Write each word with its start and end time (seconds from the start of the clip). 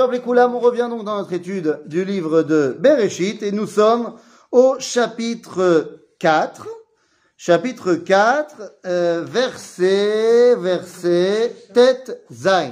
On 0.00 0.60
revient 0.60 0.86
donc 0.88 1.04
dans 1.04 1.16
notre 1.18 1.32
étude 1.32 1.80
du 1.86 2.04
livre 2.04 2.42
de 2.42 2.76
Bereshit 2.78 3.42
et 3.42 3.50
nous 3.50 3.66
sommes 3.66 4.14
au 4.52 4.76
chapitre 4.78 6.02
4. 6.20 6.68
Chapitre 7.36 7.94
4, 7.94 8.76
euh, 8.86 9.24
verset, 9.26 10.54
verset, 10.54 11.52
tête 11.74 12.22
Zain. 12.32 12.70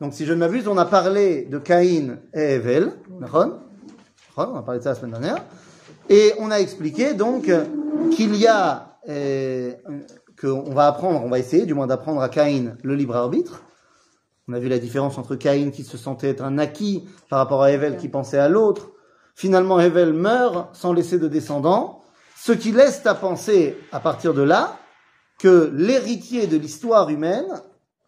Donc 0.00 0.14
si 0.14 0.24
je 0.24 0.32
ne 0.32 0.38
m'abuse, 0.38 0.68
on 0.68 0.78
a 0.78 0.86
parlé 0.86 1.42
de 1.42 1.58
Caïn 1.58 2.18
et 2.32 2.54
Evel, 2.54 2.92
On 4.38 4.56
a 4.56 4.62
parlé 4.62 4.78
de 4.78 4.84
ça 4.84 4.90
la 4.90 4.94
semaine 4.94 5.20
dernière. 5.20 5.44
Et 6.08 6.32
on 6.38 6.50
a 6.50 6.60
expliqué 6.60 7.12
donc 7.12 7.50
qu'il 8.12 8.36
y 8.36 8.46
a, 8.46 8.96
euh, 9.06 9.72
qu'on 10.40 10.72
va 10.72 10.86
apprendre, 10.86 11.22
on 11.22 11.28
va 11.28 11.38
essayer 11.38 11.66
du 11.66 11.74
moins 11.74 11.86
d'apprendre 11.86 12.22
à 12.22 12.30
Caïn 12.30 12.76
le 12.82 12.94
libre 12.94 13.16
arbitre. 13.16 13.62
On 14.48 14.54
a 14.54 14.58
vu 14.58 14.68
la 14.68 14.78
différence 14.78 15.18
entre 15.18 15.36
Caïn 15.36 15.70
qui 15.70 15.84
se 15.84 15.98
sentait 15.98 16.30
être 16.30 16.42
un 16.42 16.56
acquis 16.56 17.06
par 17.28 17.38
rapport 17.38 17.62
à 17.62 17.70
Evel 17.70 17.98
qui 17.98 18.08
pensait 18.08 18.38
à 18.38 18.48
l'autre. 18.48 18.92
Finalement, 19.34 19.78
Evel 19.78 20.14
meurt 20.14 20.74
sans 20.74 20.94
laisser 20.94 21.18
de 21.18 21.28
descendants. 21.28 22.00
Ce 22.34 22.52
qui 22.52 22.72
laisse 22.72 23.04
à 23.04 23.14
penser, 23.14 23.76
à 23.92 24.00
partir 24.00 24.32
de 24.32 24.40
là, 24.40 24.78
que 25.38 25.70
l'héritier 25.74 26.46
de 26.46 26.56
l'histoire 26.56 27.10
humaine, 27.10 27.60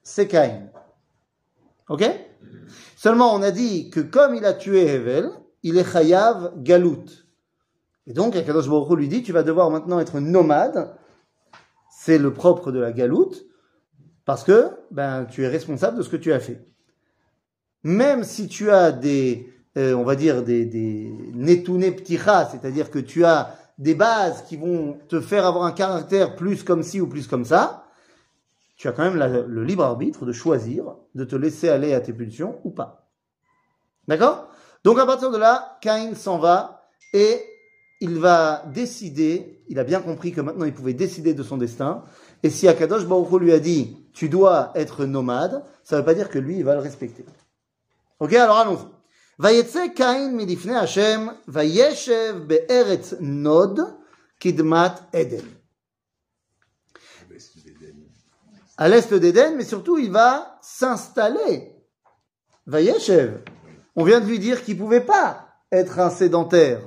c'est 0.03 0.29
Caïn. 0.29 0.71
Ok? 1.91 2.05
Seulement, 2.97 3.35
on 3.35 3.43
a 3.43 3.51
dit 3.51 3.91
que 3.91 4.01
comme 4.01 4.35
il 4.35 4.47
a 4.47 4.55
tué 4.55 4.87
Hevel, 4.87 5.31
il 5.63 5.77
est 5.77 5.93
Chayav 5.93 6.55
Galout. 6.57 7.05
Et 8.07 8.15
donc, 8.15 8.35
Akadosh 8.35 8.69
Baruch 8.69 8.99
lui 8.99 9.09
dit, 9.09 9.23
tu 9.23 9.33
vas 9.33 9.43
devoir 9.43 9.71
maintenant 9.71 10.01
être 10.01 10.21
nomade. 10.21 10.97
C'est 11.91 12.19
le 12.19 12.33
propre 12.33 12.73
de 12.73 12.81
la 12.81 12.93
Galoute, 12.93 13.45
parce 14.31 14.45
que 14.45 14.71
ben, 14.93 15.25
tu 15.25 15.43
es 15.43 15.49
responsable 15.49 15.99
de 15.99 16.03
ce 16.03 16.09
que 16.09 16.17
tu 16.17 16.33
as 16.33 16.39
fait. 16.39 16.65
Même 17.83 18.23
si 18.23 18.47
tu 18.47 18.71
as 18.71 18.93
des, 18.93 19.53
euh, 19.77 19.93
on 19.95 20.05
va 20.05 20.15
dire, 20.15 20.45
des, 20.45 20.65
des 20.65 21.93
pticha, 21.97 22.49
c'est-à-dire 22.49 22.93
que 22.93 23.01
tu 23.01 23.25
as 23.25 23.57
des 23.79 23.97
bases 23.97 24.45
qui 24.45 24.57
vont 24.57 25.01
te 25.09 25.21
faire 25.21 25.45
avoir 25.45 25.65
un 25.65 25.73
caractère 25.73 26.37
plus 26.37 26.63
comme 26.63 26.85
ci 26.85 27.01
ou 27.01 27.09
plus 27.09 27.27
comme 27.27 27.45
ça, 27.45 27.87
tu 28.77 28.87
as 28.87 28.93
quand 28.93 29.03
même 29.03 29.17
le 29.49 29.65
libre 29.65 29.83
arbitre 29.83 30.25
de 30.25 30.33
choisir 30.33 30.95
de 31.17 31.25
te 31.25 31.35
laisser 31.35 31.69
aller 31.69 31.93
à 31.93 32.01
tes 32.01 32.13
pulsions 32.13 32.61
ou 32.63 32.71
pas. 32.71 33.09
D'accord? 34.07 34.49
Donc 34.85 35.01
à 35.01 35.07
partir 35.07 35.33
de 35.33 35.39
là, 35.39 35.77
Cain 35.81 36.15
s'en 36.15 36.39
va 36.39 36.89
et 37.13 37.43
il 38.01 38.21
va 38.21 38.63
décider, 38.73 39.65
il 39.69 39.81
a 39.81 39.85
bien 39.85 40.01
compris 40.01 40.31
que 40.31 40.41
maintenant 40.41 40.67
il 40.67 40.73
pouvait 40.73 40.95
décider 40.95 41.35
de 41.35 41.43
son 41.43 41.57
destin, 41.57 42.05
et 42.43 42.51
si 42.51 42.69
Akadosh 42.69 43.07
Baruch 43.07 43.41
lui 43.41 43.53
a 43.53 43.59
dit, 43.59 43.97
tu 44.14 44.30
dois 44.30 44.72
être 44.76 45.06
nomade, 45.06 45.64
ça 45.84 45.96
ne 45.96 46.02
veut 46.02 46.06
pas 46.06 46.14
dire 46.14 46.30
que 46.30 46.40
lui, 46.40 46.58
il 46.58 46.64
va 46.64 46.74
le 46.76 46.82
respecter. 46.82 47.26
Ok, 48.20 48.34
alors 48.34 48.58
allons-y. 48.58 48.96
ויצא 49.40 49.88
קין 49.96 50.38
מלפני 50.38 50.76
השם, 50.76 51.28
וישב 51.48 52.36
בארץ 52.48 53.14
נוד, 53.20 53.80
קדמת 54.40 55.00
עדן. 55.14 55.46
À 58.78 58.90
l'est 58.90 59.14
d'Éden, 59.14 59.56
mais 59.56 59.64
surtout 59.64 59.98
il 59.98 60.12
va 60.12 60.58
s'installer. 60.62 61.72
Vayeshev. 62.68 63.40
On 63.96 64.04
vient 64.04 64.20
de 64.20 64.26
lui 64.26 64.38
dire 64.38 64.64
qu'il 64.64 64.78
pouvait 64.78 65.06
pas 65.06 65.48
être 65.72 66.00
un 66.00 66.10
sédentaire. 66.10 66.82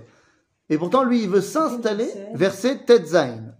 Et 0.68 0.76
pourtant, 0.76 1.02
lui, 1.02 1.22
il 1.22 1.30
veut 1.30 1.40
s'installer, 1.40 2.10
verset 2.34 2.84
Tetzain. 2.84 3.54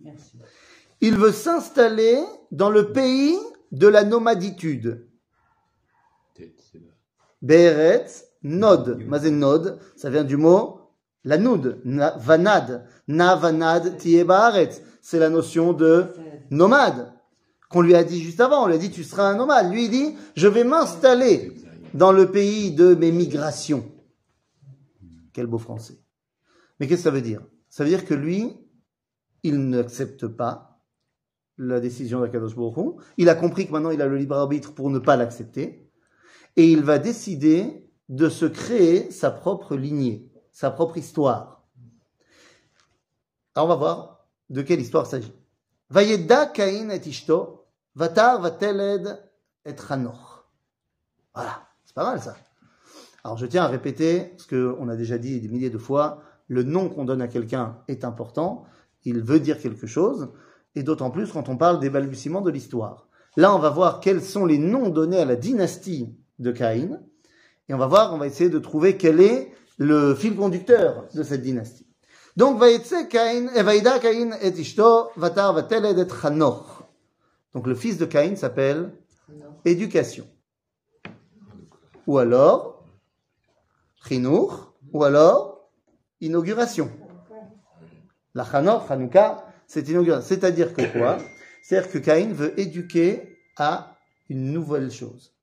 Il 1.01 1.17
veut 1.17 1.33
s'installer 1.33 2.19
dans 2.51 2.69
le 2.69 2.92
pays 2.92 3.39
de 3.74 3.88
la 3.88 4.06
nomaditude. 4.06 5.06
Be'eretz 7.42 8.26
Nod. 8.44 9.04
Mazen 9.08 9.40
nod, 9.40 9.80
ça 9.96 10.10
vient 10.10 10.24
du 10.24 10.38
mot 10.38 10.80
la 11.26 11.38
noud, 11.38 11.82
vanad. 12.18 12.86
Na 13.08 13.36
vanad 13.36 13.98
C'est 15.02 15.20
la 15.20 15.30
notion 15.30 15.74
de 15.74 16.08
nomade 16.50 17.14
qu'on 17.70 17.82
lui 17.82 17.95
a 17.95 18.04
dit 18.04 18.22
juste 18.22 18.42
avant. 18.42 18.64
On 18.64 18.67
lui 18.67 18.76
a 18.76 18.78
dit 18.78 18.92
tu 18.92 19.04
seras 19.04 19.30
un 19.30 19.36
nomade. 19.36 19.72
Lui 19.72 19.86
il 19.86 19.92
dit 19.92 20.16
je 20.36 20.48
vais 20.48 20.64
m'installer 20.64 21.54
dans 21.94 22.12
le 22.12 22.32
pays 22.32 22.72
de 22.72 22.95
mes 22.95 23.12
migrations. 23.12 23.89
Quel 25.32 25.48
beau 25.48 25.58
français. 25.58 26.00
Mais 26.80 26.88
qu'est-ce 26.88 27.02
que 27.02 27.04
ça 27.04 27.12
veut 27.12 27.22
dire? 27.22 27.42
Ça 27.70 27.83
veut 27.83 27.89
dire 27.89 28.06
que 28.06 28.14
lui, 28.14 28.54
il 29.42 29.70
n'accepte 29.70 30.28
pas 30.28 30.73
la 31.58 31.80
décision 31.80 32.21
d'Akadosh 32.21 32.55
Baruch 32.55 32.95
Il 33.17 33.30
a 33.30 33.36
compris 33.36 33.67
que 33.67 33.71
maintenant 33.71 33.91
il 33.91 34.02
a 34.02 34.08
le 34.08 34.17
libre 34.17 34.36
arbitre 34.36 34.73
pour 34.73 34.89
ne 34.89 34.99
pas 34.99 35.15
l'accepter. 35.15 35.89
Et 36.55 36.71
il 36.71 36.83
va 36.83 36.99
décider 36.99 37.89
de 38.09 38.30
se 38.30 38.45
créer 38.45 39.11
sa 39.11 39.31
propre 39.31 39.75
lignée, 39.75 40.31
sa 40.52 40.71
propre 40.71 40.97
histoire. 40.97 41.64
Alors 43.55 43.67
on 43.67 43.69
va 43.69 43.75
voir 43.75 44.27
de 44.49 44.61
quelle 44.61 44.81
histoire 44.81 45.05
s'agit. 45.08 45.33
Vayeda 45.89 46.47
Cain 46.47 46.89
et 46.89 47.08
Ishto, 47.08 47.65
Vatar 47.95 48.41
Vateled 48.41 49.20
et 49.65 49.75
Hanor. 49.89 50.49
Voilà, 51.33 51.67
c'est 51.85 51.95
pas 51.95 52.03
mal 52.03 52.20
ça. 52.20 52.35
Alors 53.23 53.37
je 53.37 53.45
tiens 53.45 53.64
à 53.64 53.67
répéter 53.67 54.33
ce 54.37 54.47
qu'on 54.47 54.89
a 54.89 54.95
déjà 54.95 55.17
dit 55.17 55.39
des 55.39 55.47
milliers 55.47 55.70
de 55.70 55.77
fois, 55.77 56.21
le 56.47 56.64
nom 56.64 56.89
qu'on 56.89 57.05
donne 57.05 57.21
à 57.21 57.27
quelqu'un 57.27 57.77
est 57.87 58.03
important, 58.03 58.65
il 59.05 59.21
veut 59.21 59.39
dire 59.39 59.59
quelque 59.59 59.87
chose, 59.87 60.30
et 60.76 60.84
d'autant 60.84 61.11
plus 61.11 61.32
quand 61.32 61.50
on 61.50 61.58
parle 61.58 61.80
des 61.80 61.89
balbutiements 61.89 62.42
de 62.42 62.52
l'histoire. 62.52 63.08
Là, 63.36 63.56
on 63.56 63.60
va 63.60 63.70
voir 63.70 64.00
quels 64.00 64.22
sont 64.22 64.45
les 64.45 64.58
noms 64.58 64.89
donnés 64.89 65.20
à 65.20 65.26
la 65.26 65.36
dynastie 65.36 66.16
de 66.39 66.52
Caïn, 66.52 67.02
et 67.70 67.73
on 67.73 67.78
va 67.78 67.88
voir, 67.88 68.14
on 68.14 68.17
va 68.17 68.28
essayer 68.28 68.50
de 68.50 68.60
trouver 68.60 68.98
quel 68.98 69.20
est 69.22 69.52
le 69.78 70.14
fil 70.14 70.36
conducteur 70.36 71.08
de 71.14 71.23
cette 71.23 71.42
dynastie. 71.42 71.88
Donc, 72.36 72.60
Caïn, 73.10 73.48
Vaïda 73.64 74.00
Caïn 74.00 74.36
et 74.42 74.50
Ishto, 74.50 75.10
Vatar 75.16 75.54
Vateled 75.54 76.08
et. 76.08 76.83
Donc, 77.54 77.67
le 77.67 77.76
fils 77.76 77.98
de 77.98 78.06
Caïn 78.06 78.36
s'appelle 78.36 78.92
éducation. 79.66 80.28
Ou 82.08 82.17
alors, 82.17 82.83
Chinour, 84.08 84.73
ou 84.92 85.04
alors, 85.04 85.70
inauguration. 86.22 86.89
La 88.33 88.44
Chanor, 88.44 88.88
Chanouka, 88.88 89.45
c'est 89.73 89.89
inauguration. 89.89 90.28
C'est-à-dire 90.28 90.73
que 90.73 90.84
quoi 90.94 91.17
C'est-à-dire 91.64 91.92
que 91.92 91.98
Caïn 91.98 92.32
veut 92.32 92.58
éduquer 92.60 93.39
à 93.58 93.98
une 94.30 94.52
nouvelle 94.52 94.92
chose. 94.92 95.34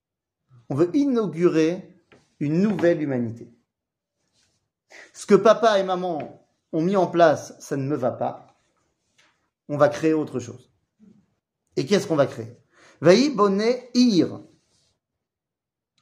On 0.69 0.77
veut 0.77 0.91
inaugurer 0.95 1.83
une 2.39 2.61
nouvelle 2.61 3.03
humanité. 3.03 3.49
Ce 5.13 5.27
que 5.27 5.35
papa 5.35 5.81
et 5.81 5.83
maman 5.83 6.47
ont 6.73 6.81
mis 6.81 6.95
en 6.95 7.09
place, 7.09 7.57
ça 7.59 7.77
ne 7.77 7.83
me 7.83 7.97
va 7.97 8.13
pas. 8.13 8.57
On 9.69 9.77
va 9.77 9.89
créer 9.89 10.13
autre 10.13 10.39
chose. 10.39 10.71
Et 11.75 11.85
qu'est-ce 11.85 12.07
qu'on 12.07 12.17
va 12.17 12.27
créer? 12.27 12.57
Vaï 13.01 13.35
bonnet 13.35 13.91
ir. 13.95 14.41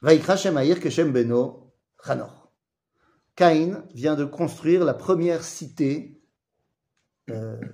Vaï 0.03 0.19
keshem 0.21 1.11
beno 1.11 1.73
chanor. 2.05 2.51
Caïn 3.35 3.83
vient 3.95 4.15
de 4.15 4.25
construire 4.25 4.85
la 4.85 4.93
première 4.93 5.43
cité 5.43 6.18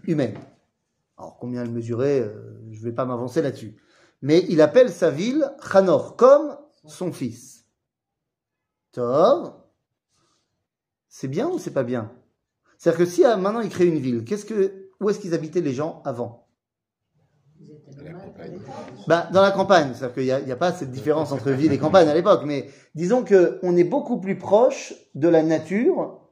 humaine. 0.04 0.36
Alors 1.18 1.38
combien 1.40 1.64
elle 1.64 1.72
mesurait, 1.72 2.20
euh, 2.20 2.60
je 2.72 2.80
ne 2.80 2.84
vais 2.84 2.92
pas 2.92 3.06
m'avancer 3.06 3.42
là-dessus. 3.42 3.76
Mais 4.22 4.46
il 4.50 4.62
appelle 4.62 4.90
sa 4.90 5.10
ville 5.10 5.50
Chanor, 5.62 6.16
comme 6.16 6.58
son 6.86 7.12
fils 7.12 7.56
c'est 11.10 11.28
bien 11.28 11.50
ou 11.50 11.60
c'est 11.60 11.74
pas 11.74 11.84
bien? 11.84 12.12
C'est-à-dire 12.78 13.00
que 13.00 13.06
si 13.06 13.26
ah, 13.26 13.36
maintenant 13.38 13.62
ils 13.62 13.70
créent 13.70 13.88
une 13.88 14.00
ville, 14.00 14.24
qu'est-ce 14.24 14.46
que, 14.46 14.90
où 15.00 15.10
est-ce 15.10 15.20
qu'ils 15.20 15.34
habitaient 15.34 15.62
les 15.62 15.74
gens 15.74 16.02
avant? 16.06 16.48
Bah, 19.08 19.30
dans 19.34 19.42
la 19.42 19.52
campagne, 19.52 19.94
c'est-à-dire 19.94 20.14
qu'il 20.14 20.24
n'y 20.24 20.52
a, 20.52 20.54
a, 20.54 20.58
pas 20.58 20.72
cette 20.72 20.92
différence 20.92 21.32
entre 21.32 21.52
ville 21.52 21.72
et 21.72 21.78
campagne 21.78 22.08
à 22.08 22.14
l'époque, 22.14 22.44
mais 22.46 22.70
disons 22.94 23.26
qu'on 23.26 23.76
est 23.76 23.84
beaucoup 23.84 24.20
plus 24.20 24.38
proche 24.38 24.94
de 25.16 25.28
la 25.28 25.44
nature 25.44 26.25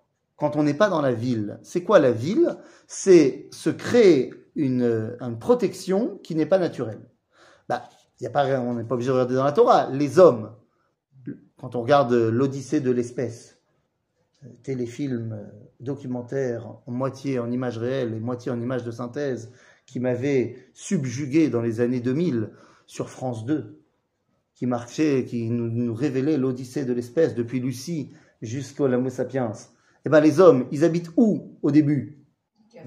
quand 0.43 0.57
on 0.57 0.63
n'est 0.63 0.73
pas 0.73 0.89
dans 0.89 1.01
la 1.01 1.13
ville. 1.13 1.57
C'est 1.63 1.83
quoi 1.83 1.99
la 1.99 2.11
ville? 2.11 2.57
C'est 2.85 3.47
se 3.51 3.69
créer 3.69 4.33
une, 4.57 5.15
protection 5.39 6.19
qui 6.21 6.35
n'est 6.35 6.45
pas 6.45 6.57
naturelle. 6.59 6.99
Bah, 7.69 7.83
y 8.19 8.25
a 8.25 8.29
pas, 8.29 8.59
on 8.59 8.73
n'est 8.73 8.83
pas 8.83 8.95
obligé 8.95 9.07
de 9.07 9.13
regarder 9.13 9.35
dans 9.35 9.45
la 9.45 9.53
Torah. 9.53 9.89
Les 9.91 10.19
hommes, 10.19 10.51
quand 11.57 11.77
on 11.77 11.81
regarde 11.81 12.11
l'Odyssée 12.11 12.81
de 12.81 12.91
l'espèce, 12.91 13.57
téléfilm 14.63 15.49
documentaire 15.79 16.75
en 16.87 16.91
moitié 16.91 17.39
en 17.39 17.49
images 17.49 17.77
réelles 17.77 18.13
et 18.13 18.19
moitié 18.19 18.51
en 18.51 18.59
images 18.59 18.83
de 18.83 18.91
synthèse 18.91 19.49
qui 19.85 20.01
m'avait 20.01 20.57
subjugué 20.73 21.47
dans 21.47 21.61
les 21.61 21.79
années 21.79 22.01
2000 22.01 22.49
sur 22.85 23.09
France 23.09 23.45
2, 23.45 23.79
qui 24.55 24.65
marchait, 24.65 25.23
qui 25.23 25.49
nous, 25.49 25.93
révélait 25.93 26.35
l'Odyssée 26.35 26.83
de 26.83 26.91
l'espèce 26.91 27.33
depuis 27.33 27.61
Lucie 27.61 28.11
jusqu'au 28.41 28.87
Homo 28.87 29.09
sapiens. 29.09 29.53
Eh 30.05 30.09
ben 30.09 30.19
les 30.19 30.39
hommes, 30.39 30.67
ils 30.71 30.83
habitent 30.83 31.11
où 31.17 31.57
au 31.61 31.71
début? 31.71 32.19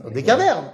Dans 0.02 0.10
des 0.10 0.22
cavernes. 0.22 0.72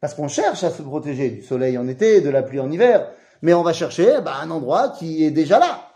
Parce 0.00 0.14
qu'on 0.14 0.28
cherche 0.28 0.62
à 0.64 0.70
se 0.70 0.82
protéger 0.82 1.30
du 1.30 1.42
soleil 1.42 1.78
en 1.78 1.88
été, 1.88 2.20
de 2.20 2.30
la 2.30 2.42
pluie 2.42 2.60
en 2.60 2.70
hiver, 2.70 3.10
mais 3.40 3.54
on 3.54 3.62
va 3.62 3.72
chercher 3.72 4.14
eh 4.18 4.20
ben, 4.20 4.32
un 4.40 4.50
endroit 4.50 4.90
qui 4.90 5.24
est 5.24 5.30
déjà 5.30 5.58
là. 5.58 5.88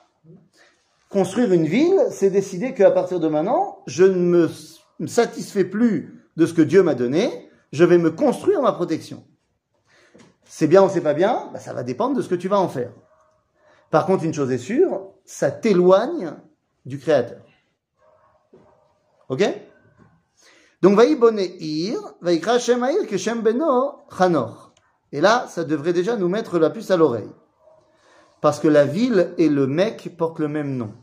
Construire 1.08 1.52
une 1.52 1.66
ville, 1.66 1.98
c'est 2.10 2.30
décider 2.30 2.74
qu'à 2.74 2.90
partir 2.90 3.20
de 3.20 3.28
maintenant, 3.28 3.78
je 3.86 4.04
ne 4.04 4.48
me 4.98 5.06
satisfais 5.06 5.64
plus 5.64 6.24
de 6.36 6.46
ce 6.46 6.54
que 6.54 6.62
Dieu 6.62 6.82
m'a 6.82 6.94
donné, 6.94 7.50
je 7.72 7.84
vais 7.84 7.98
me 7.98 8.10
construire 8.10 8.62
ma 8.62 8.72
protection. 8.72 9.24
C'est 10.44 10.66
bien 10.66 10.82
ou 10.82 10.88
c'est 10.88 11.00
pas 11.00 11.14
bien, 11.14 11.48
bah, 11.52 11.58
ça 11.58 11.72
va 11.72 11.82
dépendre 11.82 12.16
de 12.16 12.22
ce 12.22 12.28
que 12.28 12.34
tu 12.34 12.48
vas 12.48 12.58
en 12.58 12.68
faire. 12.68 12.92
Par 13.90 14.06
contre, 14.06 14.24
une 14.24 14.34
chose 14.34 14.50
est 14.50 14.58
sûre, 14.58 15.12
ça 15.24 15.50
t'éloigne 15.50 16.34
du 16.84 16.98
Créateur. 16.98 17.42
Ok? 19.28 19.42
Donc. 20.86 21.00
Et 25.12 25.20
là, 25.20 25.46
ça 25.48 25.64
devrait 25.64 25.92
déjà 25.92 26.16
nous 26.16 26.28
mettre 26.28 26.60
la 26.60 26.70
puce 26.70 26.92
à 26.92 26.96
l'oreille. 26.96 27.30
Parce 28.40 28.60
que 28.60 28.68
la 28.68 28.84
ville 28.84 29.34
et 29.36 29.48
le 29.48 29.66
mec 29.66 30.16
portent 30.16 30.38
le 30.38 30.46
même 30.46 30.76
nom. 30.76 30.94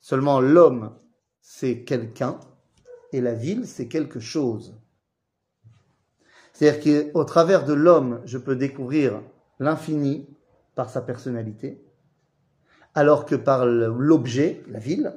Seulement 0.00 0.40
l'homme, 0.40 0.94
c'est 1.40 1.84
quelqu'un, 1.84 2.38
et 3.12 3.22
la 3.22 3.32
ville, 3.32 3.66
c'est 3.66 3.88
quelque 3.88 4.20
chose. 4.20 4.76
C'est-à-dire 6.52 7.12
qu'au 7.12 7.24
travers 7.24 7.64
de 7.64 7.72
l'homme, 7.72 8.20
je 8.26 8.36
peux 8.36 8.56
découvrir 8.56 9.22
l'infini 9.58 10.28
par 10.74 10.90
sa 10.90 11.00
personnalité, 11.00 11.82
alors 12.94 13.24
que 13.24 13.36
par 13.36 13.64
l'objet, 13.64 14.62
la 14.68 14.80
ville, 14.80 15.14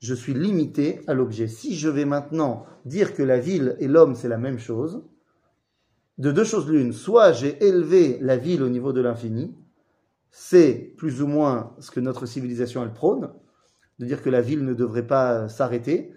je 0.00 0.14
suis 0.14 0.34
limité 0.34 1.00
à 1.06 1.14
l'objet. 1.14 1.48
Si 1.48 1.76
je 1.76 1.88
vais 1.88 2.04
maintenant 2.04 2.66
dire 2.84 3.14
que 3.14 3.22
la 3.22 3.38
ville 3.38 3.76
et 3.80 3.88
l'homme, 3.88 4.14
c'est 4.14 4.28
la 4.28 4.38
même 4.38 4.58
chose, 4.58 5.02
de 6.18 6.32
deux 6.32 6.44
choses 6.44 6.68
l'une, 6.68 6.92
soit 6.92 7.32
j'ai 7.32 7.64
élevé 7.64 8.18
la 8.20 8.36
ville 8.36 8.62
au 8.62 8.68
niveau 8.68 8.92
de 8.92 9.00
l'infini, 9.00 9.54
c'est 10.30 10.94
plus 10.96 11.22
ou 11.22 11.26
moins 11.26 11.74
ce 11.78 11.90
que 11.90 12.00
notre 12.00 12.26
civilisation 12.26 12.82
elle 12.82 12.92
prône, 12.92 13.30
de 13.98 14.06
dire 14.06 14.22
que 14.22 14.30
la 14.30 14.40
ville 14.40 14.64
ne 14.64 14.74
devrait 14.74 15.06
pas 15.06 15.48
s'arrêter. 15.48 16.12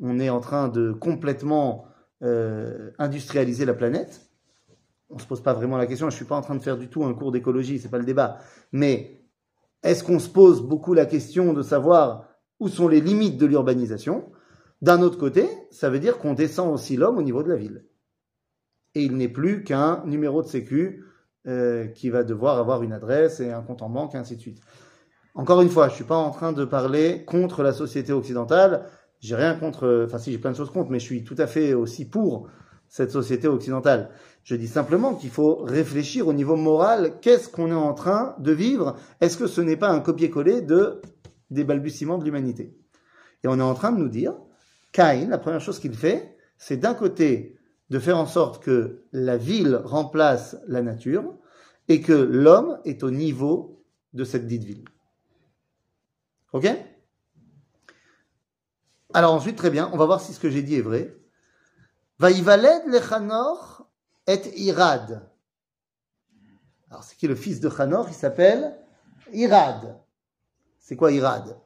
On 0.00 0.18
est 0.18 0.30
en 0.30 0.40
train 0.40 0.68
de 0.68 0.92
complètement 0.92 1.86
euh, 2.22 2.90
industrialiser 2.98 3.64
la 3.64 3.74
planète. 3.74 4.30
On 5.10 5.18
se 5.18 5.26
pose 5.26 5.42
pas 5.42 5.54
vraiment 5.54 5.76
la 5.76 5.86
question. 5.86 6.10
Je 6.10 6.16
suis 6.16 6.24
pas 6.24 6.36
en 6.36 6.42
train 6.42 6.54
de 6.54 6.62
faire 6.62 6.76
du 6.76 6.88
tout 6.88 7.04
un 7.04 7.14
cours 7.14 7.32
d'écologie, 7.32 7.78
c'est 7.78 7.90
pas 7.90 7.98
le 7.98 8.04
débat. 8.04 8.38
Mais 8.72 9.22
est-ce 9.82 10.02
qu'on 10.04 10.18
se 10.18 10.28
pose 10.28 10.62
beaucoup 10.62 10.94
la 10.94 11.06
question 11.06 11.52
de 11.52 11.62
savoir 11.62 12.24
où 12.60 12.68
sont 12.68 12.88
les 12.88 13.00
limites 13.00 13.38
de 13.38 13.46
l'urbanisation? 13.46 14.30
D'un 14.82 15.02
autre 15.02 15.18
côté, 15.18 15.48
ça 15.70 15.90
veut 15.90 15.98
dire 15.98 16.18
qu'on 16.18 16.34
descend 16.34 16.72
aussi 16.72 16.96
l'homme 16.96 17.18
au 17.18 17.22
niveau 17.22 17.42
de 17.42 17.48
la 17.48 17.56
ville. 17.56 17.86
Et 18.94 19.02
il 19.02 19.16
n'est 19.16 19.28
plus 19.28 19.64
qu'un 19.64 20.02
numéro 20.06 20.42
de 20.42 20.48
sécu 20.48 21.04
euh, 21.46 21.86
qui 21.86 22.10
va 22.10 22.24
devoir 22.24 22.58
avoir 22.58 22.82
une 22.82 22.92
adresse 22.92 23.40
et 23.40 23.50
un 23.50 23.62
compte 23.62 23.82
en 23.82 23.88
banque, 23.88 24.14
et 24.14 24.18
ainsi 24.18 24.36
de 24.36 24.40
suite. 24.40 24.60
Encore 25.34 25.60
une 25.60 25.68
fois, 25.68 25.88
je 25.88 25.94
suis 25.94 26.04
pas 26.04 26.16
en 26.16 26.30
train 26.30 26.52
de 26.52 26.64
parler 26.64 27.24
contre 27.24 27.62
la 27.62 27.72
société 27.72 28.12
occidentale. 28.12 28.86
J'ai 29.20 29.34
rien 29.34 29.54
contre, 29.54 30.04
enfin 30.06 30.18
si 30.18 30.32
j'ai 30.32 30.38
plein 30.38 30.50
de 30.50 30.56
choses 30.56 30.70
contre, 30.70 30.90
mais 30.90 30.98
je 30.98 31.04
suis 31.04 31.24
tout 31.24 31.36
à 31.38 31.46
fait 31.46 31.74
aussi 31.74 32.08
pour 32.08 32.48
cette 32.88 33.10
société 33.10 33.46
occidentale. 33.48 34.10
Je 34.44 34.54
dis 34.54 34.68
simplement 34.68 35.14
qu'il 35.14 35.30
faut 35.30 35.56
réfléchir 35.56 36.28
au 36.28 36.32
niveau 36.32 36.56
moral. 36.56 37.14
Qu'est-ce 37.20 37.48
qu'on 37.48 37.70
est 37.70 37.74
en 37.74 37.94
train 37.94 38.34
de 38.38 38.52
vivre? 38.52 38.96
Est-ce 39.20 39.36
que 39.36 39.46
ce 39.46 39.60
n'est 39.60 39.76
pas 39.76 39.90
un 39.90 40.00
copier-coller 40.00 40.62
de 40.62 41.00
des 41.50 41.64
balbutiements 41.64 42.18
de 42.18 42.24
l'humanité 42.24 42.76
Et 43.42 43.48
on 43.48 43.58
est 43.58 43.62
en 43.62 43.74
train 43.74 43.92
de 43.92 43.98
nous 43.98 44.08
dire, 44.08 44.34
Caïn, 44.92 45.28
la 45.28 45.38
première 45.38 45.60
chose 45.60 45.78
qu'il 45.78 45.94
fait, 45.94 46.36
c'est 46.58 46.76
d'un 46.76 46.94
côté 46.94 47.58
de 47.90 47.98
faire 47.98 48.18
en 48.18 48.26
sorte 48.26 48.62
que 48.62 49.04
la 49.12 49.36
ville 49.36 49.80
remplace 49.84 50.56
la 50.66 50.82
nature 50.82 51.34
et 51.88 52.00
que 52.00 52.12
l'homme 52.12 52.80
est 52.84 53.02
au 53.02 53.10
niveau 53.10 53.84
de 54.12 54.24
cette 54.24 54.46
dite 54.46 54.64
ville. 54.64 54.84
Ok? 56.52 56.66
Alors 59.14 59.32
ensuite, 59.32 59.56
très 59.56 59.70
bien, 59.70 59.88
on 59.92 59.96
va 59.96 60.06
voir 60.06 60.20
si 60.20 60.32
ce 60.32 60.40
que 60.40 60.50
j'ai 60.50 60.62
dit 60.62 60.76
est 60.76 60.82
vrai. 60.82 61.16
Vaïvaled 62.18 62.86
lechanor 62.86 63.88
et 64.26 64.40
Irad. 64.56 65.30
Alors 66.90 67.04
c'est 67.04 67.16
qui 67.16 67.26
le 67.28 67.34
fils 67.34 67.60
de 67.60 67.68
Chanor? 67.68 68.08
Il 68.08 68.14
s'appelle 68.14 68.76
Irad. 69.32 70.00
C'est 70.86 70.94
quoi 70.94 71.10
Irad 71.10 71.56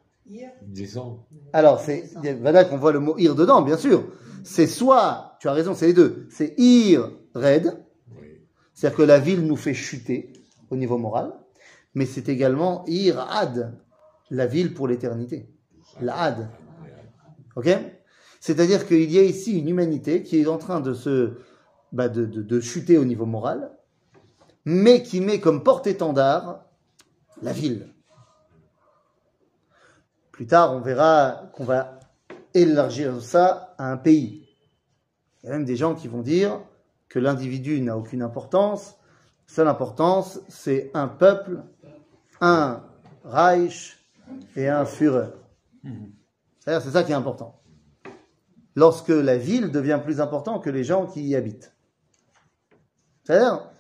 Alors 1.52 1.78
c'est, 1.78 2.10
voilà 2.40 2.64
qu'on 2.64 2.78
voit 2.78 2.90
le 2.90 3.00
mot 3.00 3.18
Ir 3.18 3.34
dedans, 3.34 3.60
bien 3.60 3.76
sûr. 3.76 4.02
C'est 4.44 4.66
soit, 4.66 5.36
tu 5.40 5.48
as 5.48 5.52
raison, 5.52 5.74
c'est 5.74 5.88
les 5.88 5.92
deux. 5.92 6.26
C'est 6.30 6.54
Ir 6.58 7.12
Red, 7.34 7.84
c'est-à-dire 8.72 8.96
que 8.96 9.02
la 9.02 9.18
ville 9.18 9.46
nous 9.46 9.56
fait 9.56 9.74
chuter 9.74 10.32
au 10.70 10.76
niveau 10.76 10.96
moral, 10.96 11.34
mais 11.94 12.06
c'est 12.06 12.30
également 12.30 12.82
Ir 12.86 13.20
Ad, 13.30 13.78
la 14.30 14.46
ville 14.46 14.72
pour 14.72 14.88
l'éternité. 14.88 15.50
La 16.00 16.18
Had. 16.18 16.48
Ok? 17.56 17.68
C'est-à-dire 18.40 18.86
qu'il 18.86 19.10
y 19.10 19.18
a 19.18 19.22
ici 19.22 19.58
une 19.58 19.68
humanité 19.68 20.22
qui 20.22 20.40
est 20.40 20.46
en 20.46 20.56
train 20.56 20.80
de 20.80 20.94
se 20.94 21.34
bah 21.92 22.08
de, 22.08 22.24
de, 22.24 22.40
de, 22.40 22.60
chuter 22.60 22.96
au 22.96 23.04
niveau 23.04 23.26
moral, 23.26 23.70
mais 24.64 25.02
qui 25.02 25.20
met 25.20 25.40
comme 25.40 25.62
porte-étendard 25.62 26.64
la 27.42 27.52
ville. 27.52 27.92
Plus 30.40 30.46
tard, 30.46 30.72
on 30.72 30.80
verra 30.80 31.50
qu'on 31.52 31.64
va 31.64 32.00
élargir 32.54 33.20
ça 33.20 33.74
à 33.76 33.92
un 33.92 33.98
pays. 33.98 34.48
Il 35.42 35.46
y 35.46 35.48
a 35.50 35.52
même 35.52 35.66
des 35.66 35.76
gens 35.76 35.94
qui 35.94 36.08
vont 36.08 36.22
dire 36.22 36.62
que 37.10 37.18
l'individu 37.18 37.78
n'a 37.82 37.98
aucune 37.98 38.22
importance. 38.22 38.96
Seule 39.46 39.68
importance, 39.68 40.40
c'est 40.48 40.90
un 40.94 41.08
peuple, 41.08 41.62
un 42.40 42.82
Reich, 43.22 43.98
et 44.56 44.66
un 44.66 44.86
Führer. 44.86 45.28
C'est 46.60 46.80
ça 46.80 47.02
qui 47.04 47.12
est 47.12 47.14
important. 47.14 47.60
Lorsque 48.74 49.08
la 49.10 49.36
ville 49.36 49.70
devient 49.70 50.00
plus 50.02 50.22
importante 50.22 50.64
que 50.64 50.70
les 50.70 50.84
gens 50.84 51.04
qui 51.04 51.22
y 51.22 51.36
habitent. 51.36 51.76
C'est-à-dire, 53.24 53.70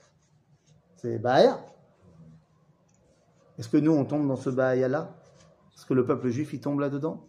c'est 0.98 1.18
Bahia. 1.18 1.58
Est-ce 3.58 3.70
que 3.70 3.78
nous, 3.78 3.92
on 3.92 4.04
tombe 4.04 4.28
dans 4.28 4.36
ce 4.36 4.50
Bahia-là? 4.50 5.16
Est-ce 5.74 5.86
que 5.86 5.94
le 5.94 6.04
peuple 6.04 6.28
juif, 6.28 6.52
il 6.52 6.60
tombe 6.60 6.80
là-dedans? 6.80 7.26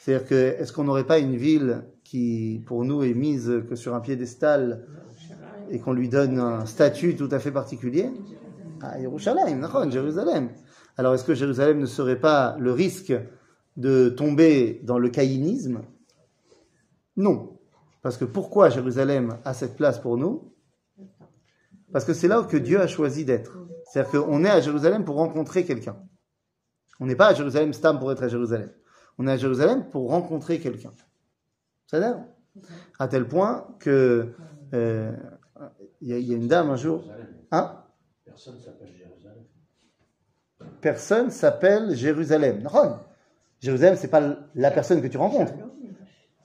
C'est-à-dire 0.00 0.26
que, 0.26 0.34
est-ce 0.34 0.72
qu'on 0.72 0.84
n'aurait 0.84 1.06
pas 1.06 1.18
une 1.18 1.36
ville 1.36 1.84
qui, 2.02 2.62
pour 2.66 2.84
nous, 2.84 3.02
est 3.02 3.14
mise 3.14 3.62
que 3.68 3.74
sur 3.74 3.94
un 3.94 4.00
piédestal 4.00 4.86
et 5.70 5.78
qu'on 5.78 5.92
lui 5.92 6.08
donne 6.08 6.38
un 6.38 6.66
statut 6.66 7.16
tout 7.16 7.28
à 7.30 7.38
fait 7.38 7.52
particulier? 7.52 8.10
Ah, 8.82 9.00
Jérusalem, 9.00 9.66
Jérusalem. 9.90 10.50
Alors 10.96 11.14
est-ce 11.14 11.24
que 11.24 11.34
Jérusalem 11.34 11.78
ne 11.80 11.86
serait 11.86 12.20
pas 12.20 12.56
le 12.58 12.70
risque 12.70 13.14
de 13.76 14.08
tomber 14.10 14.80
dans 14.84 14.98
le 14.98 15.08
caïnisme? 15.08 15.82
Non. 17.16 17.58
Parce 18.02 18.16
que 18.16 18.24
pourquoi 18.24 18.68
Jérusalem 18.68 19.38
a 19.44 19.54
cette 19.54 19.76
place 19.76 19.98
pour 19.98 20.18
nous? 20.18 20.52
Parce 21.92 22.04
que 22.04 22.12
c'est 22.12 22.28
là 22.28 22.42
que 22.42 22.56
Dieu 22.56 22.80
a 22.80 22.86
choisi 22.86 23.24
d'être. 23.24 23.58
C'est-à-dire 23.90 24.22
qu'on 24.22 24.44
est 24.44 24.50
à 24.50 24.60
Jérusalem 24.60 25.04
pour 25.04 25.16
rencontrer 25.16 25.64
quelqu'un. 25.64 25.96
On 27.00 27.06
n'est 27.06 27.16
pas 27.16 27.28
à 27.28 27.34
Jérusalem 27.34 27.72
stam 27.72 27.98
pour 27.98 28.12
être 28.12 28.22
à 28.22 28.28
Jérusalem. 28.28 28.70
On 29.18 29.26
est 29.26 29.32
à 29.32 29.36
Jérusalem 29.36 29.88
pour 29.90 30.10
rencontrer 30.10 30.60
quelqu'un. 30.60 30.92
C'est-à-dire 31.86 32.18
À 32.98 33.08
tel 33.08 33.26
point 33.26 33.68
que 33.78 34.34
euh, 34.72 35.12
il 36.00 36.08
y, 36.08 36.32
a 36.32 36.36
une 36.36 36.48
dame 36.48 36.70
un 36.70 36.76
jour. 36.76 37.04
Hein? 37.50 37.82
Personne 38.24 38.58
s'appelle 38.60 38.94
personne 40.84 41.30
s'appelle 41.30 41.96
Jérusalem. 41.96 42.62
Non, 42.62 42.98
Jérusalem, 43.58 43.96
c'est 43.98 44.08
pas 44.08 44.36
la 44.54 44.70
personne 44.70 45.00
que 45.00 45.06
tu 45.06 45.16
rencontres. 45.16 45.54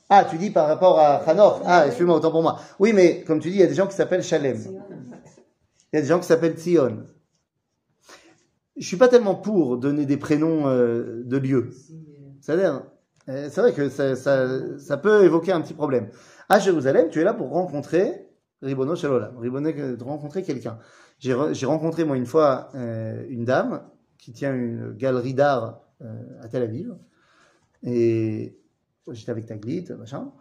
Ah, 0.10 0.24
tu 0.24 0.38
dis 0.38 0.50
par 0.50 0.66
rapport 0.68 0.98
à 0.98 1.18
Hanor. 1.30 1.62
Ah, 1.66 1.88
excuse-moi, 1.88 2.16
autant 2.16 2.32
pour 2.32 2.42
moi. 2.42 2.58
Oui, 2.80 2.94
mais 2.94 3.24
comme 3.26 3.42
tu 3.42 3.50
dis, 3.50 3.58
il 3.58 3.60
y 3.60 3.64
a 3.64 3.68
des 3.68 3.76
gens 3.76 3.86
qui 3.86 3.96
s'appellent 3.96 4.24
Shalem. 4.24 4.58
Il 5.92 5.96
y 5.96 5.98
a 5.98 6.02
des 6.02 6.08
gens 6.08 6.20
qui 6.20 6.26
s'appellent 6.26 6.56
Tzion. 6.56 7.04
Je 8.80 8.88
suis 8.88 8.98
pas 8.98 9.08
tellement 9.10 9.36
pour 9.36 9.78
donner 9.78 10.06
des 10.06 10.18
prénoms 10.18 10.68
euh, 10.68 11.24
de 11.26 11.38
lieux. 11.38 11.70
C'est-à-dire, 12.42 12.84
euh, 13.28 13.50
c'est 13.52 13.62
vrai 13.62 13.74
que 13.74 13.90
ça, 13.90 14.16
ça, 14.16 14.80
ça, 14.80 14.98
peut 14.98 15.24
évoquer 15.24 15.52
un 15.52 15.62
petit 15.62 15.74
problème. 15.74 16.10
À 16.48 16.60
Jérusalem, 16.60 17.10
tu 17.10 17.20
es 17.20 17.24
là 17.24 17.34
pour 17.34 17.50
rencontrer 17.50 18.30
Ribono 18.62 18.96
Shalolam, 18.96 19.36
de 19.40 20.04
rencontrer 20.04 20.44
quelqu'un. 20.44 20.80
J'ai 21.20 21.34
rencontré 21.66 22.06
moi 22.06 22.16
une 22.16 22.26
fois 22.26 22.70
euh, 22.76 23.26
une 23.30 23.44
dame 23.44 23.84
qui 24.18 24.32
tient 24.32 24.54
une 24.54 24.94
galerie 24.94 25.34
d'art 25.34 25.82
euh, 26.02 26.42
à 26.42 26.48
Tel 26.48 26.64
Aviv. 26.64 26.96
Et 27.84 28.58
j'étais 29.12 29.32
avec 29.32 29.46
Taglit, 29.46 29.86
machin. 29.98 30.32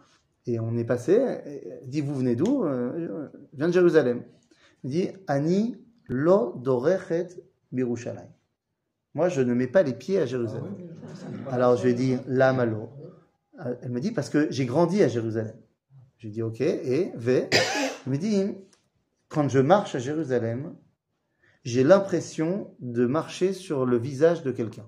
Et 0.45 0.59
on 0.59 0.77
est 0.77 0.85
passé. 0.85 1.13
Elle 1.13 1.89
dit 1.89 2.01
Vous 2.01 2.15
venez 2.15 2.35
d'où? 2.35 2.63
Euh, 2.63 3.29
Je 3.51 3.57
viens 3.57 3.67
de 3.67 3.73
Jérusalem. 3.73 4.23
Il 4.83 4.89
dit 4.91 5.09
Ani 5.27 5.77
lo 6.07 6.53
dorechet 6.57 7.27
birushalayim. 7.71 8.31
Moi, 9.13 9.29
je 9.29 9.41
ne 9.41 9.53
mets 9.53 9.67
pas 9.67 9.83
les 9.83 9.93
pieds 9.93 10.19
à 10.19 10.25
Jérusalem. 10.25 10.75
Alors 11.49 11.75
je 11.77 11.83
lui 11.83 11.91
ai 11.91 11.93
dit 11.93 12.17
La 12.27 12.53
malo. 12.53 12.89
Euh, 13.65 13.75
elle 13.81 13.89
me 13.89 13.99
dit 13.99 14.11
Parce 14.11 14.29
que 14.29 14.51
j'ai 14.51 14.65
grandi 14.65 15.03
à 15.03 15.07
Jérusalem. 15.07 15.55
Je 16.17 16.27
lui 16.27 16.29
ai 16.29 16.33
dit 16.33 16.43
Ok. 16.43 16.61
Et 16.61 17.11
V? 17.15 17.49
Elle 17.51 18.11
me 18.11 18.17
dit 18.17 18.55
Quand 19.27 19.49
je 19.49 19.59
marche 19.59 19.95
à 19.95 19.99
Jérusalem, 19.99 20.75
j'ai 21.63 21.83
l'impression 21.83 22.73
de 22.79 23.05
marcher 23.05 23.53
sur 23.53 23.85
le 23.85 23.97
visage 23.97 24.43
de 24.43 24.51
quelqu'un. 24.51 24.87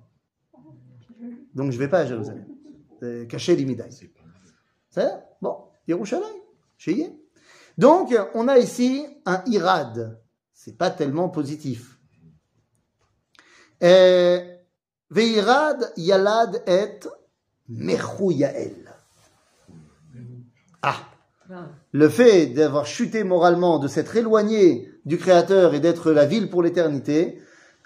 donc 1.54 1.72
je 1.72 1.78
vais 1.78 1.88
pas 1.88 2.00
à 2.00 2.06
Jérusalem. 2.06 2.46
Caché 3.28 3.56
l'imidaï. 3.56 3.90
C'est 4.90 5.12
bon, 5.42 5.58
Yerushalayim, 5.88 6.42
chez 6.78 7.10
Donc, 7.78 8.14
on 8.36 8.48
a 8.48 8.60
ici 8.60 9.08
un 9.26 9.42
irad. 9.48 10.22
C'est 10.54 10.78
pas 10.78 10.92
tellement 10.92 11.30
positif. 11.30 12.01
Veirad 13.82 15.80
yalad 15.98 16.64
et 16.68 17.00
mechou 17.68 18.32
yael. 18.32 18.92
Ah, 20.84 20.98
le 21.92 22.10
fait 22.10 22.48
d'avoir 22.48 22.86
chuté 22.86 23.24
moralement, 23.24 23.80
de 23.80 23.88
s'être 23.88 24.16
éloigné 24.16 24.92
du 25.06 25.18
Créateur 25.18 25.74
et 25.74 25.80
d'être 25.80 26.12
la 26.12 26.26
ville 26.26 26.50
pour 26.50 26.64
l'éternité, 26.64 27.42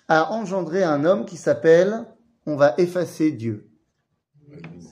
a 0.08 0.32
engendré 0.32 0.84
un 0.84 1.04
homme 1.04 1.26
qui 1.26 1.38
s'appelle, 1.38 2.06
on 2.46 2.56
va 2.56 2.76
effacer 2.78 3.32
Dieu. 3.32 3.70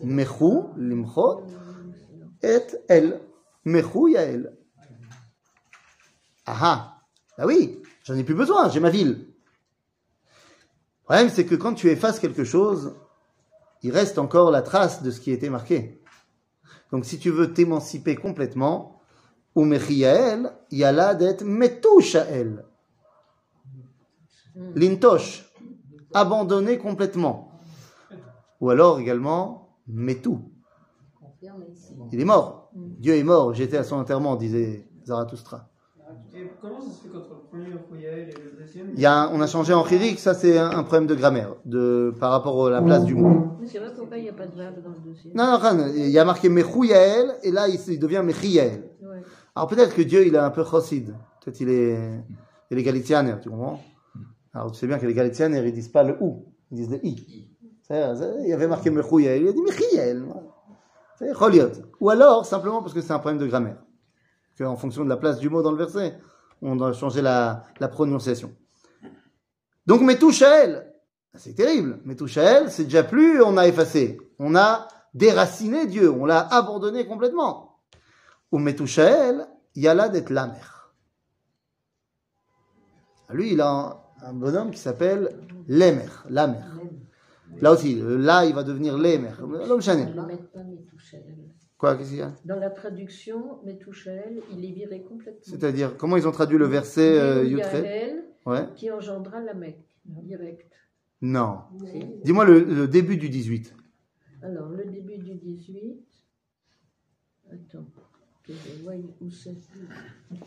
Mechou, 0.01 0.69
limchot, 0.77 1.43
et 2.41 2.65
el. 2.89 3.19
Mechou 3.65 4.07
yael. 4.07 4.57
Ah 6.45 6.57
ah, 6.61 7.01
bah 7.37 7.45
oui, 7.45 7.81
j'en 8.03 8.15
ai 8.15 8.23
plus 8.23 8.35
besoin, 8.35 8.69
j'ai 8.69 8.81
ma 8.81 8.89
ville. 8.89 9.32
Le 11.13 11.17
problème, 11.17 11.35
c'est 11.35 11.45
que 11.45 11.53
quand 11.53 11.75
tu 11.75 11.91
effaces 11.91 12.19
quelque 12.19 12.43
chose, 12.43 12.95
il 13.83 13.91
reste 13.91 14.17
encore 14.17 14.49
la 14.49 14.63
trace 14.63 15.03
de 15.03 15.11
ce 15.11 15.19
qui 15.19 15.29
était 15.29 15.51
marqué. 15.51 16.01
Donc 16.91 17.05
si 17.05 17.19
tu 17.19 17.29
veux 17.29 17.53
t'émanciper 17.53 18.15
complètement, 18.15 18.99
ou 19.53 19.63
Mechiael, 19.63 20.51
Yala 20.71 21.13
d'être 21.13 21.43
Metushael. 21.43 22.65
Lintosh, 24.73 25.53
abandonné 26.15 26.79
complètement. 26.79 27.61
Ou 28.59 28.71
alors 28.71 28.99
également 28.99 29.77
Metou. 29.85 30.51
Il 32.11 32.21
est 32.21 32.25
mort. 32.25 32.71
Dieu 32.73 33.17
est 33.17 33.23
mort. 33.23 33.53
J'étais 33.53 33.77
à 33.77 33.83
son 33.83 33.97
enterrement, 33.97 34.35
disait 34.35 34.89
Zarathustra. 35.05 35.69
Comment 36.63 36.81
ça 36.81 36.89
se 36.89 37.03
fait 37.03 37.09
contre 37.09 37.27
le 37.51 37.77
premier 37.77 38.05
et 38.05 38.33
le 38.33 38.57
deuxième 38.57 38.91
Il 38.93 38.99
y 38.99 39.05
a 39.05 39.29
On 39.33 39.41
a 39.41 39.47
changé 39.47 39.73
en 39.73 39.83
chirik, 39.83 40.17
ça 40.17 40.33
c'est 40.33 40.57
un, 40.57 40.83
problème 40.83 41.07
de 41.07 41.15
grammaire, 41.15 41.55
de, 41.65 42.13
par 42.19 42.31
rapport 42.31 42.67
à 42.67 42.69
la 42.69 42.81
place 42.81 43.03
du 43.03 43.15
mot. 43.15 43.57
C'est 43.65 43.79
vrai 43.79 43.91
pourquoi 43.95 44.17
il 44.17 44.23
n'y 44.23 44.29
a 44.29 44.33
pas 44.33 44.47
de 44.47 44.55
verbe 44.55 44.81
dans 44.81 44.89
le 44.89 44.99
deuxième 45.05 45.35
Non, 45.35 45.59
non, 45.59 45.87
il 45.93 46.09
y 46.09 46.17
a 46.17 46.25
marqué 46.25 46.47
Mechouyael, 46.49 47.35
et 47.43 47.51
là 47.51 47.67
il, 47.67 47.99
devient 47.99 48.21
Mechiyael. 48.23 48.89
Alors 49.55 49.67
peut-être 49.67 49.93
que 49.93 50.01
Dieu 50.01 50.25
il 50.25 50.33
est 50.33 50.39
un 50.39 50.49
peu 50.49 50.63
chossid, 50.63 51.13
peut-être 51.43 51.59
il 51.59 51.69
est, 51.69 52.23
il 52.71 52.77
est 52.77 52.83
galicianer, 52.83 53.35
tu 53.41 53.49
comprends? 53.49 53.81
Alors 54.53 54.71
tu 54.71 54.79
sais 54.79 54.87
bien 54.87 54.99
que 54.99 55.05
les 55.05 55.13
galicianers 55.13 55.67
ils 55.67 55.73
disent 55.73 55.89
pas 55.89 56.03
le 56.03 56.17
ou, 56.21 56.45
ils 56.71 56.77
disent 56.77 56.91
le 56.91 57.05
i. 57.05 57.49
Il 57.89 58.47
y 58.47 58.53
avait 58.53 58.67
marqué 58.67 58.89
Mechouyael, 58.89 59.41
il 59.41 59.47
a 59.49 59.51
dit 59.51 59.61
Mechiyael. 59.61 60.23
C'est 61.19 61.33
Choliot. 61.33 61.69
Ou 61.99 62.09
alors 62.09 62.45
simplement 62.45 62.81
parce 62.81 62.93
que 62.93 63.01
c'est 63.01 63.11
un 63.11 63.19
problème 63.19 63.39
de 63.39 63.47
grammaire 63.47 63.77
qu'en 64.57 64.75
fonction 64.75 65.03
de 65.03 65.09
la 65.09 65.17
place 65.17 65.39
du 65.39 65.49
mot 65.49 65.61
dans 65.61 65.71
le 65.71 65.77
verset, 65.77 66.15
on 66.63 66.75
doit 66.75 66.93
changer 66.93 67.21
la, 67.21 67.65
prononciation. 67.91 68.55
Donc 69.85 70.01
Metouchael, 70.01 70.93
c'est 71.35 71.53
terrible. 71.53 71.99
Metouchael, 72.05 72.71
c'est 72.71 72.85
déjà 72.85 73.03
plus 73.03 73.41
on 73.41 73.57
a 73.57 73.67
effacé. 73.67 74.17
On 74.39 74.55
a 74.55 74.87
déraciné 75.13 75.87
Dieu, 75.87 76.09
on 76.09 76.25
l'a 76.25 76.39
abandonné 76.39 77.05
complètement. 77.05 77.79
Ou 78.51 78.59
Metouchael, 78.59 79.47
il 79.75 79.83
y 79.83 79.87
a 79.87 79.93
là 79.93 80.09
d'être 80.09 80.29
la 80.29 80.47
mère. 80.47 80.93
Lui, 83.29 83.53
il 83.53 83.61
a 83.61 83.99
un, 84.21 84.33
bonhomme 84.33 84.71
qui 84.71 84.79
s'appelle 84.79 85.35
Lemer, 85.67 86.09
la 86.29 86.47
mère. 86.47 86.71
Là 87.59 87.71
aussi, 87.71 88.01
là, 88.01 88.45
il 88.45 88.53
va 88.53 88.63
devenir 88.63 88.97
Lemer. 88.97 89.31
Quoi, 91.83 91.97
qu'est-ce 91.97 92.11
qu'il 92.11 92.19
y 92.19 92.21
a 92.21 92.33
Dans 92.45 92.55
la 92.55 92.69
traduction, 92.69 93.61
Metouchael, 93.65 94.41
il 94.53 94.63
est 94.63 94.71
viré 94.71 95.01
complètement. 95.01 95.41
C'est-à-dire, 95.41 95.97
comment 95.97 96.15
ils 96.15 96.25
ont 96.25 96.31
traduit 96.31 96.57
le 96.57 96.65
verset 96.65 97.19
euh, 97.19 98.21
ouais. 98.45 98.69
qui 98.77 98.89
engendra 98.89 99.41
la 99.41 99.53
Mecque, 99.53 99.83
direct. 100.05 100.71
Non. 101.21 101.57
Dis-moi 102.23 102.45
le, 102.45 102.87
début 102.87 103.17
du 103.17 103.27
18. 103.27 103.75
Alors, 104.43 104.69
le 104.69 104.85
début 104.85 105.17
du 105.17 105.35
18. 105.35 105.99
Attends, 107.51 107.85
que 108.43 108.53
je 108.53 108.81
vois 108.81 108.93
où 109.19 109.29
c'est. 109.29 109.57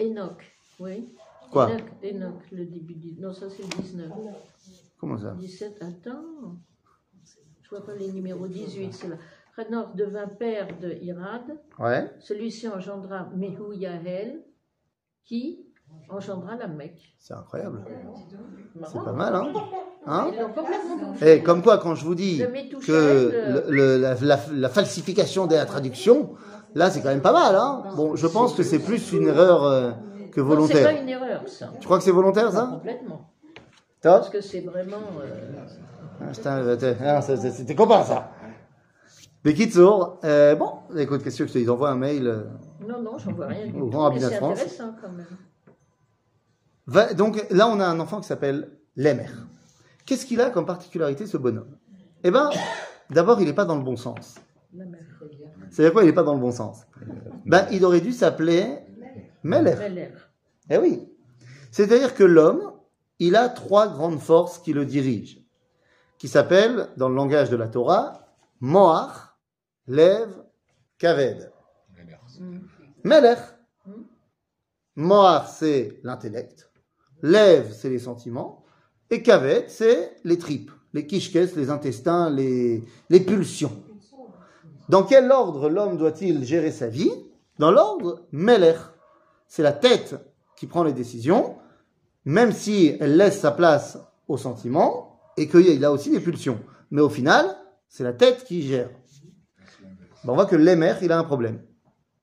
Enoch, 0.00 0.42
oui. 0.80 1.14
Quoi 1.52 1.70
Enoch, 1.70 1.84
Enoch, 2.02 2.50
le 2.50 2.64
début 2.64 2.94
du. 2.94 3.20
Non, 3.20 3.34
ça 3.34 3.50
c'est 3.50 3.62
le 3.62 3.82
19. 3.82 4.10
Comment 4.98 5.18
ça 5.18 5.36
17, 5.38 5.82
attends. 5.82 6.56
Je 7.60 7.68
vois 7.68 7.84
pas 7.84 7.94
les 7.94 8.10
numéros 8.10 8.48
18, 8.48 8.94
c'est 8.94 9.08
là. 9.08 9.18
Hanor 9.56 9.94
devint 9.94 10.28
père 10.28 10.68
de 10.80 10.92
Irad. 11.02 11.42
Ouais. 11.78 12.10
Celui-ci 12.20 12.68
engendra 12.68 13.28
Mehu 13.34 13.74
Yahel, 13.74 14.42
qui 15.24 15.66
engendra 16.08 16.56
la 16.56 16.68
Mecque. 16.68 17.14
C'est 17.18 17.34
incroyable. 17.34 17.84
C'est 18.84 19.02
pas 19.02 19.12
mal, 19.12 19.34
hein, 19.34 19.52
hein 20.06 20.30
Et 21.22 21.32
eh, 21.32 21.42
comme 21.42 21.62
quoi, 21.62 21.78
quand 21.78 21.94
je 21.94 22.04
vous 22.04 22.14
dis 22.14 22.42
que 22.86 23.64
le, 23.68 23.96
la, 24.52 24.68
falsification 24.68 25.46
de 25.46 25.54
la 25.54 25.64
traduction, 25.64 26.34
là, 26.74 26.90
c'est 26.90 27.00
quand 27.00 27.08
même 27.08 27.22
pas 27.22 27.32
mal. 27.32 27.54
Hein 27.54 27.84
bon, 27.96 28.14
je 28.14 28.26
pense 28.26 28.54
que 28.54 28.62
c'est 28.62 28.78
plus 28.78 29.12
une 29.12 29.28
erreur 29.28 29.64
euh, 29.64 29.92
que 30.32 30.40
volontaire. 30.40 30.76
C'est 30.76 30.94
pas 30.94 31.00
une 31.00 31.08
erreur, 31.08 31.48
ça. 31.48 31.72
Tu 31.80 31.86
crois 31.86 31.98
que 31.98 32.04
c'est 32.04 32.10
volontaire, 32.10 32.52
ça 32.52 32.68
Complètement. 32.72 33.32
Parce 34.02 34.30
que 34.30 34.40
c'est 34.40 34.60
vraiment. 34.60 35.02
Euh... 35.20 35.64
Ah, 37.02 37.20
C'était 37.20 37.74
copain, 37.74 38.02
ça. 38.02 38.30
Bekitsour, 39.46 40.18
euh, 40.24 40.56
bon, 40.56 40.72
écoute, 40.96 41.22
qu'est-ce 41.22 41.44
que 41.44 41.58
ils 41.60 41.70
envoient 41.70 41.90
un 41.90 41.96
mail 41.96 42.26
euh, 42.26 42.42
Non, 42.84 43.00
non, 43.00 43.16
j'envoie 43.16 43.46
rien. 43.46 43.72
Au 43.80 43.86
grand 43.86 44.02
rabbinat 44.02 44.30
de 44.30 44.34
France. 44.34 44.58
C'est 44.58 44.64
intéressant 44.64 44.96
quand 45.00 46.96
même. 47.06 47.14
donc 47.14 47.46
là, 47.50 47.68
on 47.68 47.78
a 47.78 47.86
un 47.86 48.00
enfant 48.00 48.20
qui 48.20 48.26
s'appelle 48.26 48.72
Lemer. 48.96 49.30
Qu'est-ce 50.04 50.26
qu'il 50.26 50.40
a 50.40 50.50
comme 50.50 50.66
particularité, 50.66 51.28
ce 51.28 51.36
bonhomme? 51.36 51.76
Eh 52.24 52.32
bien, 52.32 52.50
d'abord, 53.10 53.40
il 53.40 53.46
n'est 53.46 53.52
pas 53.52 53.64
dans 53.64 53.76
le 53.76 53.84
bon 53.84 53.94
sens. 53.94 54.34
C'est-à-dire 55.70 55.92
quoi, 55.92 56.02
il 56.02 56.06
n'est 56.06 56.12
pas 56.12 56.24
dans 56.24 56.34
le 56.34 56.40
bon 56.40 56.50
sens? 56.50 56.84
Ben, 57.44 57.68
il 57.70 57.84
aurait 57.84 58.00
dû 58.00 58.10
s'appeler 58.10 58.80
Meler. 59.44 60.08
Eh 60.70 60.78
oui. 60.78 61.08
C'est-à-dire 61.70 62.16
que 62.16 62.24
l'homme, 62.24 62.72
il 63.20 63.36
a 63.36 63.48
trois 63.48 63.86
grandes 63.86 64.18
forces 64.18 64.58
qui 64.58 64.72
le 64.72 64.84
dirigent, 64.84 65.38
qui 66.18 66.26
s'appellent, 66.26 66.88
dans 66.96 67.08
le 67.08 67.14
langage 67.14 67.48
de 67.48 67.56
la 67.56 67.68
Torah, 67.68 68.26
Moach, 68.60 69.25
Lev, 69.88 70.28
Kaved. 70.98 71.52
Melech. 73.04 73.38
Moar, 74.96 75.48
c'est 75.48 76.00
l'intellect. 76.02 76.70
Lev, 77.22 77.72
c'est 77.72 77.90
les 77.90 77.98
sentiments. 77.98 78.64
Et 79.10 79.22
Kaved, 79.22 79.68
c'est 79.68 80.16
les 80.24 80.38
tripes, 80.38 80.70
les 80.92 81.06
kishkes, 81.06 81.54
les 81.54 81.70
intestins, 81.70 82.30
les, 82.30 82.82
les 83.10 83.20
pulsions. 83.20 83.82
Dans 84.88 85.04
quel 85.04 85.30
ordre 85.30 85.68
l'homme 85.68 85.98
doit-il 85.98 86.44
gérer 86.44 86.72
sa 86.72 86.88
vie? 86.88 87.12
Dans 87.58 87.70
l'ordre 87.70 88.26
Melech. 88.32 88.78
C'est 89.48 89.62
la 89.62 89.72
tête 89.72 90.16
qui 90.56 90.66
prend 90.66 90.82
les 90.82 90.92
décisions, 90.92 91.56
même 92.24 92.52
si 92.52 92.96
elle 92.98 93.16
laisse 93.16 93.40
sa 93.40 93.52
place 93.52 93.98
aux 94.26 94.36
sentiments 94.36 95.20
et 95.36 95.48
qu'il 95.48 95.84
a 95.84 95.92
aussi 95.92 96.10
des 96.10 96.20
pulsions. 96.20 96.58
Mais 96.90 97.00
au 97.00 97.08
final, 97.08 97.56
c'est 97.88 98.02
la 98.02 98.12
tête 98.12 98.44
qui 98.44 98.62
gère. 98.62 98.90
Ben, 100.26 100.32
on 100.32 100.34
voit 100.34 100.46
que 100.46 100.56
l'émer, 100.56 100.94
il 101.02 101.12
a 101.12 101.18
un 101.18 101.24
problème. 101.24 101.60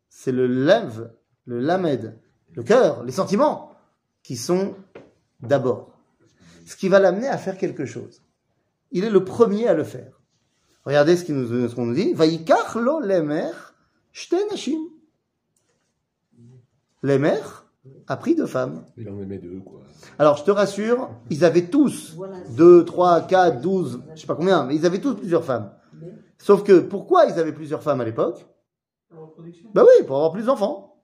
C'est 0.09 0.33
le 0.33 0.45
lève, 0.45 1.13
le 1.45 1.59
lamed, 1.59 2.19
le 2.53 2.63
cœur, 2.63 3.03
les 3.03 3.13
sentiments 3.13 3.71
qui 4.23 4.35
sont 4.35 4.75
d'abord. 5.39 5.97
Ce 6.65 6.75
qui 6.75 6.89
va 6.89 6.99
l'amener 6.99 7.29
à 7.29 7.37
faire 7.37 7.57
quelque 7.57 7.85
chose. 7.85 8.21
Il 8.91 9.05
est 9.05 9.09
le 9.09 9.23
premier 9.23 9.67
à 9.67 9.73
le 9.73 9.85
faire. 9.85 10.19
Regardez 10.85 11.15
ce 11.15 11.25
qu'on 11.25 11.33
nous, 11.33 11.69
ce 11.69 11.79
nous 11.79 11.93
dit. 11.93 12.13
Vaikach 12.13 12.75
lo 12.75 12.99
l'émer, 12.99 13.51
shte 14.11 14.35
nashim. 14.51 14.79
L'émer 17.03 17.39
a 18.07 18.17
pris 18.17 18.35
deux 18.35 18.47
femmes. 18.47 18.83
Il 18.97 19.09
en 19.09 19.19
aimait 19.21 19.37
deux, 19.37 19.59
quoi. 19.59 19.81
Alors, 20.19 20.35
je 20.35 20.43
te 20.43 20.51
rassure, 20.51 21.09
ils 21.29 21.45
avaient 21.45 21.67
tous 21.67 22.17
deux, 22.49 22.83
trois, 22.83 23.21
quatre, 23.21 23.61
douze, 23.61 24.01
je 24.15 24.21
sais 24.21 24.27
pas 24.27 24.35
combien, 24.35 24.65
mais 24.65 24.75
ils 24.75 24.85
avaient 24.85 24.99
tous 24.99 25.15
plusieurs 25.15 25.45
femmes. 25.45 25.71
Sauf 26.42 26.62
que 26.64 26.80
pourquoi 26.80 27.26
ils 27.26 27.38
avaient 27.38 27.52
plusieurs 27.52 27.82
femmes 27.82 28.00
à 28.00 28.04
l'époque 28.04 28.46
Bah 29.74 29.84
oui, 29.84 30.06
pour 30.06 30.16
avoir 30.16 30.32
plus 30.32 30.46
d'enfants. 30.46 31.02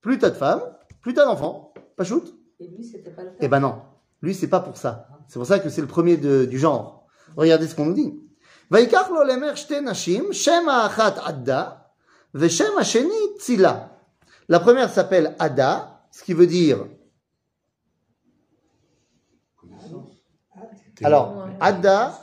Plus 0.00 0.18
t'as 0.18 0.30
de 0.30 0.34
femmes, 0.34 0.62
plus 1.02 1.14
t'as 1.14 1.24
d'enfants. 1.24 1.74
Pas 1.96 2.04
shoot 2.04 2.34
Et 2.58 2.68
lui, 2.68 2.84
c'était 2.84 3.10
pas 3.10 3.22
le 3.22 3.30
cas. 3.30 3.36
Eh 3.40 3.48
ben 3.48 3.60
non. 3.60 3.82
Lui, 4.22 4.34
c'est 4.34 4.48
pas 4.48 4.60
pour 4.60 4.76
ça. 4.76 5.08
C'est 5.28 5.38
pour 5.38 5.46
ça 5.46 5.58
que 5.58 5.68
c'est 5.68 5.80
le 5.80 5.86
premier 5.86 6.16
de, 6.16 6.44
du 6.44 6.58
genre. 6.58 7.06
Regardez 7.36 7.66
ce 7.66 7.74
qu'on 7.74 7.86
nous 7.86 7.94
dit. 7.94 8.14
ויקח 8.70 9.08
לו 9.10 9.22
למר 9.24 9.54
שתי 9.54 9.80
נשים, 9.80 10.32
שם 10.32 10.68
האחת 10.68 11.18
עדה, 11.18 11.70
ושם 12.34 12.78
השני 12.80 13.38
צילה. 13.38 13.86
La 14.48 14.58
première 14.58 14.90
s'appelle 14.90 15.36
Ada, 15.38 16.02
ce 16.10 16.24
qui 16.24 16.34
veut 16.34 16.48
dire... 16.48 16.86
Alors, 21.04 21.46
Ada, 21.60 22.20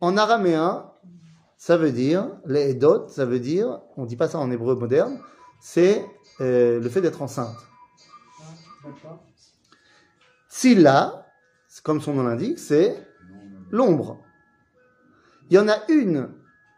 en 0.00 0.16
araméen, 0.16 0.87
ça 1.59 1.75
veut 1.75 1.91
dire, 1.91 2.31
les 2.45 2.69
Edot, 2.69 3.09
ça 3.09 3.25
veut 3.25 3.41
dire, 3.41 3.81
on 3.97 4.05
dit 4.05 4.15
pas 4.15 4.29
ça 4.29 4.39
en 4.39 4.49
hébreu 4.49 4.75
moderne, 4.75 5.19
c'est 5.59 6.05
euh, 6.39 6.79
le 6.79 6.89
fait 6.89 7.01
d'être 7.01 7.21
enceinte. 7.21 7.57
Silla, 10.47 11.27
comme 11.83 11.99
son 11.99 12.13
nom 12.13 12.23
l'indique, 12.23 12.59
c'est 12.59 13.05
l'ombre. 13.71 14.17
Il 15.49 15.55
y 15.55 15.59
en 15.59 15.67
a 15.67 15.79
une 15.89 16.29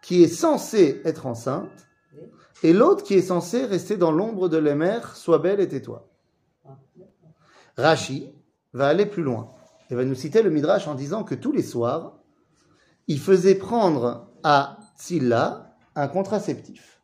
qui 0.02 0.24
est 0.24 0.28
censée 0.28 1.00
être 1.06 1.28
enceinte 1.28 1.88
et 2.64 2.74
l'autre 2.74 3.04
qui 3.04 3.14
est 3.14 3.22
censée 3.22 3.66
rester 3.66 3.98
dans 3.98 4.12
l'ombre 4.12 4.50
de 4.50 4.58
la 4.58 4.74
mère, 4.74 5.16
sois 5.16 5.38
belle 5.38 5.60
et 5.60 5.68
tais-toi. 5.68 6.10
Rashi 7.78 8.34
va 8.74 8.88
aller 8.88 9.06
plus 9.06 9.22
loin 9.22 9.52
et 9.92 9.96
va 9.96 10.06
nous 10.06 10.16
citer 10.16 10.42
le 10.42 10.50
Midrash 10.50 10.88
en 10.88 10.96
disant 10.96 11.24
que 11.24 11.36
tous 11.36 11.52
les 11.52 11.62
soirs, 11.62 12.18
il 13.06 13.20
faisait 13.20 13.56
prendre 13.56 14.31
à 14.44 14.78
Silla 14.98 15.76
un 15.96 16.08
contraceptif. 16.08 17.00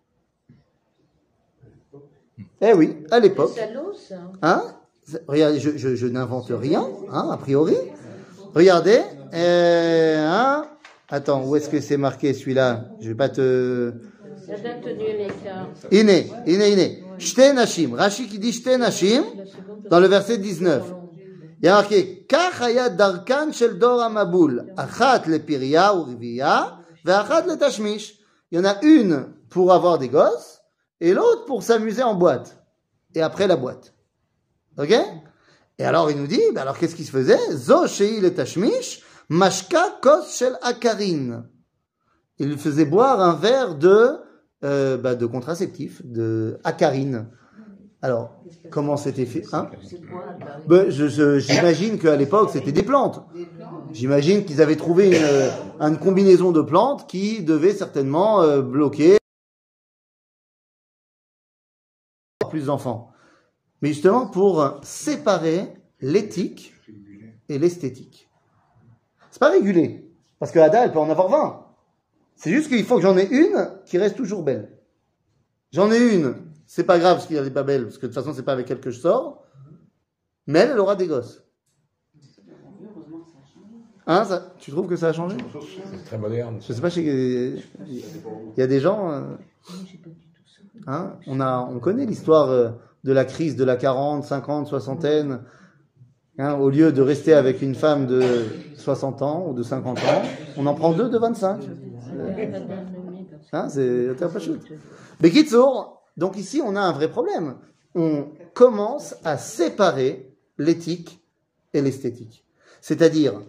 Eh 2.61 2.73
oui, 2.73 2.97
à 3.11 3.19
l'époque. 3.19 3.57
Hein? 4.41 4.63
Regardez, 5.27 5.59
je, 5.59 5.77
je, 5.77 5.95
je 5.95 6.07
n'invente 6.07 6.47
rien, 6.49 6.87
hein, 7.11 7.29
a 7.31 7.37
priori. 7.37 7.75
Regardez. 8.53 9.01
euh, 9.33 10.25
hein? 10.27 10.65
Attends, 11.09 11.45
où 11.45 11.55
est-ce 11.55 11.69
que 11.69 11.79
c'est 11.79 11.97
marqué 11.97 12.33
celui-là? 12.33 12.85
Je 12.99 13.09
vais 13.09 13.15
pas 13.15 13.29
te... 13.29 13.93
L'écart. 14.47 15.67
Iné, 15.91 16.31
iné, 16.45 16.71
iné. 16.71 17.03
Shte 17.17 17.53
Nashim. 17.53 17.93
Rashi 17.95 18.27
qui 18.27 18.39
dit 18.39 18.53
Shte 18.53 18.77
Nashim 18.77 19.23
La 19.37 19.45
seconde 19.45 19.87
dans 19.89 19.99
le 19.99 20.07
verset 20.07 20.37
19. 20.37 20.93
Il 21.61 21.65
y 21.65 21.69
a 21.69 21.73
marqué 21.73 22.25
Kach 22.27 22.61
darkan 22.95 23.51
shel 23.51 23.77
dor 23.77 24.01
hamaboul. 24.01 24.73
Achat 24.77 25.23
le 25.27 25.39
piria 25.39 25.95
ou 25.95 26.03
rivia, 26.03 26.79
Il 27.07 28.57
y 28.57 28.59
en 28.59 28.65
a 28.65 28.83
une 28.83 29.33
pour 29.49 29.71
avoir 29.71 29.97
des 29.97 30.09
gosses 30.09 30.61
et 30.99 31.13
l'autre 31.13 31.45
pour 31.45 31.63
s'amuser 31.63 32.03
en 32.03 32.15
boîte. 32.15 32.63
Et 33.15 33.21
après 33.21 33.47
la 33.47 33.55
boîte. 33.55 33.93
Ok? 34.77 34.93
Et 35.79 35.85
alors 35.85 36.11
il 36.11 36.17
nous 36.17 36.27
dit, 36.27 36.41
bah 36.53 36.61
alors 36.61 36.77
qu'est-ce 36.77 36.95
qui 36.95 37.05
se 37.05 37.11
faisait? 37.11 37.39
Zo 37.51 37.83
le 37.83 38.29
mashka 39.29 39.99
kos 40.01 40.37
shel 40.37 40.57
akarin. 40.61 41.45
Il 42.39 42.57
faisait 42.57 42.85
boire 42.85 43.21
un 43.21 43.35
verre 43.35 43.75
de, 43.75 44.17
euh, 44.63 44.97
bah, 44.97 45.15
de 45.15 45.25
contraceptif, 45.25 46.05
de 46.05 46.59
acarine. 46.63 47.29
Alors, 48.01 48.31
comment 48.69 48.97
c'était 48.97 49.25
fait 49.25 49.43
hein 49.53 49.69
ben, 50.67 50.89
je- 50.89 51.07
je- 51.07 51.39
J'imagine 51.39 51.97
qu'à 51.97 52.15
l'époque, 52.15 52.49
c'était 52.51 52.71
des 52.71 52.83
plantes. 52.83 53.23
J'imagine 53.93 54.45
qu'ils 54.45 54.61
avaient 54.61 54.75
trouvé 54.75 55.07
une, 55.07 55.23
euh, 55.23 55.49
une 55.79 55.97
combinaison 55.97 56.51
de 56.51 56.61
plantes 56.61 57.07
qui 57.09 57.43
devait 57.43 57.73
certainement 57.73 58.41
euh, 58.41 58.61
bloquer 58.61 59.17
plus 62.49 62.65
d'enfants. 62.67 63.11
Mais 63.81 63.89
justement 63.89 64.27
pour 64.27 64.79
séparer 64.83 65.73
l'éthique 65.99 66.73
et 67.49 67.59
l'esthétique. 67.59 68.29
C'est 69.31 69.39
pas 69.39 69.49
régulé. 69.51 70.09
Parce 70.39 70.51
que 70.51 70.59
Ada, 70.59 70.85
elle 70.85 70.91
peut 70.91 70.99
en 70.99 71.09
avoir 71.09 71.29
20. 71.29 71.65
C'est 72.35 72.51
juste 72.51 72.69
qu'il 72.69 72.83
faut 72.85 72.95
que 72.97 73.01
j'en 73.01 73.17
ai 73.17 73.27
une 73.27 73.79
qui 73.85 73.97
reste 73.97 74.15
toujours 74.15 74.43
belle. 74.43 74.77
J'en 75.71 75.91
ai 75.91 75.97
une, 76.15 76.35
c'est 76.67 76.83
pas 76.83 76.99
grave 76.99 77.15
parce 77.15 77.27
qu'elle 77.27 77.43
n'est 77.43 77.49
pas 77.49 77.63
belle, 77.63 77.85
parce 77.85 77.97
que 77.97 78.05
de 78.05 78.13
toute 78.13 78.15
façon, 78.21 78.33
c'est 78.35 78.43
pas 78.43 78.51
avec 78.51 78.69
elle 78.69 78.79
que 78.79 78.91
je 78.91 78.99
sors. 78.99 79.43
Mais 80.45 80.59
elle, 80.59 80.71
elle 80.71 80.79
aura 80.79 80.95
des 80.95 81.07
gosses. 81.07 81.43
Hein, 84.05 84.23
ça, 84.23 84.53
tu 84.59 84.71
trouves 84.71 84.87
que 84.87 84.95
ça 84.95 85.09
a 85.09 85.13
changé? 85.13 85.35
C'est 85.91 86.05
très 86.05 86.17
moderne. 86.17 86.59
Je 86.61 86.71
sais 86.71 86.81
pas, 86.81 86.89
il 86.95 87.61
y 88.57 88.61
a 88.61 88.67
des 88.67 88.79
gens. 88.79 89.11
euh, 89.11 89.21
hein, 90.87 91.15
on, 91.27 91.41
a, 91.41 91.59
on 91.69 91.79
connaît 91.79 92.05
l'histoire 92.05 92.49
euh, 92.49 92.69
de 93.03 93.11
la 93.11 93.25
crise 93.25 93.55
de 93.57 93.65
la 93.65 93.75
40, 93.75 94.23
50, 94.23 94.67
soixantaine. 94.67 95.41
Hein, 96.39 96.53
au 96.53 96.69
lieu 96.69 96.91
de 96.91 97.01
rester 97.01 97.33
avec 97.33 97.61
une 97.63 97.73
femme 97.75 98.05
de 98.05 98.45
60 98.75 99.21
ans 99.23 99.47
ou 99.49 99.53
de 99.53 99.63
50 99.63 99.97
ans, 99.97 100.21
on 100.55 100.67
en 100.67 100.75
prend 100.75 100.93
deux 100.93 101.09
de 101.09 101.17
25. 101.17 101.61
Hein, 103.53 103.69
c'est 103.69 104.23
un 104.23 104.29
peu 104.29 104.39
chouette. 104.39 104.61
Mais 105.19 105.31
donc 106.17 106.37
ici 106.37 106.61
on 106.63 106.75
a 106.75 106.81
un 106.81 106.91
vrai 106.91 107.09
problème. 107.09 107.57
On 107.95 108.29
commence 108.53 109.15
à 109.23 109.37
séparer 109.37 110.35
l'éthique 110.57 111.23
et 111.73 111.81
l'esthétique. 111.81 112.45
C'est-à-dire 112.81 113.41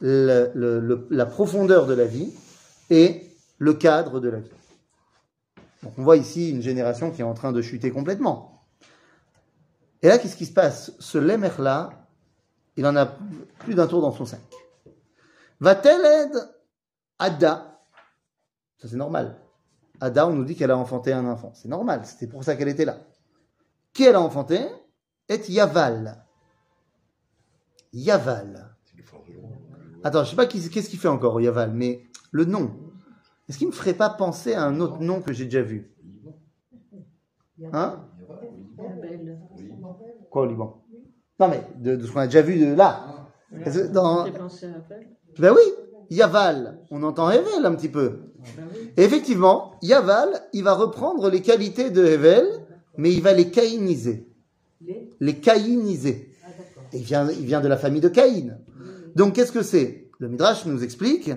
la 0.00 1.26
profondeur 1.26 1.86
de 1.86 1.94
la 1.94 2.04
vie 2.04 2.32
et 2.90 3.30
le 3.58 3.74
cadre 3.74 4.20
de 4.20 4.28
la 4.28 4.40
vie. 4.40 4.50
Donc 5.82 5.92
on 5.98 6.02
voit 6.02 6.16
ici 6.16 6.50
une 6.50 6.62
génération 6.62 7.10
qui 7.10 7.20
est 7.20 7.24
en 7.24 7.34
train 7.34 7.52
de 7.52 7.62
chuter 7.62 7.90
complètement. 7.90 8.66
Et 10.02 10.08
là, 10.08 10.18
qu'est-ce 10.18 10.36
qui 10.36 10.46
se 10.46 10.52
passe? 10.52 10.92
Ce 10.98 11.16
Lemer-là, 11.16 11.90
il 12.76 12.86
en 12.86 12.96
a 12.96 13.06
plus 13.60 13.74
d'un 13.74 13.86
tour 13.86 14.02
dans 14.02 14.12
son 14.12 14.26
sac. 14.26 14.40
Va-t-elle 15.60 16.28
aider 16.28 16.40
Ada 17.18 17.80
Ça 18.78 18.88
c'est 18.88 18.96
normal. 18.96 19.40
Ada, 20.04 20.26
on 20.28 20.34
nous 20.34 20.44
dit 20.44 20.54
qu'elle 20.54 20.70
a 20.70 20.76
enfanté 20.76 21.12
un 21.14 21.24
enfant. 21.24 21.52
C'est 21.54 21.68
normal, 21.68 22.02
c'était 22.04 22.26
pour 22.26 22.44
ça 22.44 22.56
qu'elle 22.56 22.68
était 22.68 22.84
là. 22.84 22.98
Qui 23.94 24.04
elle 24.04 24.16
a 24.16 24.20
enfanté 24.20 24.60
Est 25.30 25.48
Yaval. 25.48 26.22
Yaval. 27.94 28.70
Attends, 30.02 30.24
je 30.24 30.30
sais 30.30 30.36
pas 30.36 30.44
qui- 30.46 30.68
qu'est-ce 30.68 30.90
qu'il 30.90 30.98
fait 30.98 31.08
encore, 31.08 31.40
Yaval, 31.40 31.72
mais 31.72 32.02
le 32.32 32.44
nom. 32.44 32.70
Est-ce 33.48 33.56
qu'il 33.56 33.66
me 33.66 33.72
ferait 33.72 33.94
pas 33.94 34.10
penser 34.10 34.52
à 34.52 34.64
un 34.64 34.78
autre 34.80 35.00
nom 35.00 35.22
que 35.22 35.32
j'ai 35.32 35.44
déjà 35.46 35.62
vu? 35.62 35.90
Hein? 37.72 38.04
Quoi 40.30 40.42
au 40.42 40.46
Liban? 40.46 40.82
Non 41.40 41.48
mais 41.48 41.62
de, 41.76 41.96
de 41.96 42.06
ce 42.06 42.12
qu'on 42.12 42.20
a 42.20 42.26
déjà 42.26 42.42
vu 42.42 42.58
de 42.58 42.74
là. 42.74 43.06
Dans-. 43.92 44.24
Ben 45.38 45.52
oui, 45.54 45.62
Yaval, 46.10 46.78
on 46.90 47.02
entend 47.02 47.30
Hevel 47.30 47.64
un 47.64 47.74
petit 47.74 47.88
peu. 47.88 48.20
Et 48.96 49.02
effectivement, 49.04 49.74
Yaval, 49.82 50.28
il 50.52 50.62
va 50.64 50.74
reprendre 50.74 51.30
les 51.30 51.40
qualités 51.42 51.90
de 51.90 52.04
Hevel, 52.04 52.46
mais 52.96 53.12
il 53.12 53.22
va 53.22 53.32
les 53.32 53.50
caïniser. 53.50 54.28
Les 55.20 55.34
caïniser. 55.36 56.30
Et 56.92 56.98
il 56.98 57.02
vient, 57.04 57.28
il 57.30 57.44
vient 57.46 57.60
de 57.60 57.68
la 57.68 57.76
famille 57.76 58.00
de 58.02 58.08
Caïn. 58.08 58.58
Donc 59.16 59.34
qu'est-ce 59.34 59.52
que 59.52 59.62
c'est? 59.62 60.08
Le 60.18 60.28
Midrash 60.28 60.66
nous 60.66 60.84
explique 60.84 61.30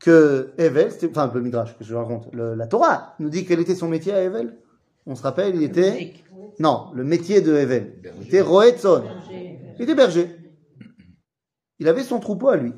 que 0.00 0.50
Hevel, 0.58 0.90
enfin 1.10 1.30
le 1.32 1.40
Midrash 1.40 1.76
que 1.78 1.84
je 1.84 1.94
raconte, 1.94 2.28
le- 2.32 2.54
la 2.54 2.66
Torah 2.66 3.14
nous 3.20 3.28
dit 3.28 3.44
quel 3.44 3.60
était 3.60 3.74
son 3.74 3.88
métier 3.88 4.12
à 4.12 4.20
Hevel. 4.22 4.56
On 5.06 5.14
se 5.14 5.22
rappelle, 5.22 5.54
il 5.54 5.62
était 5.62 6.14
non, 6.58 6.86
le 6.94 7.04
métier 7.04 7.40
de 7.42 7.54
Hevel. 7.54 7.94
Il 8.20 8.26
était 8.28 8.40
Roetzon. 8.40 9.04
Il 9.78 9.82
était 9.82 9.94
berger. 9.94 10.34
Il 11.78 11.88
avait 11.88 12.02
son 12.02 12.20
troupeau 12.20 12.48
à 12.48 12.56
lui. 12.56 12.72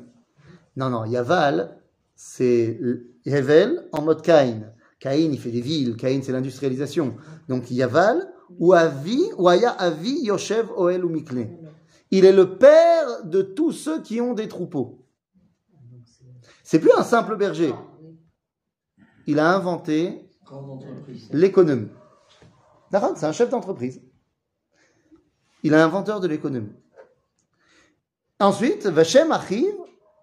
Non, 0.77 0.91
non, 0.91 1.05
Yaval, 1.05 1.75
c'est 2.15 2.79
Hevel 3.25 3.89
en 3.91 4.03
mode 4.03 4.21
Caïn. 4.21 4.71
Caïn, 4.99 5.31
il 5.33 5.39
fait 5.39 5.49
des 5.49 5.59
villes. 5.59 5.97
Caïn, 5.97 6.21
c'est 6.21 6.31
l'industrialisation. 6.31 7.17
Donc 7.49 7.71
Yaval, 7.71 8.31
ou 8.59 8.73
Avi, 8.73 9.19
ou 9.37 9.49
Aya 9.49 9.71
Avi 9.71 10.19
Yoshev 10.21 10.69
Oel 10.77 11.03
ou 11.03 11.09
Mikle. 11.09 11.49
Il 12.11 12.25
est 12.25 12.31
le 12.31 12.59
père 12.59 13.25
de 13.25 13.41
tous 13.41 13.71
ceux 13.71 14.03
qui 14.03 14.21
ont 14.21 14.35
des 14.35 14.47
troupeaux. 14.47 15.03
C'est 16.63 16.79
plus 16.79 16.91
un 16.95 17.03
simple 17.03 17.35
berger. 17.37 17.73
Il 19.25 19.39
a 19.39 19.51
inventé 19.55 20.29
l'économie. 21.31 21.89
C'est 22.91 23.25
un 23.25 23.31
chef 23.31 23.49
d'entreprise. 23.49 23.99
Il 25.63 25.73
est 25.73 25.77
inventeur 25.77 26.19
de 26.19 26.27
l'économie. 26.27 26.75
Ensuite, 28.39 28.85
Vachem 28.85 29.31
arrive 29.31 29.73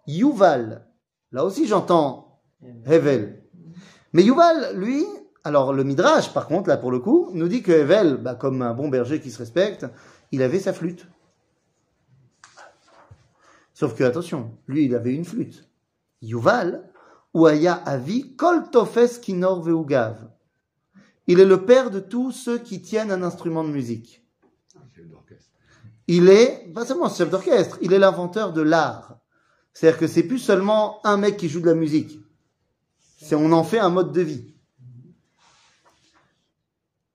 Yuval. 0.06 0.86
Là 1.32 1.44
aussi, 1.44 1.66
j'entends 1.66 2.40
Hevel. 2.86 3.42
Mais 4.12 4.22
Yuval, 4.22 4.76
lui, 4.76 5.04
alors 5.42 5.72
le 5.72 5.84
Midrash, 5.84 6.32
par 6.32 6.46
contre, 6.46 6.68
là 6.68 6.76
pour 6.76 6.90
le 6.90 7.00
coup, 7.00 7.30
nous 7.32 7.48
dit 7.48 7.62
que 7.62 7.72
Hevel, 7.72 8.16
bah, 8.16 8.34
comme 8.34 8.62
un 8.62 8.74
bon 8.74 8.88
berger 8.88 9.20
qui 9.20 9.30
se 9.30 9.38
respecte, 9.38 9.86
il 10.32 10.42
avait 10.42 10.60
sa 10.60 10.72
flûte. 10.72 11.06
Sauf 13.72 13.94
que, 13.96 14.04
attention, 14.04 14.52
lui, 14.68 14.84
il 14.84 14.94
avait 14.94 15.14
une 15.14 15.24
flûte. 15.24 15.68
Yuval, 16.22 16.88
Ouaya 17.34 17.74
Avi, 17.74 18.36
Kol 18.36 18.70
Tofes 18.70 19.20
Kinor 19.20 19.62
Veugav. 19.62 20.30
Il 21.26 21.40
est 21.40 21.44
le 21.44 21.64
père 21.64 21.90
de 21.90 21.98
tous 21.98 22.30
ceux 22.30 22.58
qui 22.58 22.80
tiennent 22.80 23.10
un 23.10 23.22
instrument 23.22 23.64
de 23.64 23.70
musique. 23.70 24.24
Il 26.06 26.28
est, 26.28 26.70
pas 26.74 26.84
seulement 26.84 27.08
chef 27.08 27.30
d'orchestre, 27.30 27.78
il 27.80 27.92
est 27.92 27.98
l'inventeur 27.98 28.52
de 28.52 28.60
l'art. 28.60 29.18
C'est-à-dire 29.74 29.98
que 29.98 30.06
c'est 30.06 30.22
plus 30.22 30.38
seulement 30.38 31.04
un 31.06 31.18
mec 31.18 31.36
qui 31.36 31.48
joue 31.48 31.60
de 31.60 31.66
la 31.66 31.74
musique. 31.74 32.18
C'est, 33.18 33.34
on 33.34 33.52
en 33.52 33.64
fait 33.64 33.78
un 33.78 33.90
mode 33.90 34.12
de 34.12 34.22
vie. 34.22 34.54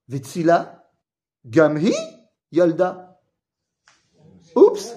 Vetsila, 0.08 0.91
Gamhi, 1.45 1.93
Yolda. 2.52 3.19
Oups! 4.56 4.95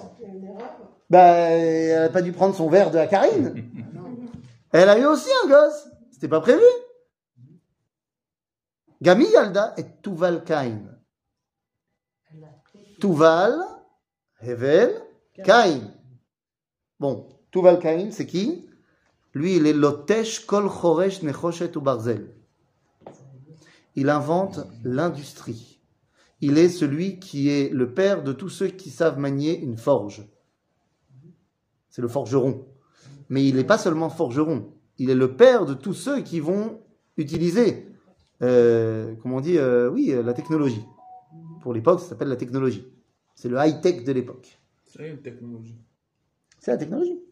Bah, 1.09 1.21
elle 1.21 2.03
a 2.03 2.09
pas 2.09 2.21
dû 2.21 2.31
prendre 2.31 2.55
son 2.55 2.69
verre 2.69 2.91
de 2.91 2.97
la 2.97 3.07
Karine. 3.07 3.53
Elle 4.71 4.89
a 4.89 4.97
eu 4.97 5.05
aussi 5.05 5.29
un 5.43 5.47
gosse. 5.47 5.87
C'était 6.11 6.27
pas 6.27 6.41
prévu. 6.41 6.63
Gami 9.03 9.25
Yalda 9.25 9.73
et 9.77 9.85
Tuval 10.01 10.43
Kain. 10.43 10.79
Tuval, 12.99 13.53
Hevel, 14.41 14.99
Kain. 15.43 15.91
Bon, 16.99 17.27
Tuval 17.53 17.77
Kain, 17.77 18.09
c'est 18.09 18.25
qui? 18.25 18.67
Lui, 19.35 19.57
il 19.57 19.67
est 19.67 19.73
Lotesh 19.73 20.47
Kol 20.47 20.67
Choresh 20.67 21.21
Nechoshet 21.21 21.77
ou 21.77 21.81
Barzel. 21.81 22.33
Il 23.95 24.09
invente 24.09 24.61
l'industrie. 24.83 25.79
Il 26.41 26.57
est 26.57 26.67
celui 26.67 27.19
qui 27.19 27.49
est 27.49 27.71
le 27.71 27.93
père 27.93 28.23
de 28.23 28.33
tous 28.33 28.49
ceux 28.49 28.67
qui 28.69 28.89
savent 28.89 29.19
manier 29.19 29.59
une 29.59 29.77
forge. 29.77 30.27
C'est 31.89 32.01
le 32.01 32.07
forgeron. 32.07 32.65
Mais 33.29 33.45
il 33.45 33.55
n'est 33.55 33.63
pas 33.63 33.77
seulement 33.77 34.09
forgeron. 34.09 34.73
Il 34.97 35.11
est 35.11 35.15
le 35.15 35.35
père 35.35 35.67
de 35.67 35.75
tous 35.75 35.93
ceux 35.93 36.21
qui 36.21 36.39
vont 36.39 36.81
utiliser, 37.17 37.87
euh, 38.41 39.13
comment 39.21 39.37
on 39.37 39.41
dit, 39.41 39.59
euh, 39.59 39.91
oui, 39.91 40.11
euh, 40.11 40.23
la 40.23 40.33
technologie. 40.33 40.83
Pour 41.61 41.75
l'époque, 41.75 41.99
ça 41.99 42.07
s'appelle 42.07 42.29
la 42.29 42.35
technologie. 42.35 42.91
C'est 43.35 43.47
le 43.47 43.57
high-tech 43.57 44.03
de 44.03 44.11
l'époque. 44.11 44.59
C'est 44.87 45.07
une 45.07 45.21
technologie. 45.21 45.77
C'est 46.59 46.71
la 46.71 46.77
technologie. 46.77 47.22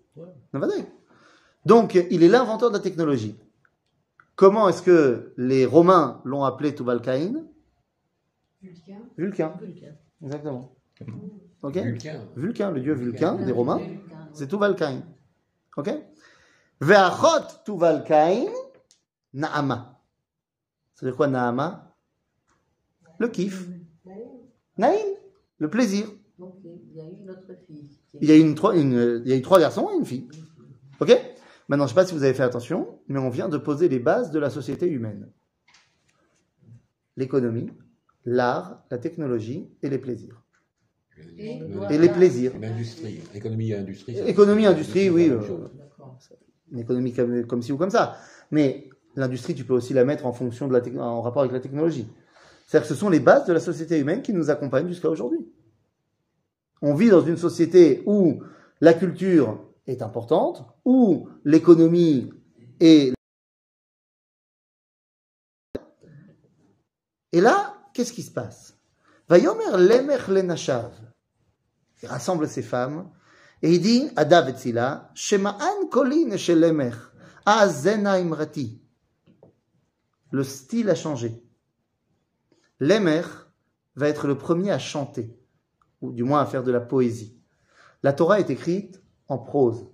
Donc, 1.65 1.95
il 2.09 2.23
est 2.23 2.27
l'inventeur 2.27 2.69
de 2.69 2.77
la 2.77 2.81
technologie. 2.81 3.37
Comment 4.35 4.69
est-ce 4.69 4.81
que 4.81 5.33
les 5.37 5.65
Romains 5.65 6.21
l'ont 6.25 6.43
appelé 6.43 6.73
Tubalcaïn 6.73 7.45
Vulcain. 8.61 8.99
Vulcain. 9.17 9.53
Vulcain. 9.59 9.95
Exactement. 10.23 10.75
Ok 11.63 11.77
Vulcain. 11.77 12.21
Vulcain, 12.35 12.71
le 12.71 12.81
dieu 12.81 12.93
Vulcain 12.93 13.35
des 13.35 13.51
Romains, 13.51 13.77
Vulcain. 13.77 14.29
c'est 14.33 14.47
Tubalcaïn. 14.47 15.03
Ok 15.77 15.89
Ve'achot 16.79 17.45
Tubalcaïn, 17.65 18.49
Naama. 19.33 19.99
C'est-à-dire 20.95 21.17
quoi 21.17 21.27
Naama? 21.27 21.95
Le 23.19 23.27
kiff. 23.27 23.67
Naïm, 24.77 25.15
le 25.59 25.69
plaisir. 25.69 26.07
Ok, 26.39 26.57
il 26.63 26.95
y 26.95 27.01
a 27.01 27.05
eu 27.05 27.17
notre 27.23 27.53
fille. 27.67 27.99
Il 28.19 28.27
y 28.29 28.31
a 28.31 28.35
eu, 28.35 28.41
une, 28.41 28.55
trois, 28.55 28.75
une- 28.75 29.21
il 29.25 29.29
y 29.29 29.33
a 29.33 29.37
eu 29.37 29.41
trois 29.41 29.59
garçons 29.59 29.89
et 29.93 29.97
une 29.97 30.05
fille. 30.05 30.27
Ok? 30.99 31.09
Maintenant, 31.69 31.85
je 31.85 31.93
ne 31.93 31.95
sais 31.95 32.01
pas 32.01 32.05
si 32.05 32.13
vous 32.13 32.23
avez 32.23 32.33
fait 32.33 32.43
attention, 32.43 32.99
mais 33.07 33.19
on 33.19 33.29
vient 33.29 33.47
de 33.47 33.57
poser 33.57 33.87
les 33.87 33.99
bases 33.99 34.31
de 34.31 34.39
la 34.39 34.49
société 34.49 34.87
humaine. 34.87 35.29
L'économie, 37.17 37.69
l'art, 38.25 38.83
la 38.91 38.97
technologie 38.97 39.69
et 39.81 39.89
les 39.89 39.97
plaisirs. 39.97 40.43
Et, 41.37 41.59
Et 41.89 41.97
les 41.97 42.09
plaisirs. 42.09 42.51
L'industrie. 42.59 43.19
L'économie 43.33 43.71
et 43.71 43.75
l'industrie. 43.75 44.17
Économie, 44.27 44.65
industrie, 44.65 45.09
oui. 45.09 45.29
euh, 45.29 45.39
une 46.71 46.79
économie 46.79 47.13
comme, 47.13 47.45
comme 47.45 47.61
ci 47.61 47.71
ou 47.71 47.77
comme 47.77 47.89
ça. 47.89 48.17
Mais 48.49 48.89
l'industrie, 49.15 49.53
tu 49.55 49.63
peux 49.63 49.73
aussi 49.73 49.93
la 49.93 50.03
mettre 50.05 50.25
en 50.25 50.33
fonction 50.33 50.67
de 50.67 50.73
la 50.73 51.03
en 51.03 51.21
rapport 51.21 51.41
avec 51.41 51.51
la 51.53 51.59
technologie. 51.59 52.07
C'est-à-dire 52.65 52.87
que 52.87 52.93
ce 52.93 52.99
sont 52.99 53.09
les 53.09 53.19
bases 53.19 53.45
de 53.45 53.53
la 53.53 53.59
société 53.59 53.99
humaine 53.99 54.21
qui 54.21 54.33
nous 54.33 54.49
accompagnent 54.49 54.87
jusqu'à 54.87 55.09
aujourd'hui. 55.09 55.45
On 56.81 56.93
vit 56.95 57.09
dans 57.09 57.23
une 57.23 57.37
société 57.37 58.03
où 58.05 58.43
la 58.79 58.93
culture 58.93 59.63
est 59.87 60.01
importante, 60.01 60.65
où 60.85 61.29
l'économie 61.43 62.31
est... 62.79 63.13
Et 67.33 67.41
là, 67.41 67.77
qu'est-ce 67.93 68.13
qui 68.13 68.23
se 68.23 68.31
passe? 68.31 68.77
Vayomer 69.29 69.77
lemech 69.77 70.27
lenashav. 70.27 70.91
Il 72.03 72.09
rassemble 72.09 72.47
ses 72.47 72.63
femmes 72.63 73.09
et 73.61 73.73
il 73.73 73.81
dit 73.81 74.09
à 74.15 74.25
David 74.25 74.57
Silla, 74.57 75.11
Shema'an. 75.13 75.87
Le 80.31 80.43
style 80.43 80.89
a 80.89 80.95
changé. 80.95 81.43
L'Emer 82.79 83.21
va 83.95 84.07
être 84.07 84.27
le 84.27 84.37
premier 84.37 84.71
à 84.71 84.79
chanter, 84.79 85.37
ou 86.01 86.11
du 86.11 86.23
moins 86.23 86.41
à 86.41 86.45
faire 86.45 86.63
de 86.63 86.71
la 86.71 86.79
poésie. 86.79 87.37
La 88.03 88.13
Torah 88.13 88.39
est 88.39 88.49
écrite 88.49 89.01
en 89.27 89.37
prose. 89.37 89.87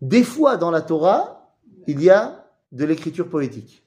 Des 0.00 0.22
fois 0.22 0.56
dans 0.56 0.70
la 0.70 0.82
Torah, 0.82 1.56
il 1.86 2.02
y 2.02 2.10
a 2.10 2.46
de 2.72 2.84
l'écriture 2.84 3.28
poétique. 3.28 3.82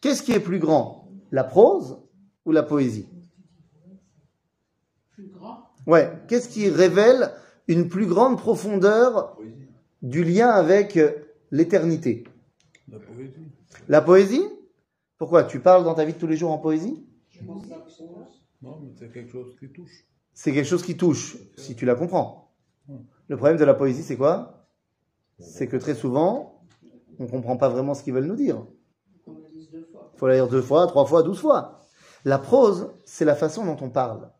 Qu'est-ce 0.00 0.22
qui 0.22 0.32
est 0.32 0.40
plus 0.40 0.58
grand 0.58 1.08
La 1.30 1.44
prose 1.44 1.98
ou 2.44 2.50
la 2.50 2.64
poésie? 2.64 3.08
Plus 5.12 5.28
grand? 5.28 5.70
Ouais, 5.86 6.10
qu'est-ce 6.26 6.48
qui 6.48 6.68
révèle 6.68 7.32
une 7.68 7.88
plus 7.88 8.06
grande 8.06 8.36
profondeur 8.36 9.38
du 10.02 10.24
lien 10.24 10.48
avec 10.48 10.96
euh, 10.96 11.12
l'éternité? 11.52 12.24
La 12.88 12.98
poésie. 12.98 13.52
La 13.88 14.00
poésie? 14.02 14.44
Pourquoi? 15.18 15.44
Tu 15.44 15.60
parles 15.60 15.84
dans 15.84 15.94
ta 15.94 16.04
vie 16.04 16.14
de 16.14 16.18
tous 16.18 16.26
les 16.26 16.36
jours 16.36 16.50
en 16.50 16.58
poésie? 16.58 17.06
Non, 18.62 18.78
mais 18.80 18.92
c'est 18.98 19.12
quelque 19.12 19.30
chose 19.30 19.56
qui 19.58 19.72
touche. 19.72 20.04
C'est 20.34 20.52
quelque 20.52 20.66
chose 20.66 20.82
qui 20.82 20.96
touche, 20.96 21.36
si 21.56 21.74
tu 21.74 21.84
la 21.84 21.94
comprends. 21.94 22.52
Le 23.28 23.36
problème 23.36 23.58
de 23.58 23.64
la 23.64 23.74
poésie, 23.74 24.02
c'est 24.02 24.16
quoi? 24.16 24.66
C'est 25.38 25.66
que 25.66 25.76
très 25.76 25.94
souvent, 25.94 26.64
on 27.18 27.24
ne 27.24 27.28
comprend 27.28 27.56
pas 27.56 27.68
vraiment 27.68 27.94
ce 27.94 28.02
qu'ils 28.02 28.14
veulent 28.14 28.26
nous 28.26 28.36
dire. 28.36 28.64
Il 29.26 30.18
faut 30.18 30.26
la 30.26 30.34
lire 30.34 30.48
deux 30.48 30.62
fois, 30.62 30.86
trois 30.86 31.04
fois, 31.04 31.22
douze 31.22 31.40
fois. 31.40 31.80
La 32.24 32.38
prose, 32.38 32.92
c'est 33.04 33.24
la 33.24 33.34
façon 33.34 33.64
dont 33.64 33.76
on 33.80 33.90
parle. 33.90 34.30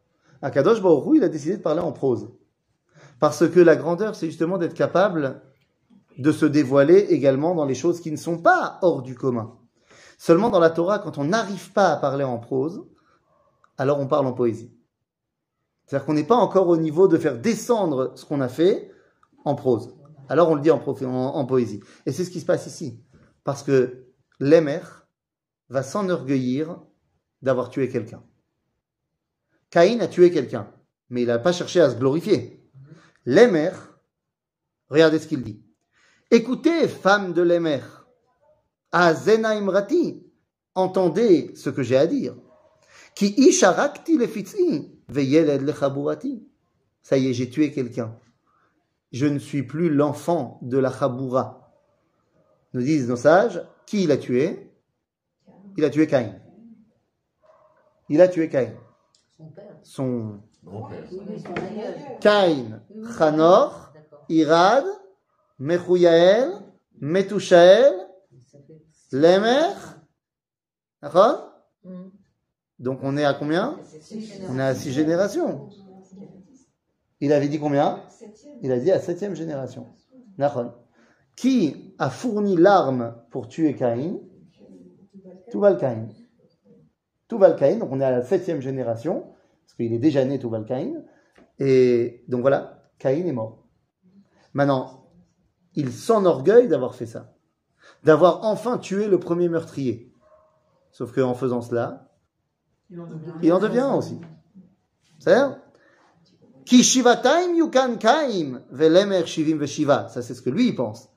Akadosh 0.41 0.81
Baruch 0.83 1.17
il 1.17 1.25
a 1.25 1.29
décidé 1.29 1.57
de 1.57 1.63
parler 1.63 1.81
en 1.81 1.93
prose. 1.93 2.31
Parce 3.19 3.49
que 3.49 3.61
la 3.61 3.77
grandeur, 3.77 4.15
c'est 4.15 4.27
justement 4.27 4.59
d'être 4.59 4.75
capable 4.75 5.43
de 6.19 6.33
se 6.33 6.47
dévoiler 6.47 6.99
également 7.11 7.55
dans 7.55 7.65
les 7.65 7.75
choses 7.75 8.01
qui 8.01 8.11
ne 8.11 8.17
sont 8.17 8.39
pas 8.39 8.79
hors 8.83 9.03
du 9.03 9.15
commun. 9.15 9.57
Seulement 10.19 10.51
dans 10.51 10.61
la 10.61 10.71
Torah, 10.71 10.99
quand 10.99 11.19
on 11.19 11.25
n'arrive 11.25 11.73
pas 11.73 11.93
à 11.93 11.97
parler 11.97 12.25
en 12.25 12.39
prose, 12.39 12.85
alors 13.79 14.01
on 14.01 14.07
parle 14.07 14.27
en 14.27 14.33
poésie. 14.33 14.73
C'est-à-dire 15.87 16.07
qu'on 16.07 16.15
n'est 16.15 16.25
pas 16.25 16.37
encore 16.37 16.69
au 16.69 16.77
niveau 16.77 17.09
de 17.09 17.19
faire 17.19 17.39
descendre 17.39 18.13
ce 18.17 18.25
qu'on 18.25 18.41
a 18.41 18.49
fait 18.49 18.91
en 19.45 19.55
prose. 19.55 19.95
Alors 20.29 20.49
on 20.49 20.55
le 20.55 20.61
dit 20.61 20.71
en, 20.71 20.79
poésie. 21.45 21.81
Et 22.07 22.13
c'est 22.13 22.25
ce 22.25 22.31
qui 22.31 22.41
se 22.41 22.47
passe 22.47 22.67
ici. 22.67 23.03
Parce 23.45 23.63
que 23.63 24.07
l'émer 24.41 24.81
va 25.69 25.83
s'enorgueillir 25.83 26.79
d'avoir 27.43 27.71
tué 27.71 27.89
quelqu'un. 27.89 28.23
Caïn 29.71 30.01
a 30.01 30.09
tué 30.09 30.31
quelqu'un, 30.31 30.71
mais 31.11 31.23
il 31.23 31.27
n'a 31.27 31.39
pas 31.39 31.53
cherché 31.53 31.81
à 31.81 31.91
se 31.91 31.97
glorifier. 31.97 32.63
L'émer, 33.25 33.73
regardez 34.89 35.19
ce 35.19 35.27
qu'il 35.27 35.43
dit. 35.43 35.63
Écoutez, 36.31 36.89
femmes 36.89 37.33
de 37.33 37.43
l'émer, 37.43 37.81
à 38.91 39.15
Zena 39.15 39.51
Imrati, 39.51 40.27
entendez 40.75 41.53
ce 41.57 41.71
que 41.71 41.83
j'ai 41.83 41.97
à 41.97 42.07
dire. 42.07 42.35
Qui 43.15 43.35
isharakti 43.37 44.17
le 44.17 44.27
fitzi, 44.27 44.91
veyeled 45.09 45.63
le 45.63 45.73
chaburati. 45.73 46.43
Ça 47.03 47.17
y 47.19 47.29
est, 47.29 47.33
j'ai 47.33 47.51
tué 47.51 47.73
quelqu'un. 47.73 48.19
Je 49.13 49.27
ne 49.27 49.39
suis 49.39 49.63
plus 49.63 49.91
l'enfant 49.91 50.59
de 50.63 50.79
la 50.79 50.91
chaboura. 50.91 51.73
Nous 52.73 52.83
disent 52.83 53.09
nos 53.09 53.17
sages, 53.17 53.63
qui 53.87 54.05
il 54.05 54.13
a 54.13 54.17
tué? 54.17 54.73
Il 55.77 55.85
a 55.85 55.91
tué 55.91 56.07
Caïn. 56.07 56.41
Il 58.09 58.21
a 58.21 58.29
tué 58.29 58.49
Caïn. 58.49 58.75
Son 59.37 59.47
père. 59.47 59.77
Son 59.83 60.41
aïeul. 60.65 62.19
Caïn, 62.21 62.83
Chanor. 63.19 63.93
Irad, 64.29 64.85
Mechouyael, 65.59 66.53
Metushael, 67.01 67.93
Lemer. 69.11 69.75
D'accord? 71.03 71.53
Hmm. 71.85 72.09
Donc 72.79 73.01
on 73.03 73.17
est 73.17 73.25
à 73.25 73.35
combien 73.35 73.79
On 74.49 74.59
est 74.59 74.63
à 74.63 74.75
six 74.75 74.93
générations. 74.93 75.69
Il 77.21 77.33
avait 77.33 77.49
dit 77.49 77.61
combien 77.61 78.03
Il 78.63 78.73
a 78.73 78.79
dit 78.79 78.91
à 78.91 78.99
septième 78.99 79.37
génération. 79.37 79.87
D'accord. 80.39 80.79
Qui 81.37 81.95
a 81.99 82.11
fourni 82.11 82.57
l'arme 82.57 83.15
pour 83.31 83.49
tuer 83.49 83.75
Caïn 83.75 84.19
Tuval 85.51 85.77
Caïn. 85.77 86.09
Tuval 87.29 87.57
Caïn, 87.57 87.79
donc 87.79 87.91
on 87.93 88.01
est 88.01 88.05
à 88.05 88.11
la 88.11 88.23
septième 88.23 88.61
génération, 88.61 89.35
parce 89.63 89.75
qu'il 89.75 89.93
est 89.93 89.99
déjà 89.99 90.25
né 90.25 90.39
Tuval 90.39 90.65
Caïn. 90.65 91.05
Et 91.59 92.25
donc 92.29 92.41
voilà, 92.41 92.91
Caïn 92.99 93.27
est 93.27 93.33
mort. 93.33 93.69
Maintenant, 94.55 95.11
il 95.75 95.93
s'enorgueille 95.93 96.69
d'avoir 96.69 96.95
fait 96.95 97.07
ça, 97.07 97.35
d'avoir 98.03 98.45
enfin 98.45 98.79
tué 98.79 99.09
le 99.09 99.19
premier 99.19 99.49
meurtrier. 99.49 100.13
Sauf 100.91 101.13
qu'en 101.13 101.35
faisant 101.35 101.61
cela, 101.61 102.12
Il 102.93 103.01
en 103.01 103.07
devient. 103.07 103.33
il 103.43 103.53
en 103.53 103.59
devient 103.59 103.79
un 103.81 103.95
aussi. 103.95 104.21
C'est-à-dire 105.19 105.59
Ki 106.67 106.83
shivataim 106.85 107.55
yukan 107.57 107.97
kaim 107.97 108.63
velemer 108.71 109.25
shivim 109.27 109.57
veshiva. 109.57 110.09
Ça, 110.09 110.21
c'est 110.21 110.35
ce 110.35 110.43
que 110.43 110.51
lui, 110.51 110.69
il 110.69 110.75
pense. 110.75 111.09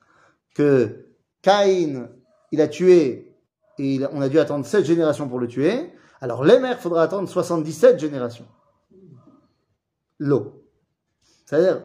Que 0.54 1.06
Caïn, 1.42 2.08
il 2.50 2.60
a 2.60 2.66
tué, 2.66 3.36
et 3.78 3.94
il- 3.96 4.08
on 4.12 4.20
a 4.22 4.28
dû 4.28 4.38
attendre 4.38 4.64
7 4.64 4.84
générations 4.84 5.28
pour 5.28 5.38
le 5.38 5.46
tuer. 5.46 5.92
Alors, 6.20 6.42
Lemer, 6.42 6.70
il 6.72 6.76
faudra 6.78 7.02
attendre 7.02 7.28
77 7.28 7.98
générations. 8.00 8.48
L'eau. 10.18 10.64
C'est-à-dire, 11.44 11.84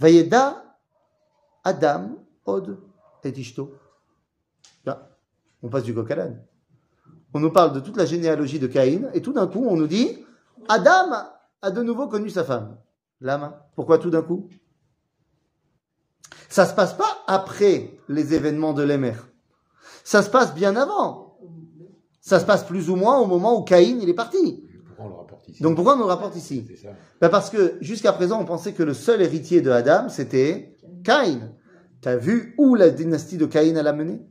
Vayeda 0.00 0.64
Adam 1.64 2.18
od 2.44 2.76
et 3.24 3.30
Ishto. 3.30 3.74
Là, 4.84 5.16
on 5.62 5.68
passe 5.68 5.84
du 5.84 5.94
coq 5.94 6.10
à 6.10 6.16
l'âne. 6.16 6.44
On 7.34 7.40
nous 7.40 7.50
parle 7.50 7.72
de 7.72 7.80
toute 7.80 7.96
la 7.96 8.06
généalogie 8.06 8.58
de 8.58 8.66
Caïn, 8.66 9.10
et 9.14 9.20
tout 9.20 9.32
d'un 9.32 9.46
coup, 9.46 9.66
on 9.68 9.76
nous 9.76 9.86
dit 9.86 10.24
Adam 10.68 11.12
a 11.62 11.70
de 11.70 11.82
nouveau 11.82 12.08
connu 12.08 12.30
sa 12.30 12.44
femme. 12.44 12.78
L'âme. 13.20 13.52
Pourquoi 13.74 13.98
tout 13.98 14.10
d'un 14.10 14.22
coup? 14.22 14.48
Ça 16.48 16.66
se 16.66 16.74
passe 16.74 16.94
pas 16.94 17.24
après 17.26 17.98
les 18.08 18.34
événements 18.34 18.72
de 18.72 18.82
l'Émer. 18.82 19.14
Ça 20.04 20.22
se 20.22 20.30
passe 20.30 20.54
bien 20.54 20.76
avant. 20.76 21.38
Ça 22.20 22.40
se 22.40 22.44
passe 22.44 22.64
plus 22.64 22.90
ou 22.90 22.96
moins 22.96 23.18
au 23.18 23.26
moment 23.26 23.58
où 23.58 23.64
Caïn 23.64 23.98
il 24.00 24.08
est 24.08 24.14
parti. 24.14 24.64
Pourquoi 24.86 25.04
on 25.04 25.08
le 25.08 25.14
rapporte 25.14 25.48
ici? 25.48 25.62
Donc 25.62 25.74
pourquoi 25.74 25.94
on 25.94 25.96
nous 25.96 26.04
le 26.04 26.08
rapporte 26.08 26.36
ici? 26.36 26.66
Ben 27.20 27.28
Parce 27.28 27.50
que 27.50 27.76
jusqu'à 27.80 28.12
présent, 28.12 28.40
on 28.40 28.44
pensait 28.44 28.72
que 28.72 28.82
le 28.82 28.94
seul 28.94 29.20
héritier 29.20 29.60
de 29.60 29.70
Adam, 29.70 30.08
c'était 30.08 30.76
Caïn. 31.04 31.52
T'as 32.00 32.16
vu 32.16 32.54
où 32.58 32.74
la 32.74 32.90
dynastie 32.90 33.36
de 33.36 33.46
Caïn 33.46 33.76
a 33.76 33.92
mené? 33.92 34.22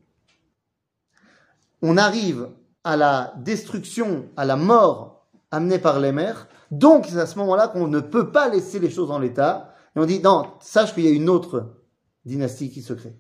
On 1.81 1.97
arrive 1.97 2.49
à 2.87 2.95
la 2.95 3.33
destruction, 3.35 4.29
à 4.37 4.45
la 4.45 4.55
mort 4.55 5.27
amenée 5.51 5.77
par 5.77 5.99
les 5.99 6.13
mers. 6.13 6.47
Donc 6.71 7.07
c'est 7.09 7.19
à 7.19 7.25
ce 7.25 7.37
moment-là 7.39 7.67
qu'on 7.67 7.87
ne 7.87 7.99
peut 7.99 8.31
pas 8.31 8.47
laisser 8.47 8.79
les 8.79 8.89
choses 8.89 9.11
en 9.11 9.19
l'état. 9.19 9.73
Et 9.93 9.99
on 9.99 10.05
dit, 10.05 10.21
non, 10.21 10.53
sache 10.61 10.93
qu'il 10.93 11.03
y 11.03 11.07
a 11.09 11.11
une 11.11 11.29
autre 11.29 11.75
dynastie 12.23 12.71
qui 12.71 12.81
se 12.81 12.93
crée. 12.93 13.17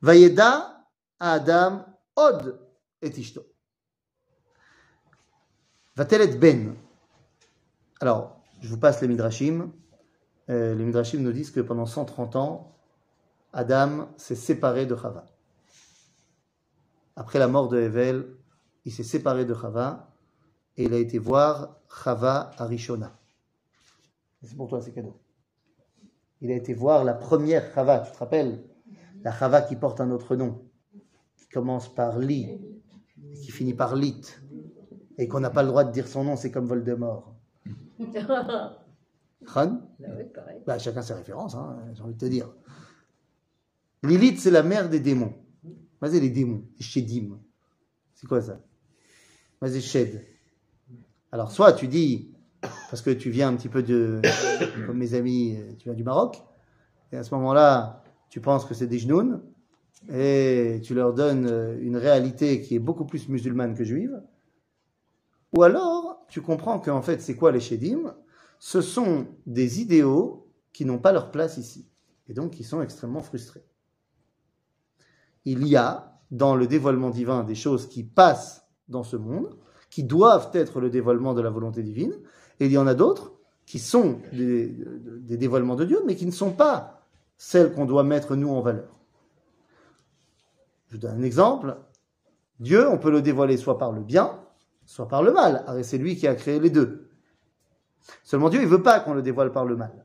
Vayeda 0.00 0.84
Adam 1.20 1.84
Od 2.16 2.58
et 3.00 3.10
Ishto. 3.16 3.42
Va-t-elle 5.94 6.36
Ben 6.40 6.74
alors, 8.00 8.40
je 8.60 8.66
vous 8.66 8.78
passe 8.78 9.00
les 9.00 9.06
Midrashim. 9.06 9.70
Euh, 10.50 10.74
les 10.74 10.84
Midrashim 10.84 11.20
nous 11.20 11.30
disent 11.30 11.52
que 11.52 11.60
pendant 11.60 11.86
130 11.86 12.34
ans, 12.34 12.76
Adam 13.52 14.08
s'est 14.16 14.34
séparé 14.34 14.86
de 14.86 14.96
Chava. 14.96 15.24
Après 17.22 17.38
la 17.38 17.46
mort 17.46 17.68
de 17.68 17.78
Hevel, 17.78 18.26
il 18.84 18.90
s'est 18.90 19.04
séparé 19.04 19.44
de 19.44 19.54
Chava 19.54 20.10
et 20.76 20.82
il 20.86 20.92
a 20.92 20.98
été 20.98 21.18
voir 21.18 21.76
Chava 22.02 22.50
Arishona. 22.58 23.16
C'est 24.42 24.56
pour 24.56 24.66
toi, 24.66 24.80
c'est 24.80 24.90
cadeau. 24.90 25.20
Il 26.40 26.50
a 26.50 26.56
été 26.56 26.74
voir 26.74 27.04
la 27.04 27.14
première 27.14 27.72
Chava, 27.72 28.00
tu 28.00 28.10
te 28.10 28.18
rappelles? 28.18 28.64
La 29.22 29.30
Chava 29.30 29.62
qui 29.62 29.76
porte 29.76 30.00
un 30.00 30.10
autre 30.10 30.34
nom, 30.34 30.64
qui 31.36 31.46
commence 31.46 31.94
par 31.94 32.18
Li, 32.18 32.58
et 33.30 33.38
qui 33.40 33.52
finit 33.52 33.74
par 33.74 33.94
Lit, 33.94 34.22
et 35.16 35.28
qu'on 35.28 35.38
n'a 35.38 35.50
pas 35.50 35.62
le 35.62 35.68
droit 35.68 35.84
de 35.84 35.92
dire 35.92 36.08
son 36.08 36.24
nom, 36.24 36.34
c'est 36.34 36.50
comme 36.50 36.66
Voldemort. 36.66 37.36
Khan? 39.46 39.80
Bah 40.00 40.08
bah, 40.66 40.78
Chacun 40.80 41.02
ses 41.02 41.14
références, 41.14 41.54
hein, 41.54 41.84
j'ai 41.94 42.02
envie 42.02 42.14
de 42.14 42.18
te 42.18 42.26
dire. 42.26 42.52
Lilith, 44.02 44.40
c'est 44.40 44.50
la 44.50 44.64
mère 44.64 44.90
des 44.90 44.98
démons. 44.98 45.34
Vas-y, 46.02 46.18
les 46.18 46.30
démons, 46.30 46.64
les 46.76 46.84
Shedim. 46.84 47.38
C'est 48.12 48.26
quoi 48.26 48.42
ça? 48.42 48.60
Vas-y, 49.60 49.80
Shed. 49.80 50.26
Alors, 51.30 51.52
soit 51.52 51.72
tu 51.74 51.86
dis, 51.86 52.34
parce 52.90 53.02
que 53.02 53.10
tu 53.10 53.30
viens 53.30 53.48
un 53.48 53.54
petit 53.54 53.68
peu 53.68 53.84
de, 53.84 54.20
comme 54.86 54.98
mes 54.98 55.14
amis, 55.14 55.56
euh, 55.56 55.74
tu 55.78 55.84
viens 55.84 55.94
du 55.94 56.02
Maroc, 56.02 56.42
et 57.12 57.16
à 57.16 57.22
ce 57.22 57.32
moment-là, 57.36 58.02
tu 58.30 58.40
penses 58.40 58.64
que 58.64 58.74
c'est 58.74 58.88
des 58.88 58.98
genoun, 58.98 59.42
et 60.12 60.80
tu 60.82 60.92
leur 60.92 61.14
donnes 61.14 61.46
euh, 61.46 61.78
une 61.80 61.96
réalité 61.96 62.62
qui 62.62 62.74
est 62.74 62.80
beaucoup 62.80 63.04
plus 63.04 63.28
musulmane 63.28 63.76
que 63.76 63.84
juive. 63.84 64.20
Ou 65.56 65.62
alors, 65.62 66.26
tu 66.28 66.40
comprends 66.40 66.80
qu'en 66.80 67.02
fait, 67.02 67.22
c'est 67.22 67.36
quoi 67.36 67.52
les 67.52 67.60
Shedim 67.60 68.12
Ce 68.58 68.80
sont 68.80 69.28
des 69.46 69.80
idéaux 69.80 70.50
qui 70.72 70.84
n'ont 70.84 70.98
pas 70.98 71.12
leur 71.12 71.30
place 71.30 71.58
ici, 71.58 71.88
et 72.28 72.34
donc 72.34 72.50
qui 72.50 72.64
sont 72.64 72.82
extrêmement 72.82 73.22
frustrés. 73.22 73.62
Il 75.44 75.66
y 75.66 75.76
a, 75.76 76.18
dans 76.30 76.56
le 76.56 76.66
dévoilement 76.66 77.10
divin, 77.10 77.44
des 77.44 77.54
choses 77.54 77.88
qui 77.88 78.04
passent 78.04 78.66
dans 78.88 79.02
ce 79.02 79.16
monde, 79.16 79.56
qui 79.90 80.04
doivent 80.04 80.50
être 80.54 80.80
le 80.80 80.90
dévoilement 80.90 81.34
de 81.34 81.42
la 81.42 81.50
volonté 81.50 81.82
divine, 81.82 82.14
et 82.60 82.66
il 82.66 82.72
y 82.72 82.78
en 82.78 82.86
a 82.86 82.94
d'autres 82.94 83.32
qui 83.66 83.78
sont 83.78 84.20
des, 84.32 84.74
dévoilements 85.36 85.76
de 85.76 85.84
Dieu, 85.84 86.00
mais 86.06 86.16
qui 86.16 86.26
ne 86.26 86.30
sont 86.30 86.52
pas 86.52 87.02
celles 87.36 87.72
qu'on 87.72 87.84
doit 87.84 88.04
mettre 88.04 88.36
nous 88.36 88.50
en 88.50 88.60
valeur. 88.60 89.00
Je 90.88 90.94
vous 90.94 90.98
donne 90.98 91.20
un 91.20 91.22
exemple. 91.22 91.76
Dieu, 92.60 92.88
on 92.88 92.98
peut 92.98 93.10
le 93.10 93.22
dévoiler 93.22 93.56
soit 93.56 93.78
par 93.78 93.92
le 93.92 94.00
bien, 94.00 94.38
soit 94.86 95.08
par 95.08 95.22
le 95.22 95.32
mal. 95.32 95.64
Ah, 95.66 95.82
C'est 95.82 95.98
lui 95.98 96.16
qui 96.16 96.26
a 96.26 96.34
créé 96.34 96.60
les 96.60 96.70
deux. 96.70 97.10
Seulement 98.22 98.48
Dieu, 98.48 98.60
il 98.60 98.68
veut 98.68 98.82
pas 98.82 99.00
qu'on 99.00 99.14
le 99.14 99.22
dévoile 99.22 99.52
par 99.52 99.64
le 99.64 99.76
mal. 99.76 100.04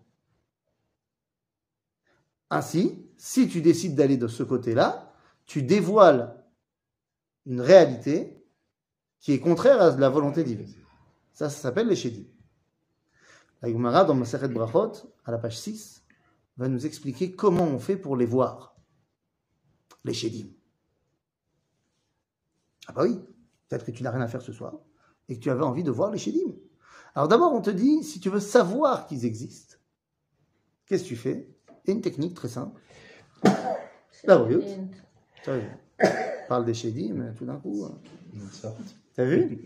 Ainsi, 2.50 3.06
si 3.18 3.48
tu 3.48 3.62
décides 3.62 3.96
d'aller 3.96 4.18
de 4.18 4.28
ce 4.28 4.44
côté-là, 4.44 5.07
tu 5.48 5.64
dévoiles 5.64 6.44
une 7.46 7.62
réalité 7.62 8.46
qui 9.20 9.32
est 9.32 9.40
contraire 9.40 9.82
à 9.82 9.96
la 9.98 10.10
volonté 10.10 10.44
divine. 10.44 10.74
Ça, 11.34 11.50
ça 11.50 11.58
s'appelle 11.58 11.88
les 11.88 11.96
Shedim. 11.96 12.26
La 13.62 13.72
Gemara, 13.72 14.04
dans 14.04 14.14
Maseret 14.14 14.50
Brachot, 14.50 14.92
à 15.26 15.32
la 15.32 15.38
page 15.40 15.58
6, 15.58 16.04
va 16.58 16.68
nous 16.68 16.86
expliquer 16.86 17.32
comment 17.36 17.64
on 17.64 17.80
fait 17.80 17.98
pour 17.98 18.16
les 18.16 18.26
voir, 18.26 18.76
les 20.04 20.14
Shedim. 20.14 20.50
Ah 22.88 22.94
bah 22.94 23.04
oui, 23.04 23.20
peut-être 23.68 23.86
que 23.86 23.92
tu 23.92 24.04
n'as 24.04 24.12
rien 24.12 24.22
à 24.22 24.28
faire 24.28 24.42
ce 24.42 24.54
soir 24.54 24.76
et 25.28 25.38
que 25.38 25.44
tu 25.44 25.50
avais 25.50 25.64
envie 25.64 25.84
de 25.84 25.92
voir 25.92 26.12
les 26.12 26.18
Shedim. 26.18 26.54
Alors 27.16 27.28
d'abord, 27.28 27.54
on 27.54 27.62
te 27.62 27.70
dit, 27.70 28.04
si 28.04 28.20
tu 28.20 28.30
veux 28.30 28.40
savoir 28.40 29.08
qu'ils 29.08 29.26
existent, 29.26 29.76
qu'est-ce 30.86 31.04
que 31.04 31.10
tu 31.10 31.16
fais? 31.16 31.50
A 31.88 31.92
une 31.92 32.02
technique 32.02 32.34
très 32.36 32.50
simple. 32.50 32.80
Là, 34.26 34.46
parle 36.48 36.66
des 36.66 36.74
Shedim, 36.74 37.34
tout 37.38 37.46
d'un 37.46 37.58
coup. 37.58 37.86
hein. 37.86 37.98
T'as 39.16 39.26
vu? 39.26 39.60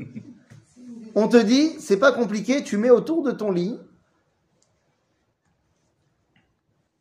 On 1.16 1.28
te 1.28 1.38
dit, 1.38 1.72
c'est 1.80 1.98
pas 2.00 2.12
compliqué, 2.12 2.64
tu 2.64 2.78
mets 2.78 2.90
autour 2.90 3.24
de 3.24 3.32
ton 3.32 3.52
lit 3.52 3.78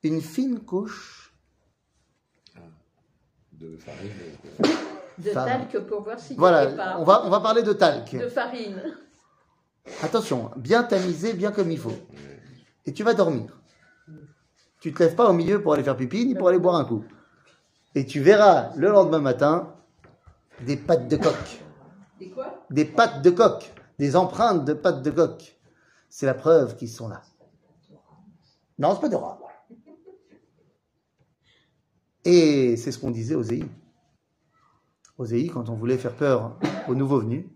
une 0.02 0.20
fine 0.20 0.60
couche. 0.60 1.32
De 3.52 3.76
farine. 3.76 4.10
De 5.18 5.30
Farine. 5.30 5.68
talc 5.68 5.86
pour 5.86 6.02
voir 6.02 6.16
n'y 6.30 6.36
Voilà, 6.36 6.66
pas. 6.68 6.96
on 6.98 7.04
va, 7.04 7.26
on 7.26 7.30
va 7.30 7.40
parler 7.40 7.62
de 7.62 7.74
talc. 7.74 8.16
De 8.16 8.28
farine. 8.28 8.80
Attention, 10.02 10.50
bien 10.56 10.82
tamisé, 10.82 11.34
bien 11.34 11.52
comme 11.52 11.70
il 11.70 11.78
faut. 11.78 11.92
Et 12.86 12.92
tu 12.94 13.02
vas 13.04 13.12
dormir. 13.12 13.60
Tu 14.80 14.94
te 14.94 15.02
lèves 15.02 15.14
pas 15.14 15.28
au 15.28 15.34
milieu 15.34 15.60
pour 15.60 15.74
aller 15.74 15.82
faire 15.84 15.96
pipi, 15.96 16.24
ni 16.24 16.34
pour 16.34 16.48
aller 16.48 16.58
boire 16.58 16.76
un 16.76 16.86
coup. 16.86 17.04
Et 17.94 18.07
tu 18.07 18.20
verras 18.20 18.74
le 18.76 18.88
lendemain 18.88 19.20
matin 19.20 19.74
des 20.64 20.76
pattes 20.76 21.09
de 21.09 21.16
coq. 21.16 21.62
Quoi? 22.35 22.64
Des 22.70 22.85
pattes 22.85 23.22
de 23.22 23.31
coq. 23.31 23.72
Des 23.98 24.16
empreintes 24.16 24.64
de 24.64 24.72
pattes 24.72 25.03
de 25.03 25.11
coq. 25.11 25.59
C'est 26.09 26.26
la 26.26 26.35
preuve 26.35 26.76
qu'ils 26.76 26.88
sont 26.88 27.09
là. 27.09 27.22
Non, 28.79 28.94
c'est 28.94 29.00
pas 29.00 29.09
de 29.09 29.16
rat. 29.16 29.38
Et 32.24 32.76
c'est 32.76 32.92
ce 32.92 32.98
qu'on 32.98 33.11
disait 33.11 33.35
aux 33.35 33.42
EI. 33.42 33.64
Aux 35.18 35.26
EI, 35.26 35.48
quand 35.48 35.68
on 35.68 35.74
voulait 35.74 35.98
faire 35.98 36.14
peur 36.14 36.59
aux 36.88 36.94
nouveaux 36.94 37.20
venus, 37.20 37.46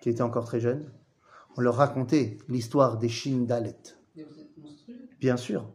qui 0.00 0.08
étaient 0.08 0.22
encore 0.22 0.44
très 0.44 0.60
jeunes, 0.60 0.90
on 1.56 1.60
leur 1.60 1.76
racontait 1.76 2.38
l'histoire 2.48 2.98
des 2.98 3.08
Shin 3.08 3.44
Dalet. 3.46 3.76
Mais 4.16 4.24
vous 4.24 4.40
êtes 4.40 4.56
monstrueux. 4.56 5.08
Bien 5.20 5.36
sûr. 5.36 5.70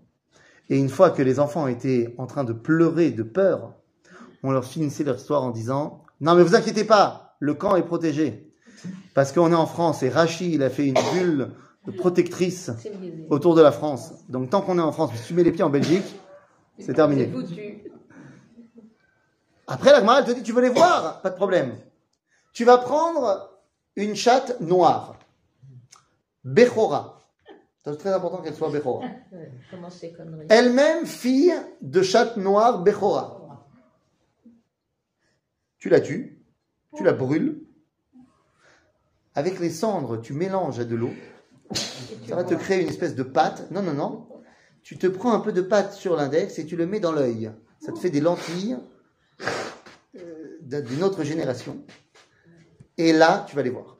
Et 0.69 0.77
une 0.77 0.89
fois 0.89 1.09
que 1.09 1.21
les 1.21 1.39
enfants 1.39 1.67
étaient 1.67 2.13
en 2.17 2.27
train 2.27 2.43
de 2.43 2.53
pleurer 2.53 3.11
de 3.11 3.23
peur, 3.23 3.78
on 4.43 4.51
leur 4.51 4.65
finissait 4.65 5.03
leur 5.03 5.17
histoire 5.17 5.43
en 5.43 5.51
disant 5.51 6.03
Non, 6.21 6.35
mais 6.35 6.43
vous 6.43 6.55
inquiétez 6.55 6.83
pas, 6.83 7.35
le 7.39 7.53
camp 7.53 7.75
est 7.75 7.83
protégé. 7.83 8.53
Parce 9.13 9.31
qu'on 9.31 9.51
est 9.51 9.55
en 9.55 9.65
France 9.65 10.03
et 10.03 10.09
Rachid, 10.09 10.53
il 10.53 10.63
a 10.63 10.69
fait 10.69 10.87
une 10.87 10.97
bulle 11.13 11.51
protectrice 11.97 12.71
autour 13.29 13.55
de 13.55 13.61
la 13.61 13.71
France. 13.71 14.13
Donc 14.29 14.49
tant 14.49 14.61
qu'on 14.61 14.77
est 14.77 14.81
en 14.81 14.91
France, 14.91 15.11
si 15.15 15.27
tu 15.27 15.33
mets 15.33 15.43
les 15.43 15.51
pieds 15.51 15.63
en 15.63 15.69
Belgique, 15.69 16.05
c'est 16.77 16.93
terminé. 16.93 17.31
Après, 19.67 19.91
la 19.91 19.99
Gemara, 19.99 20.19
elle 20.19 20.25
te 20.25 20.31
dit 20.31 20.43
Tu 20.43 20.53
veux 20.53 20.61
les 20.61 20.69
voir? 20.69 21.21
Pas 21.21 21.29
de 21.29 21.35
problème. 21.35 21.75
Tu 22.53 22.65
vas 22.65 22.77
prendre 22.77 23.51
une 23.95 24.15
chatte 24.15 24.59
noire. 24.61 25.15
Bechora. 26.43 27.19
C'est 27.83 27.97
très 27.97 28.11
important 28.11 28.41
qu'elle 28.41 28.55
soit 28.55 28.69
Bechora. 28.69 29.05
Elle-même 30.49 31.05
fille 31.05 31.53
de 31.81 32.01
chatte 32.01 32.37
noire 32.37 32.79
Bechora. 32.79 33.38
Tu 35.79 35.89
la 35.89 36.01
tues, 36.01 36.37
tu 36.95 37.03
la 37.03 37.13
brûles. 37.13 37.61
Avec 39.35 39.59
les 39.59 39.69
cendres, 39.69 40.19
tu 40.21 40.33
mélanges 40.33 40.79
à 40.79 40.85
de 40.85 40.95
l'eau. 40.95 41.11
Ça 42.27 42.35
va 42.35 42.43
te 42.43 42.53
créer 42.53 42.81
une 42.81 42.89
espèce 42.89 43.15
de 43.15 43.23
pâte. 43.23 43.71
Non, 43.71 43.81
non, 43.81 43.93
non. 43.93 44.27
Tu 44.83 44.97
te 44.97 45.07
prends 45.07 45.33
un 45.33 45.39
peu 45.39 45.51
de 45.51 45.61
pâte 45.61 45.93
sur 45.93 46.15
l'index 46.15 46.59
et 46.59 46.65
tu 46.65 46.75
le 46.75 46.85
mets 46.85 46.99
dans 46.99 47.11
l'œil. 47.11 47.51
Ça 47.79 47.91
te 47.91 47.99
fait 47.99 48.09
des 48.09 48.19
lentilles 48.19 48.77
euh, 50.15 50.81
d'une 50.81 51.03
autre 51.03 51.23
génération. 51.23 51.77
Et 52.97 53.13
là, 53.13 53.45
tu 53.47 53.55
vas 53.55 53.61
les 53.61 53.69
voir. 53.69 53.97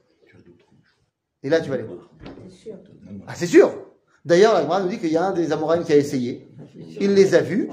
Et 1.43 1.49
là, 1.49 1.61
tu 1.61 1.69
vas 1.69 1.77
les 1.77 1.83
voir. 1.83 2.09
C'est 2.49 2.55
sûr. 2.55 2.77
Ah, 3.27 3.35
c'est 3.35 3.47
sûr 3.47 3.71
D'ailleurs, 4.25 4.53
la 4.53 4.63
Gemara 4.63 4.81
nous 4.81 4.89
dit 4.89 4.99
qu'il 4.99 5.11
y 5.11 5.17
a 5.17 5.25
un 5.25 5.31
des 5.31 5.53
Amoraïm 5.53 5.85
qui 5.85 5.93
a 5.93 5.95
essayé. 5.95 6.49
Il 6.99 7.13
les 7.13 7.33
a 7.33 7.41
vus 7.41 7.69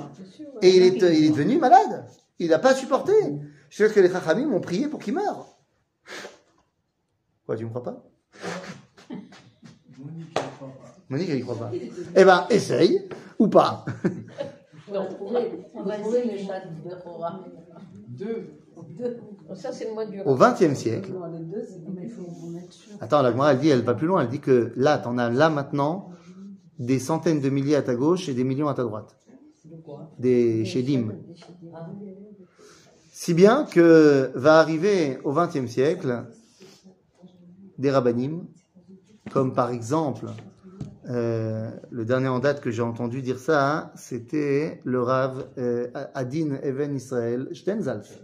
et 0.63 0.77
il 0.77 0.83
est, 0.83 0.97
il 0.97 1.25
est 1.25 1.31
devenu 1.31 1.59
malade. 1.59 2.07
Il 2.39 2.51
n'a 2.51 2.61
pas 2.61 2.75
supporté. 2.75 3.13
Je 3.71 3.87
sais 3.87 3.93
que 3.93 4.01
les 4.01 4.11
Chachamim 4.11 4.53
ont 4.53 4.61
prié 4.61 4.89
pour 4.89 5.01
qu'il 5.01 5.15
meure. 5.15 5.47
Quoi, 7.47 7.57
tu 7.57 7.65
me 7.65 7.71
crois 7.71 7.83
pas 7.83 8.03
Monique, 11.09 11.29
elle 11.31 11.39
y 11.39 11.43
croit 11.43 11.57
pas. 11.57 11.71
Eh 12.17 12.25
ben, 12.25 12.47
essaye 12.51 13.09
ou 13.39 13.49
pas. 13.49 13.85
Non, 14.93 15.09
on 15.21 15.33
va, 15.33 15.41
on 15.75 15.83
va 15.83 15.99
essayer 15.99 16.33
le 16.33 16.39
chat 16.39 16.61
de. 16.61 16.91
Deux. 18.09 19.17
Ça, 19.55 19.73
c'est. 19.73 19.89
Au 20.25 20.35
XXe 20.37 20.75
siècle, 20.75 21.13
attends, 23.01 23.23
la 23.23 23.33
Gemara, 23.33 23.53
elle 23.53 23.59
dit, 23.59 23.69
elle 23.69 23.83
va 23.83 23.95
plus 23.95 24.07
loin, 24.07 24.23
elle 24.23 24.29
dit 24.29 24.41
que 24.41 24.73
là, 24.77 24.99
t'en 24.99 25.19
as 25.19 25.31
là 25.31 25.51
maintenant 25.51 26.11
des 26.79 26.99
centaines 26.99 27.41
de 27.41 27.49
milliers 27.49 27.77
à 27.77 27.83
ta 27.83 27.95
gauche 27.95 28.29
et 28.29 28.35
des 28.35 28.45
millions 28.45 28.69
à 28.69 28.75
ta 28.75 28.83
droite. 28.83 29.17
Des 30.19 30.65
Shedim. 30.65 31.13
Si 33.19 33.33
bien 33.33 33.65
que 33.65 34.31
va 34.35 34.61
arriver 34.61 35.19
au 35.25 35.33
XXe 35.33 35.71
siècle 35.71 36.27
des 37.79 37.91
rabbinim, 37.91 38.47
comme 39.31 39.55
par 39.55 39.71
exemple, 39.71 40.27
euh, 41.09 41.71
le 41.91 42.05
dernier 42.05 42.29
en 42.29 42.41
date 42.41 42.61
que 42.61 42.71
j'ai 42.71 42.83
entendu 42.83 43.23
dire 43.23 43.39
ça, 43.39 43.75
hein, 43.75 43.91
c'était 43.97 44.83
le 44.85 45.01
Rav 45.01 45.49
euh, 45.57 45.89
Adin 46.13 46.59
Even 46.63 46.95
Israël 46.95 47.49
Stenzalf. 47.55 48.21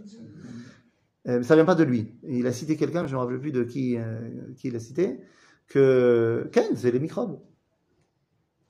Euh, 1.27 1.39
mais 1.39 1.43
ça 1.43 1.55
vient 1.55 1.65
pas 1.65 1.73
de 1.73 1.83
lui. 1.83 2.13
Il 2.27 2.45
a 2.45 2.51
cité 2.51 2.77
quelqu'un, 2.77 3.07
je 3.07 3.13
ne 3.13 3.17
me 3.17 3.23
rappelle 3.23 3.39
plus 3.39 3.51
de 3.51 3.63
qui, 3.63 3.97
euh, 3.97 4.29
qui 4.57 4.67
il 4.67 4.75
a 4.75 4.79
cité, 4.79 5.21
que 5.69 6.47
Ken, 6.51 6.75
c'est 6.75 6.91
les 6.91 6.99
microbes, 6.99 7.39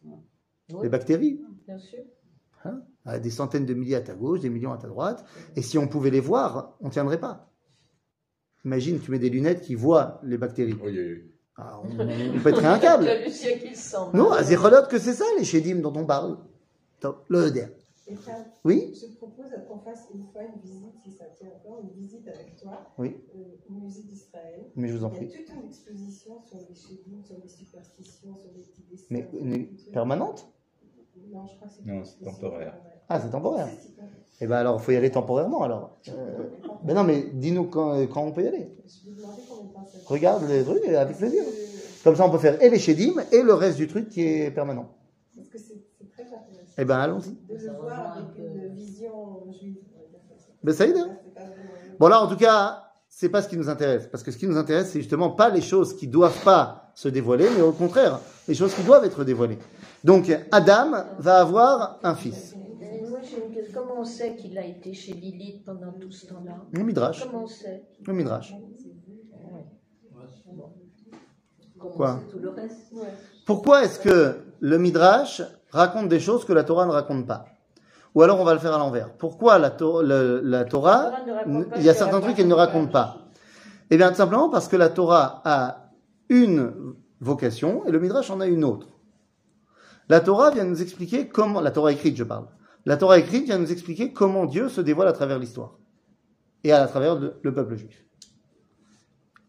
Oui, 0.06 0.14
les 0.84 0.90
bactéries. 0.90 1.42
bien 1.68 1.78
sûr. 1.78 2.00
Hein 2.66 3.20
des 3.20 3.30
centaines 3.30 3.66
de 3.66 3.74
milliers 3.74 3.96
à 3.96 4.02
ta 4.02 4.14
gauche, 4.14 4.40
des 4.40 4.50
millions 4.50 4.72
à 4.72 4.78
ta 4.78 4.88
droite. 4.88 5.26
Et 5.56 5.62
si 5.62 5.78
on 5.78 5.88
pouvait 5.88 6.10
les 6.12 6.22
voir, 6.22 6.78
on 6.80 6.88
ne 6.88 6.92
tiendrait 6.92 7.20
pas. 7.20 7.52
Imagine, 8.66 9.00
tu 9.00 9.12
mets 9.12 9.20
des 9.20 9.30
lunettes 9.30 9.62
qui 9.62 9.76
voient 9.76 10.20
les 10.24 10.38
bactéries. 10.38 10.74
Oui, 10.82 10.92
oui, 10.98 11.14
oui. 11.14 11.30
Ah, 11.58 11.80
on, 11.84 12.00
on 12.00 12.40
pèterait 12.40 12.66
un 12.68 12.80
câble. 12.80 13.04
Le 13.06 13.26
Lucien 13.26 13.58
qui 13.60 13.70
le 13.70 13.76
sent. 13.76 13.98
Non, 14.14 14.32
à 14.32 14.42
Zécholot, 14.42 14.88
que 14.90 14.98
c'est 14.98 15.14
ça, 15.14 15.26
les 15.38 15.44
chédim 15.44 15.76
dont 15.82 15.94
on 15.96 16.06
parle. 16.06 16.38
Top, 17.00 17.26
le 17.30 17.48
EDR. 17.48 17.68
Oui 18.66 18.94
je 19.00 19.16
propose 19.18 19.46
qu'on 19.68 19.80
fasse 19.80 20.08
une 20.14 20.26
fois 20.32 20.42
une 20.44 20.60
visite, 20.62 20.94
si 21.04 21.12
ça 21.12 21.26
tient 21.38 21.48
encore, 21.50 21.80
une 21.82 21.92
visite 22.02 22.28
avec 22.28 22.58
toi 22.62 22.94
Oui. 22.98 23.16
euh, 23.36 23.56
au 23.70 23.74
musée 23.74 24.04
d'Israël. 24.04 24.66
Mais 24.76 24.90
je 24.90 24.98
vous 24.98 25.06
en 25.06 25.12
Il 25.12 25.24
y 25.24 25.26
a 25.26 25.30
prie. 25.30 25.46
toute 25.46 25.56
une 25.56 25.68
exposition 25.70 26.42
sur 26.42 26.58
les 26.58 26.76
chédim, 26.76 27.24
sur 27.24 27.38
les 27.42 27.48
superstitions, 27.48 28.36
sur 28.38 28.50
les 28.56 28.64
petits 28.64 28.84
dessins. 28.90 29.06
Mais 29.10 29.24
trucs. 29.28 29.92
permanente? 29.94 30.48
Non, 31.32 31.46
je 31.48 31.56
crois 31.56 31.68
que 31.68 31.74
c'est 31.74 31.86
Non, 31.86 32.04
temporaire. 32.32 32.74
Ah, 33.10 33.20
c'est 33.20 33.30
temporaire. 33.30 33.68
Eh 34.42 34.48
ben 34.48 34.58
alors, 34.58 34.78
il 34.80 34.84
faut 34.84 34.92
y 34.92 34.96
aller 34.98 35.12
temporairement 35.12 35.64
alors. 35.64 35.98
Euh, 36.10 36.38
ben 36.84 36.94
non, 36.96 37.04
mais 37.04 37.28
dis-nous 37.34 37.66
quand, 37.66 37.96
quand 38.08 38.24
on 38.24 38.32
peut 38.32 38.44
y 38.44 38.48
aller. 38.48 38.76
Je 38.86 39.10
vais 39.10 39.16
demander 39.22 39.42
combien 39.48 39.64
de 39.70 39.74
temps 39.74 39.86
ça 39.92 40.00
Regarde 40.08 40.44
les 40.50 40.64
trucs 40.64 40.84
et 40.86 40.96
avec 40.96 41.18
plaisir. 41.18 41.44
Euh, 41.44 41.52
Comme 42.04 42.16
ça, 42.16 42.26
on 42.26 42.32
peut 42.32 42.40
faire 42.40 42.62
et 42.62 42.70
les 42.70 42.80
chédim 42.80 43.14
et 43.32 43.42
le 43.42 43.54
reste 43.54 43.78
du 43.78 43.88
truc 43.88 44.10
qui 44.10 44.22
est 44.28 44.52
permanent. 44.52 44.90
Parce 45.36 45.50
que 45.50 45.58
c'est 45.58 45.82
très 46.10 46.24
intéressant. 46.24 46.74
Eh 46.78 46.86
ben 46.86 46.98
allons-y. 46.98 47.30
De 47.32 47.58
le 47.66 47.72
voir 47.74 48.00
un 48.18 48.22
avec 48.22 48.36
peu. 48.36 48.42
une 48.42 48.74
vision 48.74 49.44
juive. 49.60 49.78
Ben 50.64 50.74
ça 50.74 50.86
y 50.88 50.92
est. 50.92 50.98
hein. 50.98 51.10
Bon 52.00 52.08
là, 52.08 52.22
en 52.22 52.28
tout 52.28 52.38
cas, 52.38 52.84
c'est 53.08 53.30
pas 53.30 53.42
ce 53.42 53.48
qui 53.50 53.56
nous 53.58 53.70
intéresse, 53.70 54.08
parce 54.08 54.24
que 54.24 54.32
ce 54.32 54.38
qui 54.38 54.48
nous 54.48 54.58
intéresse, 54.58 54.90
c'est 54.92 55.00
justement 55.00 55.30
pas 55.30 55.50
les 55.50 55.62
choses 55.62 55.96
qui 55.96 56.08
doivent 56.08 56.44
pas 56.44 56.92
se 56.96 57.08
dévoiler, 57.08 57.48
mais 57.56 57.62
au 57.62 57.72
contraire, 57.72 58.20
les 58.48 58.56
choses 58.56 58.74
qui 58.74 58.82
doivent 58.84 59.06
être 59.06 59.24
dévoilées. 59.24 59.60
Donc, 60.04 60.32
Adam 60.52 60.92
va 61.18 61.40
avoir 61.40 62.00
un 62.04 62.16
fils. 62.16 62.56
Comment 63.74 64.02
on 64.02 64.06
sait 64.06 64.36
qu'il 64.36 64.58
a 64.58 64.66
été 64.66 64.94
chez 64.94 65.14
Lilith 65.14 65.64
pendant 65.66 65.94
tout 65.94 66.12
ce 66.12 66.28
temps-là 66.28 66.56
Le 66.72 66.84
midrash. 66.84 67.28
Comment 67.32 67.46
on 67.46 67.48
sait 67.48 67.84
Le 68.06 68.14
midrash. 68.14 68.54
Quoi 71.96 72.20
Pourquoi 73.46 73.84
est-ce 73.84 74.00
que 74.00 74.36
le 74.60 74.78
midrash 74.78 75.42
raconte 75.72 76.10
des 76.10 76.20
choses 76.20 76.44
que 76.46 76.54
la 76.54 76.64
Torah 76.64 76.86
ne 76.86 76.92
raconte 76.92 77.26
pas 77.28 77.46
Ou 78.16 78.22
alors 78.24 78.40
on 78.40 78.44
va 78.44 78.54
le 78.54 78.60
faire 78.60 78.74
à 78.74 78.78
l'envers. 78.78 79.14
Pourquoi 79.14 79.58
la, 79.60 79.70
To- 79.70 80.02
le- 80.02 80.42
la 80.44 80.66
Torah, 80.66 81.12
La 81.12 81.44
il 81.76 81.84
y 81.84 81.90
a 81.90 81.94
certains 81.94 82.20
trucs 82.22 82.36
qu'elle 82.36 82.48
ne 82.48 82.54
raconte 82.54 82.92
pas 82.92 83.20
Eh 83.90 83.98
bien, 83.98 84.10
tout 84.10 84.16
simplement 84.16 84.50
parce 84.50 84.68
que 84.68 84.76
la 84.76 84.90
Torah 84.90 85.42
a 85.46 85.90
une 86.30 86.74
vocation 87.20 87.86
et 87.86 87.92
le 87.92 88.00
midrash 88.00 88.30
en 88.32 88.40
a 88.42 88.48
une 88.48 88.64
autre. 88.64 88.88
La 90.10 90.20
Torah 90.20 90.52
vient 90.52 90.66
nous 90.66 90.82
expliquer 90.82 91.28
comment, 91.28 91.62
la 91.62 91.72
Torah 91.72 91.92
écrite, 91.92 92.18
je 92.18 92.24
parle. 92.24 92.48
La 92.86 92.98
Torah 92.98 93.20
écrite 93.20 93.46
vient 93.46 93.58
nous 93.58 93.72
expliquer 93.72 94.12
comment 94.12 94.46
Dieu 94.46 94.70
se 94.70 94.82
dévoile 94.82 95.08
à 95.08 95.14
travers 95.14 95.40
l'histoire 95.40 95.80
et 96.64 96.72
à 96.72 96.86
travers 96.88 97.16
le, 97.16 97.40
le 97.42 97.54
peuple 97.54 97.76
juif. 97.76 98.06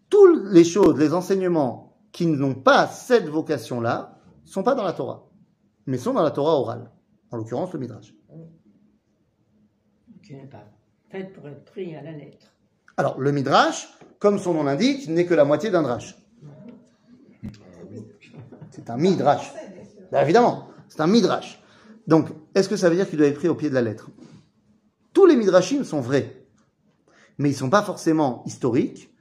Toutes 0.08 0.44
les 0.52 0.64
choses, 0.64 0.98
les 0.98 1.12
enseignements 1.12 1.96
qui 2.12 2.26
n'ont 2.26 2.54
pas 2.54 2.86
cette 2.86 3.28
vocation-là, 3.28 4.20
sont 4.44 4.62
pas 4.62 4.74
dans 4.74 4.84
la 4.84 4.92
Torah, 4.92 5.28
mais 5.86 5.98
sont 5.98 6.12
dans 6.12 6.22
la 6.22 6.30
Torah 6.30 6.52
orale, 6.52 6.90
en 7.30 7.36
l'occurrence 7.36 7.72
le 7.72 7.80
Midrash. 7.80 8.14
qui 10.22 10.34
n'est 10.34 10.46
pas 10.46 10.64
faite 11.10 11.32
pour 11.32 11.48
être 11.48 11.64
pris 11.64 11.94
à 11.96 12.02
la 12.02 12.12
lettre. 12.12 12.46
Alors, 12.96 13.20
le 13.20 13.32
Midrash, 13.32 13.88
comme 14.20 14.38
son 14.38 14.54
nom 14.54 14.62
l'indique, 14.62 15.08
n'est 15.08 15.26
que 15.26 15.34
la 15.34 15.44
moitié 15.44 15.70
d'un 15.70 15.82
drash. 15.82 16.16
C'est 18.70 18.88
un 18.90 18.96
Midrash. 18.96 19.52
Ben, 20.14 20.22
évidemment, 20.22 20.68
c'est 20.88 21.00
un 21.00 21.08
Midrash. 21.08 21.60
Donc, 22.06 22.28
est-ce 22.54 22.68
que 22.68 22.76
ça 22.76 22.88
veut 22.88 22.94
dire 22.94 23.10
qu'il 23.10 23.18
doit 23.18 23.26
être 23.26 23.34
pris 23.34 23.48
au 23.48 23.56
pied 23.56 23.68
de 23.68 23.74
la 23.74 23.82
lettre? 23.82 24.10
Tous 25.12 25.26
les 25.26 25.34
Midrashim 25.34 25.82
sont 25.82 26.00
vrais, 26.00 26.46
mais 27.36 27.48
ils 27.48 27.52
ne 27.54 27.58
sont 27.58 27.68
pas 27.68 27.82
forcément 27.82 28.44
historiques, 28.46 29.12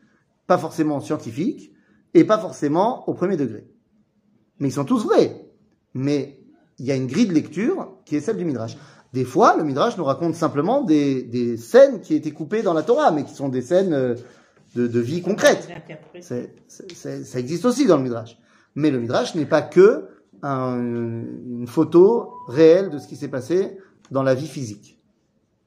pas 0.46 0.60
forcément 0.60 1.00
scientifiques, 1.00 1.74
et 2.14 2.26
pas 2.26 2.38
forcément 2.38 3.10
au 3.10 3.16
premier 3.16 3.38
degré. 3.38 3.66
Mais 4.60 4.68
ils 4.68 4.72
sont 4.72 4.86
tous 4.86 5.04
vrais. 5.06 5.48
Mais 5.96 6.40
il 6.78 6.86
y 6.86 6.92
a 6.92 6.96
une 6.96 7.08
grille 7.08 7.26
de 7.26 7.34
lecture 7.34 7.98
qui 8.06 8.16
est 8.16 8.22
celle 8.22 8.38
du 8.38 8.46
Midrash. 8.46 8.78
Des 9.14 9.26
fois, 9.26 9.58
le 9.58 9.64
Midrash 9.64 9.98
nous 9.98 10.04
raconte 10.04 10.36
simplement 10.36 10.84
des, 10.84 11.24
des 11.24 11.58
scènes 11.58 12.02
qui 12.02 12.14
étaient 12.14 12.30
coupées 12.30 12.62
dans 12.62 12.74
la 12.76 12.84
Torah, 12.84 13.10
mais 13.10 13.24
qui 13.24 13.34
sont 13.34 13.50
des 13.50 13.64
scènes 13.64 13.94
euh, 13.94 14.14
de, 14.76 14.86
de 14.86 15.00
vie 15.00 15.24
concrète. 15.24 15.68
Ça 16.20 17.40
existe 17.40 17.66
aussi 17.66 17.88
dans 17.88 17.98
le 17.98 18.04
Midrash. 18.04 18.38
Mais 18.76 18.92
le 18.92 19.00
Midrash 19.00 19.34
n'est 19.34 19.48
pas 19.48 19.64
que 19.64 20.12
un- 20.44 20.80
une 20.80 21.68
photo 21.68 22.34
réelle 22.48 22.90
de 22.90 23.00
ce 23.00 23.08
qui 23.08 23.16
s'est 23.16 23.30
passé 23.30 23.78
dans 24.12 24.24
la 24.24 24.36
vie 24.36 24.48
physique. 24.48 25.00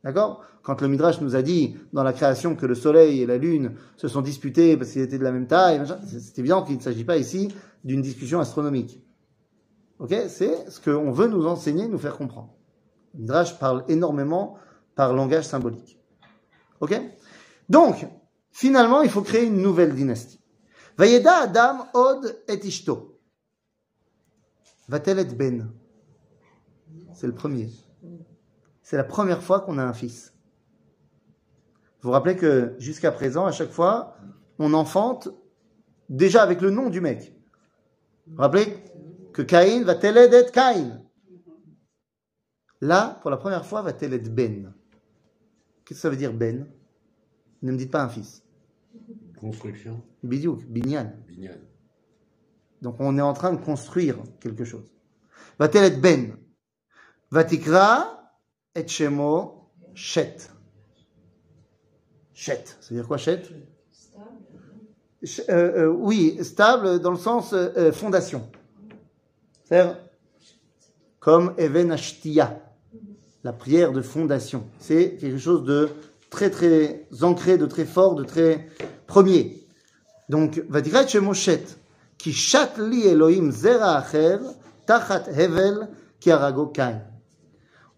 D'accord? 0.05 0.43
Quand 0.63 0.81
le 0.81 0.89
Midrash 0.89 1.21
nous 1.21 1.35
a 1.35 1.43
dit 1.43 1.77
dans 1.93 2.03
la 2.03 2.13
création 2.13 2.55
que 2.55 2.67
le 2.67 2.75
soleil 2.75 3.23
et 3.23 3.27
la 3.27 3.39
lune 3.39 3.75
se 3.97 4.07
sont 4.09 4.21
disputés 4.21 4.77
parce 4.77 4.93
qu'ils 4.93 5.03
étaient 5.03 5.19
de 5.19 5.25
la 5.25 5.33
même 5.33 5.47
taille, 5.47 5.83
c'est 6.07 6.39
évident 6.39 6.63
qu'il 6.63 6.77
ne 6.77 6.81
s'agit 6.83 7.05
pas 7.05 7.17
ici 7.17 7.49
d'une 7.85 8.03
discussion 8.03 8.39
astronomique. 8.39 9.03
Ok? 9.99 10.15
C'est 10.29 10.71
ce 10.71 10.81
qu'on 10.81 11.11
veut 11.11 11.29
nous 11.29 11.47
enseigner, 11.47 11.89
nous 11.89 11.99
faire 11.99 12.17
comprendre. 12.17 12.55
Le 13.15 13.21
Midrash 13.21 13.59
parle 13.59 13.85
énormément 13.89 14.57
par 14.95 15.13
langage 15.15 15.45
symbolique. 15.45 15.99
Ok? 16.81 17.01
Donc, 17.69 18.07
finalement, 18.51 19.03
il 19.03 19.11
faut 19.11 19.23
créer 19.23 19.45
une 19.47 19.63
nouvelle 19.63 19.95
dynastie. 19.95 20.41
Vayeda 20.99 21.43
Adam 21.45 21.87
od 21.95 22.37
et 22.49 22.65
ishto. 22.67 23.16
Va-t-elle 24.89 25.19
être 25.19 25.37
Ben? 25.37 25.73
C'est 27.15 27.27
le 27.27 27.35
premier. 27.35 27.71
C'est 28.83 28.97
la 28.97 29.05
première 29.05 29.43
fois 29.43 29.61
qu'on 29.61 29.79
a 29.79 29.85
un 29.85 29.93
fils. 29.93 30.35
Vous 32.01 32.09
vous 32.09 32.13
rappelez 32.13 32.37
que 32.37 32.77
jusqu'à 32.79 33.11
présent, 33.11 33.47
à 33.47 33.53
chaque 33.53 33.71
fois, 33.71 34.17
on 34.59 34.75
enfante 34.75 35.29
déjà 36.09 36.43
avec 36.43 36.61
le 36.61 36.71
nom 36.71 36.89
du 36.89 37.01
mec. 37.01 37.35
Vous 38.27 38.37
vous 38.37 38.43
rappelez 38.43 38.85
que 39.33 39.43
Caïn 39.43 39.83
va-t-elle 39.83 40.17
être 40.17 40.53
Caïn? 40.53 41.03
Là, 42.81 43.19
pour 43.23 43.31
la 43.31 43.37
première 43.37 43.67
fois, 43.67 43.83
va-t-elle 43.83 44.13
être 44.13 44.33
Ben? 44.33 44.73
Qu'est-ce 45.85 45.99
que 45.99 46.03
ça 46.03 46.11
veut 46.11 46.17
dire 46.17 46.33
Ben? 46.33 46.69
Ne 47.63 47.73
me 47.73 47.77
dites 47.77 47.91
pas 47.91 48.05
un 48.05 48.09
fils. 48.09 48.45
Construction, 49.41 50.03
Bidiouk, 50.23 50.65
Binyan. 50.67 51.13
Binyan. 51.27 51.59
Donc 52.87 53.01
on 53.01 53.19
est 53.19 53.23
en 53.23 53.33
train 53.33 53.53
de 53.53 53.61
construire 53.61 54.15
quelque 54.39 54.65
chose. 54.65 54.85
Va-t-elle 55.59 55.93
être 55.93 56.01
Ben 56.01 56.37
Vatikra 57.33 58.31
et 58.77 58.87
Shemo 58.87 59.73
Shet. 59.93 60.37
Shet, 62.33 62.65
ça 62.81 62.91
veut 62.91 63.01
dire 63.01 63.09
quoi 63.09 63.17
Shet? 63.17 63.43
Euh, 65.49 65.49
euh, 65.49 65.87
Oui, 65.89 66.39
stable 66.45 67.01
dans 67.01 67.11
le 67.11 67.17
sens 67.17 67.53
euh, 67.55 67.91
fondation. 67.91 68.49
C'est-à-dire 69.65 69.99
comme 71.19 71.55
Even 71.59 71.91
Ashtia, 71.91 72.61
la 73.43 73.53
prière 73.53 73.91
de 73.91 74.01
fondation. 74.01 74.65
C'est 74.79 75.17
quelque 75.17 75.39
chose 75.39 75.65
de 75.65 75.91
très 76.31 76.51
très 76.51 77.05
ancré, 77.23 77.59
de 77.59 77.67
très 77.67 77.85
fort, 77.85 78.15
de 78.15 78.23
très 78.23 78.69
premier. 79.09 79.67
Donc, 80.29 80.63
Vatikra 80.69 81.03
et 81.03 81.09
Shemo 81.09 81.35
Shet. 81.35 81.79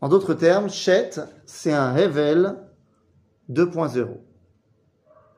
En 0.01 0.09
d'autres 0.09 0.35
termes, 0.35 0.69
chet, 0.69 1.11
c'est 1.47 1.73
un 1.73 1.97
hevel 1.97 2.57
2.0. 3.51 4.07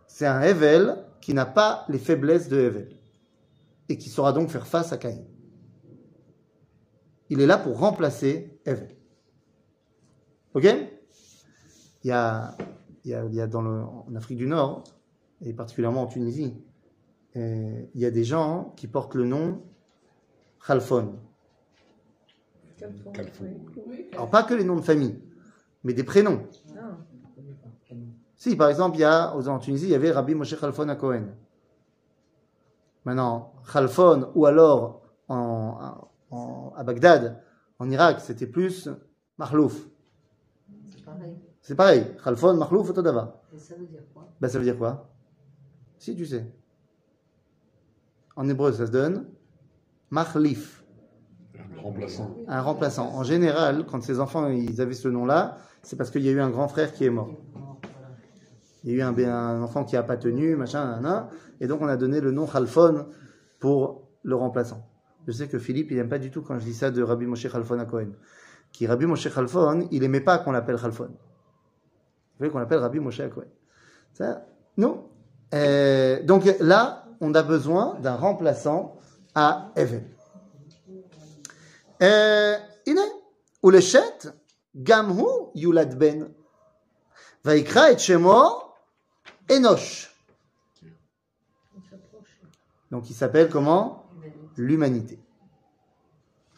C'est 0.07 0.27
un 0.27 0.41
hevel 0.43 0.97
qui 1.21 1.35
n'a 1.35 1.47
pas 1.47 1.85
les 1.89 1.99
faiblesses 1.99 2.49
de 2.49 2.59
hevel 2.59 2.97
et 3.89 3.99
qui 3.99 4.09
saura 4.09 4.33
donc 4.33 4.51
faire 4.51 4.67
face 4.67 4.93
à 4.93 4.99
Caïn. 4.99 5.25
Il 7.31 7.41
est 7.41 7.47
là 7.47 7.59
pour 7.59 7.79
remplacer 7.79 8.61
Hevel. 8.65 8.97
Ok? 10.55 10.65
Il 12.03 12.09
y, 12.09 12.13
a, 12.13 12.57
il, 13.05 13.11
y 13.11 13.41
a, 13.41 13.47
dans 13.47 13.63
en 13.65 14.15
Afrique 14.17 14.39
du 14.39 14.47
Nord, 14.47 14.85
et 15.43 15.53
particulièrement 15.53 16.03
en 16.03 16.07
Tunisie, 16.07 16.55
il 17.35 17.89
y 17.95 18.05
a 18.05 18.11
des 18.11 18.25
gens 18.25 18.73
qui 18.77 18.87
portent 18.89 19.15
le 19.15 19.25
nom 19.25 19.63
Khalfon. 20.67 21.15
Alors 24.13 24.31
pas 24.31 24.43
que 24.43 24.55
les 24.55 24.65
noms 24.65 24.77
de 24.77 24.81
famille, 24.83 25.21
mais 25.85 25.93
des 25.93 26.05
prénoms. 26.05 26.47
Si, 28.37 28.57
par 28.57 28.69
exemple, 28.71 28.97
il 28.97 29.01
y 29.01 29.05
a, 29.05 29.37
aux- 29.37 29.49
en 29.49 29.59
Tunisie, 29.59 29.87
il 29.87 29.91
y 29.91 29.95
avait 29.95 30.11
Rabbi 30.13 30.35
Moshe 30.35 30.59
Khalfon 30.59 30.89
à 30.89 30.97
Cohen. 30.97 31.27
Maintenant, 33.05 33.53
Khalfon, 33.71 34.31
ou 34.35 34.47
alors 34.47 35.03
en, 35.29 36.09
en- 36.31 36.73
à 36.77 36.83
Bagdad, 36.85 37.43
en 37.79 37.91
Irak, 37.91 38.21
c'était 38.21 38.47
plus 38.47 38.89
Mahlouf. 39.39 39.87
C'est 40.89 41.05
pareil. 41.05 41.37
C'est 41.63 41.75
pareil. 41.75 42.07
Khalfon, 42.25 42.55
Mahlouf, 42.55 42.91
Otodava. 42.91 43.43
Et 43.55 43.59
ça 43.59 43.75
veut 43.75 43.87
dire 43.87 44.03
quoi? 44.15 44.27
Ben, 44.41 44.49
ça 44.49 44.59
veut 44.59 44.65
dire 44.65 44.79
quoi? 44.79 45.09
Si 45.99 46.15
tu 46.17 46.25
sais. 46.27 46.47
En 48.37 48.49
hébreu, 48.49 48.73
ça 48.73 48.87
se 48.87 48.93
donne 48.93 49.27
Machlif, 50.11 50.85
Un 51.55 51.81
remplaçant. 51.83 52.37
un 52.49 52.61
remplaçant. 52.63 53.09
En 53.15 53.23
général, 53.23 53.85
quand 53.87 54.03
ces 54.03 54.19
enfants 54.19 54.49
ils 54.49 54.81
avaient 54.81 54.95
ce 54.95 55.09
nom-là, 55.09 55.59
c'est 55.83 55.97
parce 55.97 56.11
qu'il 56.11 56.23
y 56.23 56.29
a 56.29 56.33
eu 56.33 56.41
un 56.41 56.51
grand 56.51 56.69
frère 56.69 56.93
qui 56.93 57.05
est 57.05 57.11
mort. 57.11 57.31
Il 58.83 58.91
y 58.91 58.95
a 58.95 58.97
eu 58.97 59.03
un, 59.03 59.17
un 59.29 59.63
enfant 59.63 59.85
qui 59.85 59.95
n'a 59.95 60.03
pas 60.03 60.17
tenu, 60.17 60.57
machin, 60.57 60.85
nanana, 60.85 61.29
et 61.61 61.67
donc 61.67 61.81
on 61.83 61.87
a 61.87 61.97
donné 61.97 62.21
le 62.21 62.33
nom 62.33 62.47
Khalfon 62.47 63.07
pour 63.59 64.09
le 64.23 64.35
remplaçant. 64.35 64.87
Je 65.27 65.33
sais 65.33 65.49
que 65.49 65.59
Philippe, 65.59 65.91
il 65.91 65.99
n'aime 65.99 66.09
pas 66.09 66.19
du 66.19 66.31
tout 66.31 66.43
quand 66.43 66.59
je 66.59 66.65
dis 66.65 66.75
ça 66.75 66.91
de 66.91 67.03
Rabbi 67.03 67.27
Moshe 67.27 67.47
Khalfon 67.51 67.79
à 67.79 67.85
Cohen. 67.85 68.09
Qui 68.73 68.87
Rabbi 68.87 69.07
Moshe 69.07 69.33
Khalfon, 69.33 69.87
il 69.91 70.03
aimait 70.03 70.21
pas 70.23 70.39
qu'on 70.39 70.53
l'appelle 70.53 70.77
Khalfon. 70.77 71.09
Vous 71.09 71.11
voulez 72.39 72.51
qu'on 72.51 72.59
l'appelle 72.59 72.79
Rabbi 72.79 73.01
Moshe 73.01 73.21
à 73.21 73.29
Cohen. 73.29 73.45
Ça, 74.15 74.47
non. 74.77 75.09
Euh, 75.55 76.23
donc 76.25 76.45
là, 76.61 77.05
on 77.22 77.34
a 77.34 77.44
besoin 77.44 78.00
d'un 78.00 78.16
remplaçant 78.16 78.98
à 79.34 79.72
Even. 79.76 80.04
Euh, 82.02 82.58
הנה, 82.88 83.02
ולשת, 83.64 84.26
גם 84.84 85.10
הוא 85.10 85.52
יולד 85.56 86.00
בן. 86.00 86.20
ויקרא 87.46 87.92
את 87.92 88.00
שמו 88.00 88.72
אנוש. 89.52 90.12
Donc 92.92 93.10
il 93.10 93.14
s'appelle 93.14 93.50
comment 93.50 94.06
L'humanité. 94.58 95.20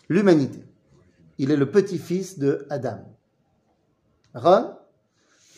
L'humanité. 0.07 0.63
Il 1.39 1.51
est 1.51 1.55
le 1.55 1.72
petit-fils 1.72 2.38
de 2.38 2.68
Adam. 2.70 2.99
Ron 4.36 4.76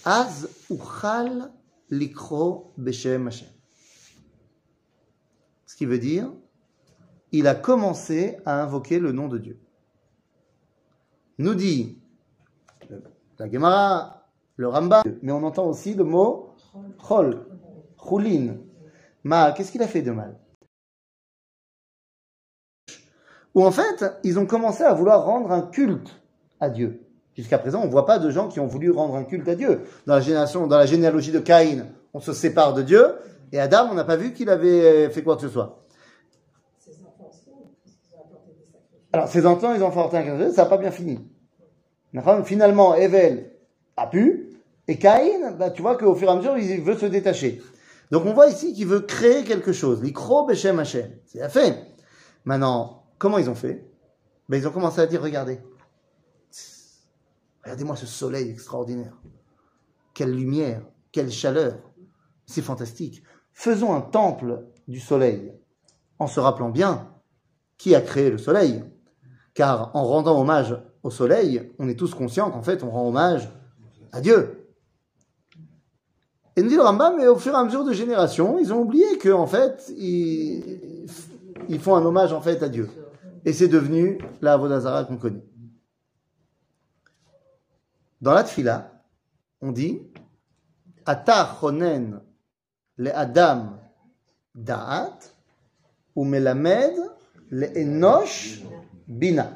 Az 0.05 0.47
uchal 0.69 1.51
likro 1.89 2.73
beshem 2.77 3.27
Hashem. 3.27 3.49
Ce 5.74 5.76
qui 5.76 5.86
veut 5.86 5.98
dire, 5.98 6.30
il 7.32 7.48
a 7.48 7.56
commencé 7.56 8.36
à 8.46 8.62
invoquer 8.62 9.00
le 9.00 9.10
nom 9.10 9.26
de 9.26 9.38
Dieu. 9.38 9.58
Nous 11.38 11.56
dit 11.56 11.98
la 13.40 13.50
Gemara, 13.50 14.28
le 14.54 14.68
Ramba, 14.68 15.02
mais 15.22 15.32
on 15.32 15.42
entend 15.42 15.66
aussi 15.66 15.94
le 15.94 16.04
mot 16.04 16.54
chol, 16.98 17.44
choulin. 18.00 18.58
Ma, 19.24 19.50
qu'est-ce 19.50 19.72
qu'il 19.72 19.82
a 19.82 19.88
fait 19.88 20.02
de 20.02 20.12
mal? 20.12 20.38
Ou 23.56 23.64
en 23.64 23.72
fait, 23.72 24.04
ils 24.22 24.38
ont 24.38 24.46
commencé 24.46 24.84
à 24.84 24.94
vouloir 24.94 25.24
rendre 25.24 25.50
un 25.50 25.62
culte 25.62 26.20
à 26.60 26.70
Dieu. 26.70 27.04
Jusqu'à 27.36 27.58
présent, 27.58 27.80
on 27.82 27.86
ne 27.86 27.90
voit 27.90 28.06
pas 28.06 28.20
de 28.20 28.30
gens 28.30 28.46
qui 28.46 28.60
ont 28.60 28.68
voulu 28.68 28.92
rendre 28.92 29.16
un 29.16 29.24
culte 29.24 29.48
à 29.48 29.56
Dieu. 29.56 29.80
Dans 30.06 30.14
la, 30.14 30.20
génération, 30.20 30.68
dans 30.68 30.78
la 30.78 30.86
généalogie 30.86 31.32
de 31.32 31.40
Caïn, 31.40 31.88
on 32.12 32.20
se 32.20 32.32
sépare 32.32 32.74
de 32.74 32.82
Dieu, 32.82 33.16
et 33.52 33.58
Adam, 33.58 33.88
on 33.90 33.94
n'a 33.94 34.04
pas 34.04 34.16
vu 34.16 34.32
qu'il 34.32 34.50
avait 34.50 35.10
fait 35.10 35.22
quoi 35.22 35.36
que 35.36 35.42
ce 35.42 35.48
soit. 35.48 35.80
Alors, 39.12 39.28
ses 39.28 39.46
enfants, 39.46 39.74
ils 39.74 39.82
ont 39.82 39.92
fait 39.92 40.00
un 40.00 40.10
sacrifice, 40.10 40.54
ça 40.54 40.64
n'a 40.64 40.68
pas 40.68 40.76
bien 40.76 40.90
fini. 40.90 41.20
Finalement, 42.44 42.94
Evel 42.94 43.52
a 43.96 44.08
pu, 44.08 44.50
et 44.88 44.98
Caïn, 44.98 45.52
bah, 45.52 45.70
tu 45.70 45.82
vois 45.82 45.96
qu'au 45.96 46.14
fur 46.14 46.28
et 46.28 46.32
à 46.32 46.36
mesure, 46.36 46.58
il 46.58 46.80
veut 46.82 46.96
se 46.96 47.06
détacher. 47.06 47.62
Donc, 48.10 48.26
on 48.26 48.34
voit 48.34 48.48
ici 48.48 48.74
qu'il 48.74 48.86
veut 48.86 49.00
créer 49.00 49.44
quelque 49.44 49.72
chose. 49.72 50.02
L'ikro 50.02 50.46
Beshem 50.46 50.78
Hashem. 50.78 51.10
C'est 51.26 51.38
la 51.38 51.48
fait. 51.48 51.86
Maintenant, 52.44 53.04
comment 53.18 53.38
ils 53.38 53.48
ont 53.48 53.54
fait? 53.54 53.88
Ben, 54.48 54.58
Ils 54.58 54.68
ont 54.68 54.72
commencé 54.72 55.00
à 55.00 55.06
dire, 55.06 55.22
regardez, 55.22 55.58
regardez-moi 57.62 57.96
ce 57.96 58.06
soleil 58.06 58.50
extraordinaire. 58.50 59.16
Quelle 60.12 60.32
lumière, 60.32 60.82
quelle 61.12 61.30
chaleur. 61.30 61.78
C'est 62.46 62.62
fantastique. 62.62 63.22
Faisons 63.54 63.94
un 63.94 64.00
temple 64.00 64.64
du 64.88 65.00
soleil 65.00 65.52
en 66.18 66.26
se 66.26 66.40
rappelant 66.40 66.70
bien 66.70 67.08
qui 67.78 67.94
a 67.94 68.00
créé 68.00 68.30
le 68.30 68.38
soleil. 68.38 68.84
Car 69.54 69.94
en 69.94 70.04
rendant 70.04 70.38
hommage 70.38 70.76
au 71.04 71.10
soleil, 71.10 71.72
on 71.78 71.88
est 71.88 71.94
tous 71.94 72.14
conscients 72.14 72.50
qu'en 72.50 72.62
fait, 72.62 72.82
on 72.82 72.90
rend 72.90 73.08
hommage 73.08 73.48
à 74.12 74.20
Dieu. 74.20 74.68
Et 76.56 76.62
nous 76.62 76.68
dit 76.68 76.76
le 76.76 76.82
Rambam, 76.82 77.16
mais 77.16 77.26
au 77.26 77.36
fur 77.36 77.52
et 77.52 77.56
à 77.56 77.64
mesure 77.64 77.84
de 77.84 77.92
génération, 77.92 78.58
ils 78.58 78.72
ont 78.72 78.80
oublié 78.80 79.18
que 79.18 79.30
en 79.30 79.46
fait, 79.46 79.92
ils, 79.96 81.06
ils 81.68 81.80
font 81.80 81.96
un 81.96 82.04
hommage 82.04 82.32
en 82.32 82.40
fait 82.40 82.62
à 82.62 82.68
Dieu. 82.68 82.88
Et 83.44 83.52
c'est 83.52 83.68
devenu 83.68 84.18
la 84.40 84.54
Avodazara 84.54 85.04
qu'on 85.04 85.16
connaît. 85.16 85.44
Dans 88.20 88.34
la 88.34 88.42
Tfila, 88.42 89.02
on 89.60 89.70
dit 89.70 90.00
Ata 91.06 91.56
chonen 91.60 92.20
le 92.96 93.14
Adam 93.16 93.78
da'at 94.54 95.18
ou 96.14 96.24
melamed 96.24 96.94
le 97.50 97.78
enosh 97.78 98.62
bina 99.06 99.50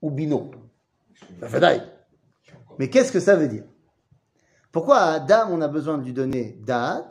ou 0.00 0.10
bino. 0.10 0.50
Mais 2.78 2.90
qu'est-ce 2.90 3.12
que 3.12 3.20
ça 3.20 3.36
veut 3.36 3.48
dire? 3.48 3.64
Pourquoi 4.72 4.98
à 4.98 5.12
Adam 5.12 5.48
on 5.50 5.60
a 5.60 5.68
besoin 5.68 5.98
de 5.98 6.04
lui 6.04 6.12
donner 6.12 6.58
da'at 6.66 7.08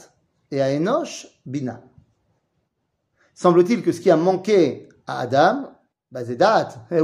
et 0.52 0.62
à 0.62 0.70
Enosh 0.70 1.28
bina? 1.46 1.82
Semble-t-il 3.34 3.82
que 3.82 3.92
ce 3.92 4.02
qui 4.02 4.12
a 4.12 4.18
manqué 4.18 4.90
à 5.08 5.20
Adam, 5.22 5.72
bah, 6.12 6.26
c'est 6.26 6.36
da'at. 6.36 6.86
Eh, 6.92 7.02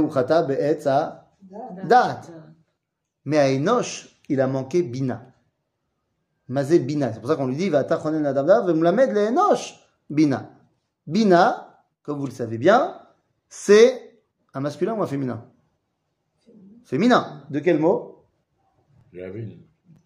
da'at. 1.84 2.20
Mais 3.24 3.38
à 3.38 3.50
Enosh, 3.50 4.20
il 4.28 4.40
a 4.40 4.46
manqué 4.46 4.82
bina. 4.82 5.29
Mazé 6.50 6.80
bina. 6.80 7.12
C'est 7.12 7.20
pour 7.20 7.28
ça 7.30 7.36
qu'on 7.36 7.46
lui 7.46 7.54
dit 7.56 7.68
va 7.68 7.84
tachonen 7.84 8.26
adam 8.26 8.44
da 8.44 8.60
vemlamed 8.62 9.12
le 9.12 9.20
Enosh 9.28 9.78
bina. 10.10 10.50
Bina, 11.06 11.80
comme 12.02 12.18
vous 12.18 12.26
le 12.26 12.32
savez 12.32 12.58
bien, 12.58 12.96
c'est 13.48 14.18
un 14.52 14.60
masculin 14.60 14.94
ou 14.94 15.02
un 15.02 15.06
féminin? 15.06 15.44
Féminin. 16.84 17.44
De 17.50 17.60
quel 17.60 17.78
mot? 17.78 18.24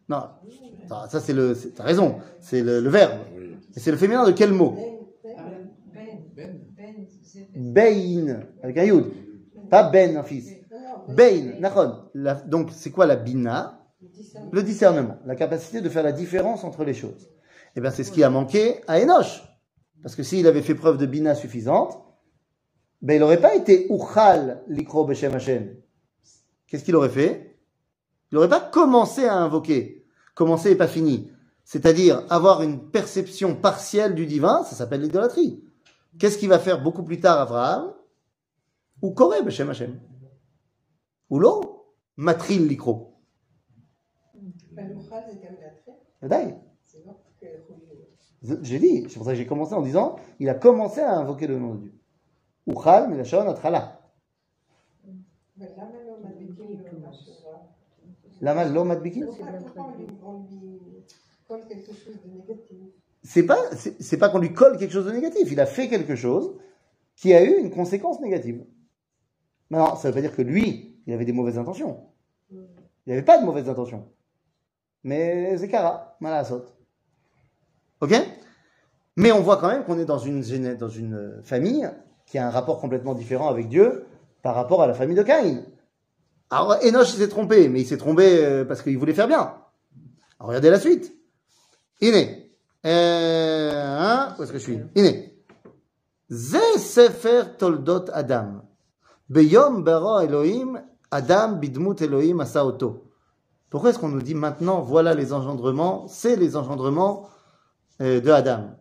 Non. 0.07 0.29
Ça, 0.87 1.09
ça, 1.09 1.21
c'est 1.21 1.33
le. 1.33 1.55
T'as 1.75 1.83
raison. 1.83 2.19
C'est 2.41 2.63
le, 2.63 2.81
le 2.81 2.91
verbe. 2.91 3.21
Oui. 3.37 3.57
Et 3.75 3.81
c'est 3.81 3.91
le 3.91 3.97
féminin 3.97 4.27
de 4.27 4.33
quel 4.33 4.53
mot? 4.53 4.77
Ben, 5.25 6.21
ben, 6.37 6.61
ben, 6.77 6.95
c'est- 7.23 7.49
Bein. 7.57 8.41
Avec 8.63 8.77
un 8.77 8.85
yud. 8.85 9.07
Pas 9.71 9.85
ben, 9.91 10.19
un 10.19 10.23
fils. 10.23 10.51
Bein. 11.09 11.55
Nachon. 11.59 12.05
Donc, 12.47 12.71
c'est 12.73 12.91
quoi 12.91 13.07
la 13.07 13.17
bina? 13.17 13.81
Le 14.53 14.63
discernement. 14.63 15.19
La 15.27 15.37
capacité 15.37 15.81
de 15.81 15.89
faire 15.89 16.03
la 16.03 16.13
différence 16.13 16.65
entre 16.65 16.85
les 16.85 16.95
choses. 16.95 17.29
Eh 17.77 17.81
bien, 17.81 17.91
c'est 17.91 18.05
ce 18.05 18.13
qui 18.13 18.23
a 18.23 18.31
manqué 18.31 18.81
à 18.87 19.01
Enoch. 19.01 19.43
Parce 20.03 20.15
que 20.15 20.23
s'il 20.23 20.47
avait 20.47 20.63
fait 20.63 20.75
preuve 20.75 20.99
de 20.99 21.07
bina 21.07 21.35
suffisante, 21.35 21.99
ben, 23.03 23.15
il 23.15 23.21
n'aurait 23.21 23.41
pas 23.41 23.55
été 23.55 23.87
uchal 23.93 24.63
likro 24.69 25.05
beshem 25.05 25.35
Hashem. 25.35 25.77
Qu'est-ce 26.67 26.85
qu'il 26.85 26.97
aurait 26.97 27.09
fait? 27.09 27.59
Il 28.31 28.35
n'aurait 28.35 28.49
pas 28.49 28.61
commencé 28.61 29.25
à 29.27 29.37
invoquer. 29.37 30.07
Commencer 30.35 30.71
et 30.71 30.77
pas 30.77 30.89
fini. 30.89 31.31
C'est-à-dire 31.65 32.25
avoir 32.31 32.63
une 32.63 32.91
perception 32.91 33.55
partielle 33.55 34.15
du 34.15 34.27
divin, 34.27 34.65
ça 34.65 34.77
s'appelle 34.77 35.01
l'idolâtrie. 35.01 35.65
Qu'est-ce 36.19 36.39
qu'il 36.39 36.49
va 36.49 36.59
faire 36.59 36.83
beaucoup 36.83 37.03
plus 37.03 37.21
tard 37.21 37.41
Abraham? 37.41 37.95
Ou 39.03 39.13
Koré 39.13 39.43
beshem 39.43 39.71
Hashem. 39.71 40.01
Ou 41.31 41.39
l'eau 41.39 41.95
Matril 42.17 42.69
likro. 42.69 43.14
J'ai 48.63 48.79
dit, 48.79 49.07
c'est 49.09 49.15
pour 49.15 49.25
ça 49.25 49.33
que 49.33 49.39
j'ai 49.39 49.47
commencé 49.47 49.75
en 49.75 49.83
disant, 49.83 50.17
il 50.39 50.49
a 50.49 50.55
commencé 50.55 51.01
à 51.01 51.17
invoquer 51.17 51.47
le 51.47 51.59
nom 51.59 51.75
de 51.75 51.81
Dieu. 51.81 51.95
Uchal, 52.67 53.09
Milashon, 53.09 53.49
Atrala. 53.49 54.01
Lama 58.41 58.65
lo 58.67 58.85
C'est 63.23 63.47
pas, 63.47 63.59
c'est 64.01 64.19
pas 64.19 64.29
qu'on 64.29 64.39
lui 64.39 64.53
colle 64.53 64.77
quelque 64.77 64.93
chose 64.93 65.07
de 65.07 65.13
négatif. 65.13 65.51
Il 65.51 65.61
a 65.61 65.67
fait 65.67 65.89
quelque 65.89 66.17
chose 66.17 66.59
qui 67.17 67.33
a 67.33 67.43
eu 67.43 67.59
une 67.59 67.71
conséquence 67.71 68.21
négative. 68.21 68.67
Maintenant, 69.71 69.97
ça 69.97 70.09
veut 70.09 70.15
pas 70.15 70.21
dire 70.21 70.35
que 70.35 70.43
lui, 70.43 71.01
il 71.07 71.15
avait 71.15 71.25
des 71.25 71.33
mauvaises 71.33 71.59
intentions. 71.59 72.09
Il 72.51 72.59
n'avait 73.07 73.23
pas 73.23 73.39
de 73.39 73.45
mauvaises 73.45 73.69
intentions. 73.69 74.07
Mais 75.05 75.57
c'est 75.59 75.69
Kara, 75.69 76.17
Malasot. 76.21 76.65
Ok 78.01 78.15
Mais 79.17 79.31
on 79.33 79.41
voit 79.41 79.59
quand 79.59 79.69
même 79.69 79.85
qu'on 79.85 79.99
est 79.99 80.05
dans 80.05 80.19
une, 80.19 80.43
dans 80.77 80.89
une 80.89 81.41
famille 81.43 81.89
qui 82.27 82.39
a 82.39 82.47
un 82.47 82.51
rapport 82.51 82.81
complètement 82.81 83.15
différent 83.15 83.49
avec 83.49 83.69
Dieu 83.69 84.07
par 84.43 84.55
rapport 84.55 84.83
à 84.83 84.87
la 84.87 84.95
famille 84.95 85.17
de 85.17 85.23
Caïn. 85.23 85.63
Alors, 86.51 86.77
Enoch 86.83 87.07
s'est 87.07 87.29
trompé, 87.29 87.69
mais 87.69 87.81
il 87.81 87.87
s'est 87.87 87.97
trompé 87.97 88.45
euh, 88.45 88.65
parce 88.65 88.83
qu'il 88.83 88.97
voulait 88.99 89.15
faire 89.15 89.29
bien. 89.29 89.55
Alors, 90.39 90.49
regardez 90.49 90.71
la 90.71 90.81
suite. 90.81 91.15
Iné. 92.01 92.51
Euh, 92.87 93.99
hein, 93.99 94.35
où 94.39 94.43
est-ce 94.43 94.53
que 94.53 94.59
je 94.59 94.63
suis? 94.63 94.81
Iné. 94.95 95.35
Ze 96.31 96.79
Sefer 96.79 97.43
Toldot 97.59 98.07
Adam. 98.13 98.63
Beyom 99.29 99.83
bara 99.83 100.25
Elohim, 100.25 100.83
Adam 101.11 101.57
bidmut 101.57 102.01
Elohim 102.03 102.41
asa 102.41 102.65
oto. 102.65 103.04
Pourquoi 103.70 103.92
est-ce 103.92 104.00
qu'on 104.00 104.10
nous 104.10 104.22
dit 104.22 104.34
maintenant, 104.36 104.82
voilà 104.82 105.14
les 105.14 105.32
engendrements, 105.34 106.08
c'est 106.08 106.36
les 106.36 106.56
engendrements 106.58 107.30
euh, 108.02 108.20
de 108.20 108.32
Adam 108.32 108.72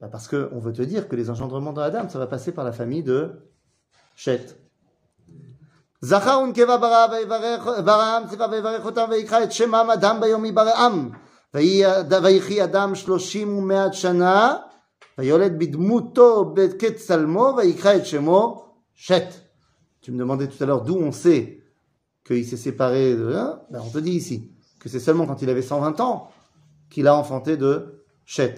Bah, 0.00 0.08
Parce 0.10 0.28
qu'on 0.28 0.58
veut 0.58 0.72
te 0.72 0.82
dire 0.82 1.08
que 1.08 1.16
les 1.16 1.28
engendrements 1.30 1.72
de 1.72 1.80
Adam, 1.82 2.08
ça 2.08 2.18
va 2.18 2.26
passer 2.26 2.52
par 2.52 2.64
la 2.64 2.72
famille 2.72 3.02
de 3.02 3.18
Shet. 4.16 4.54
זכר 6.00 6.40
ונקבה 6.44 6.76
ברא 6.76 7.06
ויברך 7.12 7.66
ברעם 7.84 8.22
סליחה 8.28 8.46
ויברך 8.50 8.84
אותם 8.86 9.04
ויקרא 9.10 9.42
את 9.42 9.52
שמם 9.52 9.88
אדם 9.94 10.20
ביום 10.20 10.44
יברעם 10.44 11.10
ויהי- 11.54 11.84
ויחי 12.22 12.64
אדם 12.64 12.94
שלושים 12.94 13.58
ומאת 13.58 13.94
שנה 13.94 14.56
ויולד 15.18 15.58
בדמותו 15.58 16.54
כצלמו 16.78 17.54
ויקרא 17.56 17.96
את 17.96 18.06
שמו 18.06 18.64
שת. 18.94 19.24
Tu 20.02 20.12
me 20.12 20.18
demandais 20.18 20.46
tout 20.48 20.62
à 20.62 20.66
l'heure 20.66 20.82
d'où 20.82 20.96
on 20.96 21.10
sait 21.12 21.58
qu'il 22.25 22.45
s'est 22.45 22.57
séparé 22.57 23.15
de 23.15 23.33
ben 23.69 23.81
on 23.81 23.89
te 23.89 23.97
dit 23.97 24.11
ici 24.11 24.51
que 24.79 24.89
c'est 24.89 24.99
seulement 24.99 25.25
quand 25.25 25.41
il 25.41 25.49
avait 25.49 25.61
120 25.61 25.99
ans 25.99 26.29
qu'il 26.89 27.07
a 27.07 27.15
enfanté 27.15 27.57
de 27.57 28.05
Chet. 28.25 28.55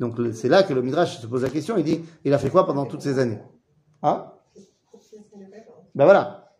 Donc 0.00 0.16
c'est 0.32 0.48
là 0.48 0.62
que 0.62 0.72
le 0.74 0.82
Midrash 0.82 1.20
se 1.20 1.26
pose 1.26 1.42
la 1.42 1.50
question, 1.50 1.76
il 1.76 1.84
dit, 1.84 2.00
il 2.24 2.32
a 2.32 2.38
fait 2.38 2.50
quoi 2.50 2.66
pendant 2.66 2.86
toutes 2.86 3.02
ces 3.02 3.18
années? 3.18 3.40
Hein? 4.02 4.30
Ben 5.94 6.04
voilà. 6.04 6.52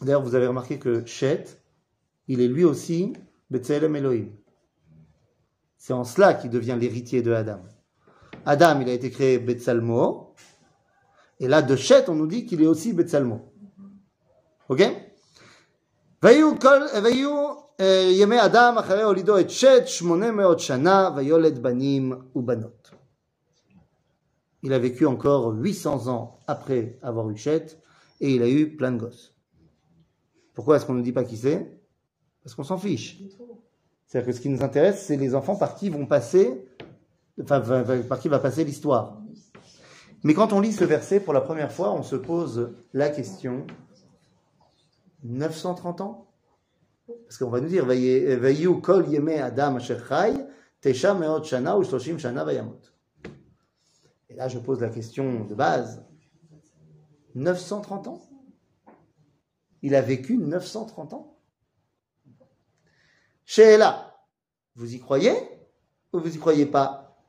D'ailleurs, 0.00 0.22
vous 0.22 0.34
avez 0.34 0.46
remarqué 0.46 0.78
que 0.78 1.04
Chet, 1.06 1.44
il 2.28 2.40
est 2.40 2.48
lui 2.48 2.64
aussi 2.64 3.12
B'Tselem 3.50 3.96
Elohim. 3.96 4.30
C'est 5.76 5.92
en 5.92 6.04
cela 6.04 6.32
qu'il 6.32 6.48
devient 6.48 6.78
l'héritier 6.80 7.20
de 7.20 7.30
Adam. 7.32 7.60
Adam, 8.46 8.80
il 8.80 8.88
a 8.88 8.92
été 8.92 9.10
créé 9.10 9.38
Betsalmo, 9.38 10.34
et 11.40 11.48
là, 11.48 11.62
de 11.62 11.76
Chet, 11.76 12.08
on 12.08 12.14
nous 12.14 12.26
dit 12.26 12.46
qu'il 12.46 12.62
est 12.62 12.66
aussi 12.66 12.92
Betsalmo. 12.92 13.52
Ok? 14.68 14.82
Il 24.62 24.72
a 24.72 24.78
vécu 24.78 25.04
encore 25.06 25.52
800 25.54 26.08
ans 26.08 26.38
après 26.46 26.98
avoir 27.02 27.28
eu 27.28 27.36
Chet, 27.36 27.66
et 28.20 28.34
il 28.34 28.42
a 28.42 28.48
eu 28.48 28.76
plein 28.76 28.92
de 28.92 28.98
gosses. 28.98 29.34
Pourquoi 30.54 30.76
est-ce 30.76 30.86
qu'on 30.86 30.94
ne 30.94 31.02
dit 31.02 31.12
pas 31.12 31.24
qui 31.24 31.36
c'est? 31.36 31.78
Parce 32.42 32.54
qu'on 32.54 32.64
s'en 32.64 32.78
fiche. 32.78 33.20
C'est-à-dire 34.06 34.28
que 34.28 34.32
ce 34.32 34.40
qui 34.40 34.48
nous 34.48 34.62
intéresse, 34.62 35.04
c'est 35.06 35.16
les 35.16 35.34
enfants 35.34 35.56
par 35.56 35.74
qui 35.74 35.90
vont 35.90 36.06
passer, 36.06 36.64
enfin, 37.42 37.60
par 38.08 38.20
qui 38.20 38.28
va 38.28 38.38
passer 38.38 38.64
l'histoire. 38.64 39.20
Mais 40.24 40.32
quand 40.32 40.54
on 40.54 40.60
lit 40.60 40.72
ce 40.72 40.84
verset 40.84 41.20
pour 41.20 41.34
la 41.34 41.42
première 41.42 41.70
fois, 41.70 41.92
on 41.92 42.02
se 42.02 42.16
pose 42.16 42.74
la 42.94 43.10
question 43.10 43.66
930 45.22 46.00
ans? 46.00 46.30
Parce 47.24 47.36
qu'on 47.36 47.50
va 47.50 47.60
nous 47.60 47.68
dire 47.68 47.86
kol 48.82 49.06
yeme 49.08 49.28
adam 49.28 49.72
meot 49.72 51.44
shana 51.44 51.78
ou 51.78 51.84
shloshim 51.84 52.18
shana 52.18 52.42
vayamot. 52.42 52.80
Et 54.30 54.34
là, 54.34 54.48
je 54.48 54.58
pose 54.58 54.80
la 54.80 54.88
question 54.88 55.44
de 55.44 55.54
base. 55.54 56.02
930 57.34 58.08
ans? 58.08 58.22
Il 59.82 59.94
a 59.94 60.00
vécu 60.00 60.38
930 60.38 61.12
ans? 61.12 61.38
Sheila, 63.44 64.16
vous 64.74 64.94
y 64.94 65.00
croyez 65.00 65.34
ou 66.14 66.20
vous 66.20 66.34
y 66.34 66.38
croyez 66.38 66.64
pas? 66.64 67.20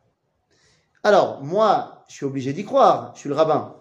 Alors, 1.04 1.44
moi, 1.44 1.95
je 2.08 2.16
suis 2.16 2.26
obligé 2.26 2.54
d'y 2.54 2.66
croire, 2.66 3.12
je 3.16 3.22
suis 3.22 3.30
le 3.30 3.36
rabbin. 3.36 3.76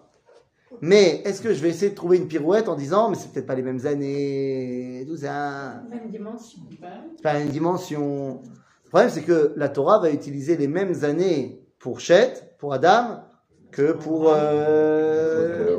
Mais 0.81 1.21
est-ce 1.25 1.41
que 1.41 1.53
je 1.53 1.61
vais 1.61 1.69
essayer 1.69 1.91
de 1.91 1.95
trouver 1.95 2.17
une 2.17 2.27
pirouette 2.27 2.67
en 2.67 2.75
disant, 2.75 3.09
mais 3.09 3.15
c'est 3.15 3.31
peut-être 3.31 3.45
pas 3.45 3.55
les 3.55 3.61
mêmes 3.61 3.85
années, 3.85 5.05
tout 5.07 5.17
ça 5.17 5.81
Même 5.89 6.09
dimension. 6.09 6.59
c'est 6.69 7.21
pas 7.21 7.33
même 7.33 7.49
dimension. 7.49 8.41
Le 8.83 8.89
problème, 8.89 9.09
c'est 9.09 9.23
que 9.23 9.53
la 9.55 9.69
Torah 9.69 9.99
va 9.99 10.11
utiliser 10.11 10.57
les 10.57 10.67
mêmes 10.67 11.03
années 11.03 11.65
pour 11.79 11.99
Chet, 11.99 12.55
pour 12.59 12.73
Adam, 12.73 13.23
que 13.71 13.93
pour 13.93 14.29
euh, 14.29 15.77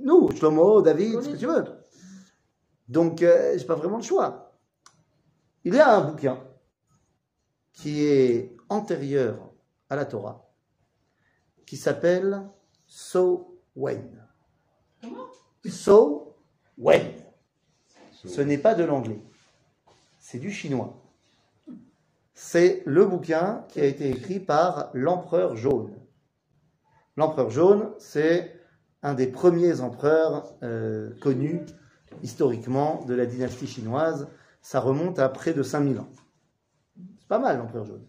nous, 0.00 0.30
Shlomo, 0.32 0.82
David, 0.82 1.22
ce 1.22 1.28
que 1.30 1.36
tu 1.36 1.46
veux. 1.46 1.64
Donc, 2.88 3.22
euh, 3.22 3.56
j'ai 3.56 3.64
pas 3.64 3.74
vraiment 3.74 3.98
le 3.98 4.02
choix. 4.02 4.52
Il 5.64 5.74
y 5.74 5.80
a 5.80 5.96
un 5.96 6.00
bouquin 6.00 6.38
qui 7.72 8.04
est 8.04 8.56
antérieur 8.68 9.52
à 9.90 9.96
la 9.96 10.04
Torah, 10.04 10.45
qui 11.66 11.76
s'appelle 11.76 12.42
So 12.86 13.60
When. 13.74 14.22
So 15.68 16.34
When. 16.78 17.12
Ce 18.24 18.40
n'est 18.40 18.58
pas 18.58 18.74
de 18.74 18.84
l'anglais, 18.84 19.20
c'est 20.18 20.38
du 20.38 20.50
chinois. 20.50 21.02
C'est 22.34 22.82
le 22.84 23.04
bouquin 23.06 23.64
qui 23.68 23.80
a 23.80 23.84
été 23.84 24.10
écrit 24.10 24.40
par 24.40 24.90
l'empereur 24.94 25.56
jaune. 25.56 25.94
L'empereur 27.16 27.50
jaune, 27.50 27.92
c'est 27.98 28.60
un 29.02 29.14
des 29.14 29.26
premiers 29.26 29.80
empereurs 29.80 30.52
euh, 30.62 31.10
connus 31.20 31.62
historiquement 32.22 33.04
de 33.06 33.14
la 33.14 33.26
dynastie 33.26 33.66
chinoise. 33.66 34.28
Ça 34.60 34.80
remonte 34.80 35.18
à 35.18 35.28
près 35.28 35.54
de 35.54 35.62
5000 35.62 36.00
ans. 36.00 36.08
C'est 37.18 37.28
pas 37.28 37.38
mal 37.38 37.58
l'empereur 37.58 37.84
jaune. 37.84 38.06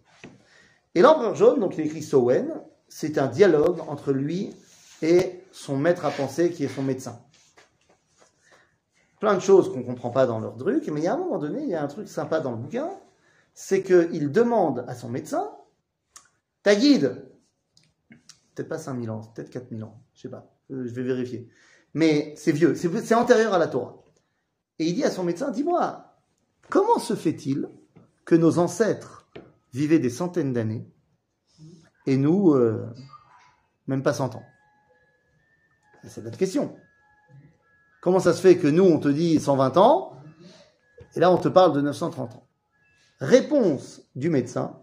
Et 0.95 1.01
l'empereur 1.01 1.35
jaune, 1.35 1.59
donc 1.59 1.77
il 1.77 1.85
écrit 1.85 2.01
Sowen, 2.01 2.51
c'est 2.87 3.17
un 3.17 3.27
dialogue 3.27 3.79
entre 3.87 4.11
lui 4.11 4.53
et 5.01 5.43
son 5.51 5.77
maître 5.77 6.05
à 6.05 6.11
penser 6.11 6.51
qui 6.51 6.63
est 6.63 6.73
son 6.73 6.83
médecin. 6.83 7.19
Plein 9.19 9.35
de 9.35 9.39
choses 9.39 9.71
qu'on 9.71 9.79
ne 9.79 9.85
comprend 9.85 10.11
pas 10.11 10.27
dans 10.27 10.39
leur 10.39 10.55
truc, 10.57 10.87
mais 10.89 11.01
il 11.01 11.03
y 11.03 11.07
a 11.07 11.13
un 11.13 11.17
moment 11.17 11.39
donné, 11.39 11.63
il 11.63 11.69
y 11.69 11.75
a 11.75 11.83
un 11.83 11.87
truc 11.87 12.07
sympa 12.07 12.39
dans 12.39 12.51
le 12.51 12.57
bouquin, 12.57 12.89
c'est 13.53 13.81
qu'il 13.81 14.31
demande 14.31 14.85
à 14.87 14.93
son 14.93 15.09
médecin, 15.09 15.51
ta 16.61 16.75
guide, 16.75 17.25
peut-être 18.53 18.69
pas 18.69 18.77
5000 18.77 19.09
ans, 19.09 19.21
peut-être 19.33 19.49
4000 19.49 19.83
ans, 19.83 20.03
je 20.13 20.21
sais 20.21 20.29
pas, 20.29 20.53
euh, 20.71 20.85
je 20.87 20.93
vais 20.93 21.01
vérifier, 21.03 21.49
mais 21.95 22.35
c'est 22.37 22.51
vieux, 22.51 22.75
c'est 22.75 22.95
c'est 23.03 23.15
antérieur 23.15 23.53
à 23.53 23.57
la 23.57 23.67
Torah. 23.67 24.03
Et 24.77 24.85
il 24.85 24.93
dit 24.93 25.03
à 25.03 25.09
son 25.09 25.23
médecin, 25.23 25.49
dis-moi, 25.49 26.15
comment 26.69 26.99
se 26.99 27.15
fait-il 27.15 27.67
que 28.25 28.35
nos 28.35 28.59
ancêtres 28.59 29.27
vivaient 29.73 29.97
des 29.97 30.11
centaines 30.11 30.53
d'années 30.53 30.87
et 32.07 32.17
nous, 32.17 32.53
euh, 32.53 32.89
même 33.85 34.01
pas 34.01 34.13
100 34.13 34.35
ans 34.35 34.45
C'est 36.07 36.23
notre 36.23 36.37
question. 36.37 36.75
Comment 38.01 38.19
ça 38.19 38.33
se 38.33 38.41
fait 38.41 38.57
que 38.57 38.67
nous, 38.67 38.85
on 38.85 38.99
te 38.99 39.09
dit 39.09 39.39
120 39.39 39.77
ans, 39.77 40.19
et 41.15 41.19
là, 41.19 41.29
on 41.29 41.37
te 41.37 41.49
parle 41.49 41.73
de 41.73 41.81
930 41.81 42.35
ans? 42.35 42.47
Réponse 43.19 44.01
du 44.15 44.29
médecin. 44.29 44.79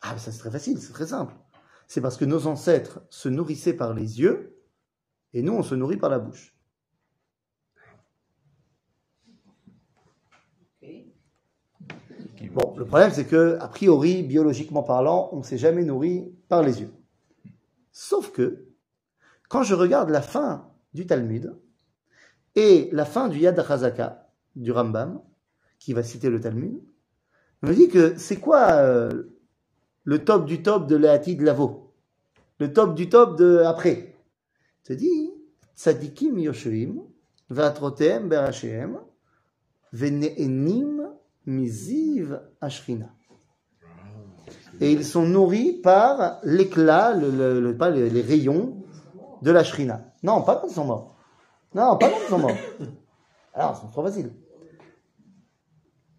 Ah, 0.00 0.16
ça 0.16 0.32
c'est 0.32 0.38
très 0.38 0.50
facile, 0.50 0.80
c'est 0.80 0.92
très 0.92 1.08
simple. 1.08 1.34
C'est 1.86 2.00
parce 2.00 2.16
que 2.16 2.24
nos 2.24 2.46
ancêtres 2.46 3.02
se 3.10 3.28
nourrissaient 3.28 3.74
par 3.74 3.92
les 3.92 4.20
yeux, 4.20 4.56
et 5.34 5.42
nous, 5.42 5.52
on 5.52 5.62
se 5.62 5.74
nourrit 5.74 5.98
par 5.98 6.10
la 6.10 6.18
bouche. 6.18 6.54
Bon, 12.52 12.74
le 12.76 12.84
problème, 12.84 13.12
c'est 13.12 13.26
que, 13.26 13.58
a 13.60 13.68
priori, 13.68 14.24
biologiquement 14.24 14.82
parlant, 14.82 15.28
on 15.30 15.38
ne 15.38 15.42
s'est 15.44 15.56
jamais 15.56 15.84
nourri 15.84 16.34
par 16.48 16.62
les 16.62 16.80
yeux. 16.80 16.90
Sauf 17.92 18.32
que, 18.32 18.66
quand 19.48 19.62
je 19.62 19.74
regarde 19.74 20.10
la 20.10 20.20
fin 20.20 20.68
du 20.92 21.06
Talmud 21.06 21.56
et 22.56 22.88
la 22.90 23.04
fin 23.04 23.28
du 23.28 23.38
Yad 23.38 23.56
HaZaka 23.56 24.28
du 24.56 24.72
Rambam, 24.72 25.20
qui 25.78 25.92
va 25.92 26.02
citer 26.02 26.28
le 26.28 26.40
Talmud, 26.40 26.82
on 27.62 27.68
me 27.68 27.74
dit 27.74 27.88
que 27.88 28.16
c'est 28.18 28.40
quoi 28.40 28.72
euh, 28.72 29.32
le 30.02 30.24
top 30.24 30.44
du 30.44 30.60
top 30.60 30.88
de 30.88 30.96
l'Ati 30.96 31.36
de 31.36 31.44
Lavo? 31.44 31.94
Le 32.58 32.72
top 32.72 32.96
du 32.96 33.08
top 33.08 33.38
de 33.38 33.58
après? 33.58 34.16
Te 34.82 34.92
dis, 34.92 35.30
tzadikim 35.76 36.36
yoshuim, 36.36 37.04
v'atrotem 37.48 38.28
berachem, 38.28 38.98
v'ne'enim 39.92 40.99
miziv 41.50 42.40
ashrina. 42.60 43.14
Et 44.80 44.92
ils 44.92 45.04
sont 45.04 45.26
nourris 45.26 45.80
par 45.82 46.38
l'éclat, 46.42 47.14
les, 47.14 48.22
rayons 48.22 48.82
de 49.42 49.50
la 49.50 49.62
shrina. 49.62 50.14
Non, 50.22 50.42
pas 50.42 50.56
quand 50.56 50.68
ils 50.68 50.74
sont 50.74 50.86
morts. 50.86 51.16
Non, 51.74 51.98
pas 51.98 52.08
quand 52.08 52.16
ils 52.24 52.30
sont 52.30 52.38
morts. 52.38 52.56
Alors, 53.54 53.76
c'est 53.76 53.90
trop 53.90 54.02
facile. 54.02 54.32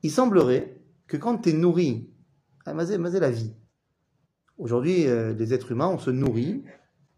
Il 0.04 0.12
semblerait 0.12 0.82
que 1.08 1.18
quand 1.18 1.38
tu 1.38 1.50
es 1.50 1.54
nourri, 1.54 2.14
ah, 2.66 2.74
la 2.74 3.32
vie. 3.32 3.56
Aujourd'hui, 4.58 5.08
euh, 5.08 5.34
les 5.34 5.54
êtres 5.54 5.72
humains, 5.72 5.88
on 5.88 5.98
se 5.98 6.12
nourrit 6.12 6.64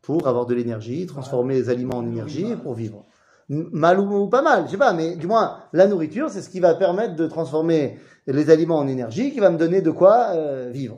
pour 0.02 0.28
avoir 0.28 0.46
de 0.46 0.54
l'énergie, 0.54 1.06
transformer 1.06 1.56
les 1.56 1.70
aliments 1.70 1.98
en 1.98 2.08
énergie 2.08 2.56
pour 2.62 2.74
vivre. 2.74 3.06
Mal 3.50 4.00
ou, 4.00 4.28
pas 4.28 4.42
mal, 4.42 4.66
je 4.66 4.72
sais 4.72 4.78
pas, 4.78 4.94
mais 4.94 5.16
du 5.16 5.28
moins, 5.28 5.60
la 5.74 5.86
nourriture, 5.86 6.30
c'est 6.30 6.42
ce 6.42 6.50
qui 6.50 6.60
va 6.62 6.76
permettre 6.76 7.16
de 7.16 7.28
transformer 7.28 8.00
les 8.26 8.50
aliments 8.50 8.78
en 8.78 8.88
énergie, 8.88 9.34
qui 9.34 9.40
va 9.40 9.50
me 9.50 9.58
donner 9.58 9.82
de 9.82 9.92
quoi 9.92 10.30
euh, 10.32 10.70
vivre. 10.72 10.96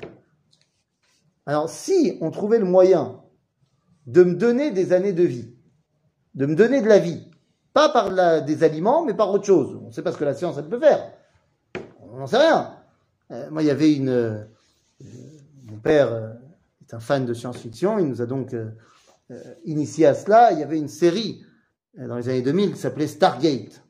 Alors, 1.47 1.69
si 1.69 2.17
on 2.21 2.29
trouvait 2.29 2.59
le 2.59 2.65
moyen 2.65 3.19
de 4.05 4.23
me 4.23 4.35
donner 4.35 4.69
des 4.71 4.93
années 4.93 5.13
de 5.13 5.23
vie, 5.23 5.55
de 6.35 6.45
me 6.45 6.55
donner 6.55 6.81
de 6.81 6.87
la 6.87 6.99
vie, 6.99 7.27
pas 7.73 7.89
par 7.89 8.43
des 8.43 8.63
aliments, 8.63 9.03
mais 9.03 9.15
par 9.15 9.31
autre 9.31 9.45
chose. 9.45 9.79
On 9.83 9.87
ne 9.87 9.91
sait 9.91 10.03
pas 10.03 10.11
ce 10.11 10.17
que 10.17 10.23
la 10.23 10.35
science, 10.35 10.55
elle 10.57 10.69
peut 10.69 10.79
faire. 10.79 11.11
On 11.99 12.17
n'en 12.17 12.27
sait 12.27 12.37
rien. 12.37 12.75
Euh, 13.31 13.49
moi, 13.49 13.63
il 13.63 13.65
y 13.65 13.71
avait 13.71 13.93
une... 13.93 14.09
euh, 14.09 14.43
mon 15.65 15.77
père 15.77 16.37
est 16.87 16.93
un 16.93 16.99
fan 16.99 17.25
de 17.25 17.33
science-fiction, 17.33 17.97
il 17.97 18.05
nous 18.05 18.21
a 18.21 18.27
donc 18.27 18.55
initié 19.65 20.05
à 20.05 20.13
cela. 20.13 20.51
Il 20.51 20.59
y 20.59 20.63
avait 20.63 20.77
une 20.77 20.87
série 20.87 21.43
dans 21.97 22.17
les 22.17 22.29
années 22.29 22.41
2000 22.41 22.73
qui 22.73 22.79
s'appelait 22.79 23.07
Stargate. 23.07 23.83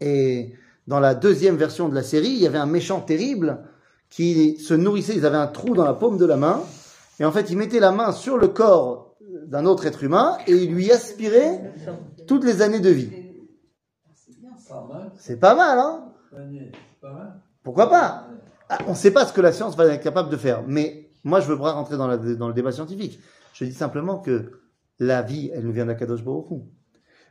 Et 0.00 0.54
dans 0.86 1.00
la 1.00 1.14
deuxième 1.14 1.56
version 1.56 1.88
de 1.88 1.94
la 1.94 2.02
série, 2.02 2.28
il 2.28 2.38
y 2.38 2.46
avait 2.46 2.58
un 2.58 2.66
méchant 2.66 3.00
terrible 3.00 3.64
qui 4.10 4.58
se 4.58 4.74
nourrissait, 4.74 5.14
ils 5.14 5.26
avaient 5.26 5.36
un 5.36 5.48
trou 5.48 5.74
dans 5.74 5.84
la 5.84 5.92
paume 5.94 6.16
de 6.16 6.24
la 6.24 6.36
main, 6.36 6.62
et 7.20 7.24
en 7.24 7.32
fait, 7.32 7.50
il 7.50 7.58
mettait 7.58 7.80
la 7.80 7.92
main 7.92 8.12
sur 8.12 8.38
le 8.38 8.48
corps 8.48 9.16
d'un 9.46 9.66
autre 9.66 9.86
être 9.86 10.02
humain 10.02 10.38
et 10.46 10.52
il 10.52 10.72
lui 10.72 10.90
aspirait 10.90 11.74
toutes 12.26 12.44
les 12.44 12.62
années 12.62 12.80
de 12.80 12.90
vie. 12.90 13.10
C'est 15.18 15.38
pas 15.38 15.54
mal, 15.54 15.78
hein? 15.78 16.04
Pourquoi 17.62 17.90
pas? 17.90 18.26
Ah, 18.68 18.78
On 18.86 18.90
ne 18.90 18.96
sait 18.96 19.10
pas 19.10 19.26
ce 19.26 19.32
que 19.32 19.40
la 19.40 19.52
science 19.52 19.76
va 19.76 19.86
être 19.86 20.02
capable 20.02 20.30
de 20.30 20.36
faire, 20.36 20.62
mais 20.66 21.10
moi, 21.24 21.40
je 21.40 21.48
veux 21.48 21.58
pas 21.58 21.72
rentrer 21.72 21.96
dans 21.96 22.06
le 22.06 22.52
débat 22.54 22.72
scientifique. 22.72 23.18
Je 23.52 23.64
dis 23.64 23.72
simplement 23.72 24.18
que 24.18 24.60
la 24.98 25.22
vie, 25.22 25.50
elle 25.52 25.64
nous 25.64 25.72
vient 25.72 25.86
d'Akadosh 25.86 26.24
Baruch. 26.24 26.62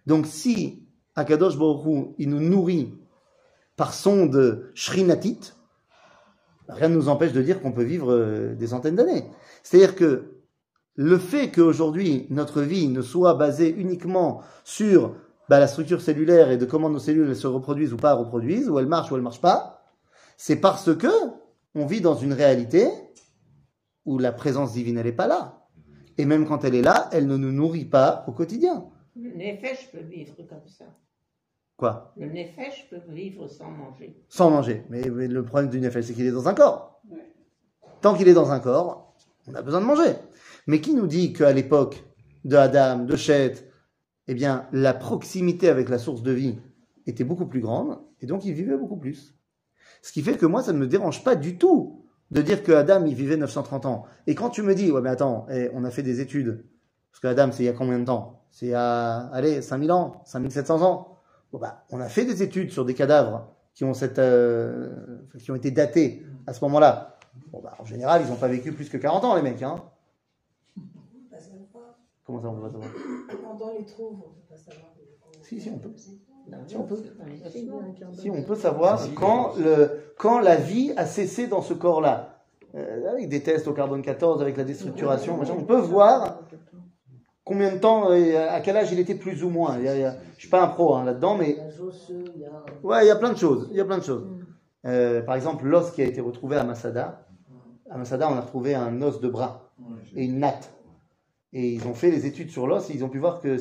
Donc, 0.05 0.25
si 0.25 0.87
Akadosh 1.15 1.57
Baruch 1.57 2.13
il 2.17 2.29
nous 2.29 2.39
nourrit 2.39 2.93
par 3.75 3.93
sonde 3.93 4.69
shrinatite, 4.73 5.55
rien 6.69 6.89
ne 6.89 6.95
nous 6.95 7.09
empêche 7.09 7.33
de 7.33 7.41
dire 7.41 7.61
qu'on 7.61 7.71
peut 7.71 7.83
vivre 7.83 8.11
euh, 8.11 8.55
des 8.55 8.67
centaines 8.67 8.95
d'années. 8.95 9.25
C'est-à-dire 9.63 9.95
que 9.95 10.37
le 10.95 11.17
fait 11.17 11.51
qu'aujourd'hui 11.51 12.25
notre 12.29 12.61
vie 12.61 12.87
ne 12.87 13.01
soit 13.01 13.35
basée 13.35 13.69
uniquement 13.69 14.41
sur 14.63 15.15
bah, 15.49 15.59
la 15.59 15.67
structure 15.67 16.01
cellulaire 16.01 16.51
et 16.51 16.57
de 16.57 16.65
comment 16.65 16.89
nos 16.89 16.99
cellules 16.99 17.35
se 17.35 17.47
reproduisent 17.47 17.93
ou 17.93 17.97
pas 17.97 18.13
reproduisent, 18.13 18.69
ou 18.69 18.79
elles 18.79 18.87
marchent 18.87 19.11
ou 19.11 19.15
elles 19.15 19.21
marchent 19.21 19.41
pas, 19.41 19.85
c'est 20.37 20.57
parce 20.57 20.95
que 20.95 21.07
on 21.75 21.85
vit 21.85 22.01
dans 22.01 22.15
une 22.15 22.33
réalité 22.33 22.89
où 24.05 24.17
la 24.17 24.31
présence 24.31 24.73
divine 24.73 24.97
elle 24.97 25.05
n'est 25.05 25.11
pas 25.11 25.27
là. 25.27 25.56
Et 26.17 26.25
même 26.25 26.47
quand 26.47 26.63
elle 26.63 26.75
est 26.75 26.81
là, 26.81 27.09
elle 27.11 27.27
ne 27.27 27.37
nous 27.37 27.51
nourrit 27.51 27.85
pas 27.85 28.23
au 28.27 28.31
quotidien. 28.31 28.85
Le 29.15 29.31
nefesh 29.31 29.91
peut 29.91 30.03
vivre 30.03 30.35
comme 30.49 30.67
ça. 30.67 30.85
Quoi? 31.75 32.13
Le 32.17 32.27
nefesh 32.27 32.87
peut 32.89 33.01
vivre 33.09 33.47
sans 33.47 33.69
manger. 33.69 34.23
Sans 34.29 34.49
manger. 34.49 34.83
Mais, 34.89 35.09
mais 35.09 35.27
le 35.27 35.43
problème 35.45 35.69
du 35.69 35.79
nefesh, 35.79 36.05
c'est 36.05 36.13
qu'il 36.13 36.25
est 36.25 36.31
dans 36.31 36.47
un 36.47 36.53
corps. 36.53 37.01
Tant 38.01 38.15
qu'il 38.15 38.27
est 38.27 38.33
dans 38.33 38.51
un 38.51 38.59
corps, 38.59 39.15
on 39.47 39.55
a 39.55 39.61
besoin 39.61 39.81
de 39.81 39.85
manger. 39.85 40.13
Mais 40.67 40.81
qui 40.81 40.93
nous 40.93 41.07
dit 41.07 41.33
qu'à 41.33 41.53
l'époque 41.53 42.03
de 42.45 42.55
Adam, 42.55 43.05
de 43.05 43.15
Chet, 43.15 43.53
eh 44.27 44.33
bien, 44.33 44.67
la 44.71 44.93
proximité 44.93 45.69
avec 45.69 45.89
la 45.89 45.97
source 45.97 46.21
de 46.21 46.31
vie 46.31 46.59
était 47.05 47.23
beaucoup 47.23 47.45
plus 47.45 47.61
grande, 47.61 47.99
et 48.21 48.25
donc 48.25 48.45
il 48.45 48.53
vivait 48.53 48.77
beaucoup 48.77 48.97
plus? 48.97 49.35
Ce 50.01 50.11
qui 50.11 50.21
fait 50.21 50.37
que 50.37 50.45
moi, 50.45 50.61
ça 50.61 50.73
ne 50.73 50.77
me 50.77 50.87
dérange 50.87 51.23
pas 51.23 51.35
du 51.35 51.57
tout 51.57 52.06
de 52.31 52.41
dire 52.41 52.63
que 52.63 52.71
Adam, 52.71 53.05
il 53.05 53.15
vivait 53.15 53.37
930 53.37 53.85
ans. 53.85 54.05
Et 54.25 54.35
quand 54.35 54.49
tu 54.49 54.61
me 54.61 54.75
dis, 54.75 54.91
ouais, 54.91 55.01
mais 55.01 55.09
attends, 55.09 55.47
eh, 55.49 55.69
on 55.73 55.83
a 55.83 55.91
fait 55.91 56.03
des 56.03 56.19
études, 56.19 56.65
parce 57.11 57.21
que 57.21 57.27
Adam, 57.27 57.51
c'est 57.51 57.63
il 57.63 57.65
y 57.67 57.69
a 57.69 57.73
combien 57.73 57.99
de 57.99 58.05
temps? 58.05 58.41
C'est 58.51 58.67
il 58.67 58.69
y 58.69 58.75
a, 58.75 59.27
allez, 59.27 59.61
5000 59.61 59.91
ans, 59.91 60.21
5700 60.25 60.81
ans. 60.81 61.17
Bon, 61.51 61.59
bah, 61.59 61.85
on 61.89 61.99
a 61.99 62.09
fait 62.09 62.25
des 62.25 62.43
études 62.43 62.71
sur 62.71 62.85
des 62.85 62.93
cadavres 62.93 63.47
qui 63.73 63.83
ont, 63.83 63.93
cette, 63.93 64.19
euh, 64.19 64.89
qui 65.39 65.51
ont 65.51 65.55
été 65.55 65.71
datés 65.71 66.25
à 66.45 66.53
ce 66.53 66.63
moment-là. 66.65 67.17
Bon, 67.51 67.61
bah, 67.61 67.75
en 67.79 67.85
général, 67.85 68.23
ils 68.25 68.29
n'ont 68.29 68.35
pas 68.35 68.47
vécu 68.47 68.73
plus 68.73 68.89
que 68.89 68.97
40 68.97 69.23
ans, 69.23 69.35
les 69.35 69.41
mecs. 69.41 69.61
Hein. 69.61 69.77
Comment 72.25 72.41
ça, 72.41 72.49
on 72.49 72.55
peut 72.55 72.61
pas 72.63 72.71
savoir? 72.71 72.89
Pendant 73.41 73.71
les 73.77 73.85
trouves, 73.85 74.19
on 74.19 74.29
peut 74.29 74.41
pas 74.49 74.57
savoir. 74.57 74.91
Si, 75.43 75.61
si, 75.61 75.69
on 75.69 75.77
peut. 75.79 75.93
Si, 76.67 76.75
on 76.77 76.83
peut. 76.83 76.95
Si, 78.13 78.29
on 78.29 78.43
savoir 78.55 78.99
quand, 79.15 79.53
le, 79.57 80.13
quand 80.17 80.39
la 80.39 80.55
vie 80.55 80.93
a 80.97 81.05
cessé 81.05 81.47
dans 81.47 81.61
ce 81.61 81.73
corps-là. 81.73 82.33
Euh, 82.75 83.09
avec 83.11 83.29
des 83.29 83.41
tests 83.41 83.67
au 83.67 83.73
carbone 83.73 84.01
14, 84.01 84.41
avec 84.41 84.57
la 84.57 84.63
déstructuration, 84.63 85.39
on 85.57 85.63
peut 85.63 85.79
voir 85.79 86.41
combien 87.43 87.71
de 87.73 87.77
temps, 87.79 88.11
et 88.13 88.35
à 88.35 88.59
quel 88.59 88.75
âge 88.75 88.91
il 88.91 88.99
était 88.99 89.15
plus 89.15 89.43
ou 89.43 89.49
moins. 89.49 89.77
Il 89.77 89.85
y 89.85 89.87
a- 89.87 89.95
il 89.95 90.01
y 90.01 90.03
a- 90.03 90.15
je 90.35 90.41
suis 90.41 90.49
pas 90.49 90.61
un 90.61 90.67
pro 90.67 90.93
hein, 90.95 91.05
là-dedans, 91.05 91.35
mais 91.35 91.55
Les 91.57 91.81
osseux, 91.81 92.25
il 92.35 92.41
y 92.41 92.45
a. 92.45 92.65
ouais, 92.83 93.05
il 93.05 93.07
y 93.07 93.11
a 93.11 93.15
plein 93.15 93.31
de 93.31 93.37
choses. 93.37 93.67
Il 93.71 93.77
y 93.77 93.81
a 93.81 93.85
plein 93.85 93.97
de 93.97 94.03
choses. 94.03 94.25
Mm. 94.25 94.45
Euh, 94.87 95.21
par 95.21 95.35
exemple, 95.35 95.65
l'os 95.65 95.91
qui 95.91 96.01
a 96.01 96.05
été 96.05 96.21
retrouvé 96.21 96.57
à 96.57 96.63
Masada. 96.65 97.25
À 97.89 97.97
Masada, 97.97 98.29
on 98.29 98.35
a 98.35 98.41
retrouvé 98.41 98.75
un 98.75 99.01
os 99.01 99.21
de 99.21 99.29
bras 99.29 99.71
et 100.15 100.25
une 100.25 100.39
natte. 100.39 100.69
Et 101.53 101.69
ils 101.71 101.87
ont 101.87 101.93
fait 101.93 102.11
les 102.11 102.25
études 102.25 102.49
sur 102.51 102.67
l'os 102.67 102.89
et 102.89 102.93
ils 102.93 103.03
ont 103.05 103.09
pu 103.09 103.17
voir 103.19 103.39
que. 103.39 103.57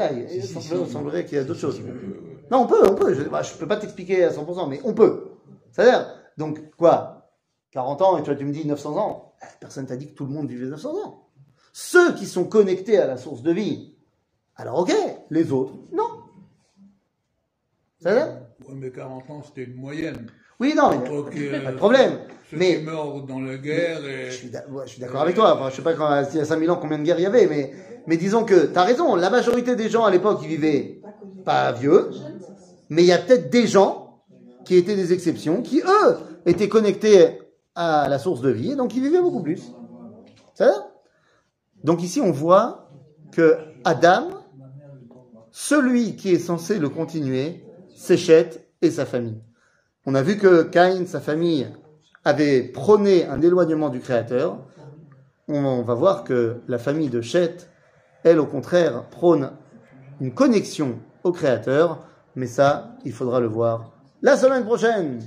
Et 0.00 0.36
il 0.36 0.44
semblerait, 0.44 0.90
semblerait 0.90 1.24
qu'il 1.24 1.38
y 1.38 1.40
a 1.40 1.44
d'autres 1.44 1.60
choses. 1.60 1.80
Non, 2.50 2.58
on 2.62 2.66
peut, 2.66 2.88
on 2.88 2.94
peut. 2.94 3.14
Je 3.14 3.20
ne 3.22 3.58
peux 3.58 3.68
pas 3.68 3.76
t'expliquer 3.76 4.24
à 4.24 4.30
100%, 4.30 4.68
mais 4.68 4.80
on 4.84 4.94
peut. 4.94 5.28
C'est-à-dire, 5.72 6.06
donc, 6.36 6.74
quoi 6.76 7.30
40 7.72 8.02
ans 8.02 8.18
et 8.18 8.22
toi, 8.22 8.34
tu 8.34 8.44
me 8.44 8.52
dis 8.52 8.66
900 8.66 8.96
ans 8.96 9.34
Eh, 9.42 9.46
Personne 9.60 9.86
t'a 9.86 9.96
dit 9.96 10.08
que 10.08 10.14
tout 10.14 10.24
le 10.24 10.32
monde 10.32 10.48
vivait 10.48 10.66
900 10.66 10.90
ans. 11.04 11.28
Ceux 11.72 12.14
qui 12.14 12.26
sont 12.26 12.44
connectés 12.44 12.98
à 12.98 13.06
la 13.06 13.16
source 13.16 13.42
de 13.42 13.52
vie, 13.52 13.94
alors 14.56 14.80
ok, 14.80 14.92
les 15.30 15.52
autres, 15.52 15.74
non. 15.92 16.08
C'est-à-dire 18.00 18.38
Ouais, 18.68 18.74
mais 18.74 18.90
40 18.90 19.30
ans, 19.30 19.42
c'était 19.44 19.64
une 19.70 19.76
moyenne. 19.76 20.26
Oui, 20.60 20.74
non, 20.76 20.90
mais 20.90 21.08
euh, 21.08 21.64
pas 21.64 21.72
de 21.72 21.76
problème. 21.76 22.18
Ceux 22.50 22.56
Mais- 22.56 22.78
qui 22.78 22.82
meurent 22.84 23.22
dans 23.22 23.38
la 23.40 23.56
guerre 23.56 24.04
et... 24.04 24.30
Je 24.30 24.36
suis 24.86 25.00
d'accord 25.00 25.20
avec 25.20 25.36
toi. 25.36 25.54
Enfin, 25.54 25.70
je 25.70 25.76
sais 25.76 25.82
pas 25.82 25.94
quand, 25.94 26.22
il 26.32 26.38
y 26.38 26.40
a 26.40 26.44
5000 26.44 26.70
ans 26.70 26.76
combien 26.76 26.98
de 26.98 27.04
guerres 27.04 27.18
il 27.20 27.22
y 27.22 27.26
avait, 27.26 27.46
mais, 27.46 27.72
mais 28.08 28.16
disons 28.16 28.44
que 28.44 28.66
tu 28.66 28.78
as 28.78 28.84
raison. 28.84 29.14
La 29.14 29.28
majorité 29.28 29.76
des 29.76 29.90
gens 29.90 30.04
à 30.04 30.10
l'époque, 30.10 30.40
ils 30.42 30.48
vivaient 30.48 31.00
Pas 31.44 31.72
vieux, 31.72 32.10
mais 32.88 33.02
il 33.02 33.06
y 33.06 33.12
a 33.12 33.18
peut-être 33.18 33.50
des 33.50 33.66
gens 33.66 34.22
qui 34.64 34.76
étaient 34.76 34.96
des 34.96 35.12
exceptions, 35.12 35.62
qui 35.62 35.80
eux 35.80 36.16
étaient 36.46 36.68
connectés 36.68 37.38
à 37.74 38.08
la 38.08 38.18
source 38.18 38.40
de 38.40 38.48
vie, 38.48 38.72
et 38.72 38.76
donc 38.76 38.96
ils 38.96 39.02
vivaient 39.02 39.20
beaucoup 39.20 39.42
plus. 39.42 39.62
Ça 40.54 40.66
va? 40.66 40.90
Donc 41.84 42.02
ici, 42.02 42.20
on 42.20 42.32
voit 42.32 42.90
que 43.30 43.56
Adam, 43.84 44.30
celui 45.52 46.16
qui 46.16 46.32
est 46.32 46.38
censé 46.38 46.78
le 46.78 46.88
continuer, 46.88 47.62
c'est 47.94 48.16
Chet 48.16 48.68
et 48.80 48.90
sa 48.90 49.04
famille. 49.04 49.40
On 50.06 50.14
a 50.14 50.22
vu 50.22 50.38
que 50.38 50.62
Caïn, 50.62 51.06
sa 51.06 51.20
famille, 51.20 51.68
avait 52.24 52.62
prôné 52.62 53.26
un 53.26 53.42
éloignement 53.42 53.90
du 53.90 54.00
Créateur. 54.00 54.66
On 55.46 55.82
va 55.82 55.94
voir 55.94 56.24
que 56.24 56.56
la 56.68 56.78
famille 56.78 57.10
de 57.10 57.20
Chet, 57.20 57.68
elle, 58.24 58.38
au 58.38 58.46
contraire, 58.46 59.04
prône 59.10 59.50
une 60.20 60.32
connexion 60.32 60.96
au 61.24 61.32
Créateur. 61.32 61.98
Mais 62.36 62.46
ça, 62.46 62.90
il 63.04 63.12
faudra 63.12 63.40
le 63.40 63.46
voir 63.46 63.90
la 64.22 64.36
semaine 64.36 64.64
prochaine. 64.64 65.20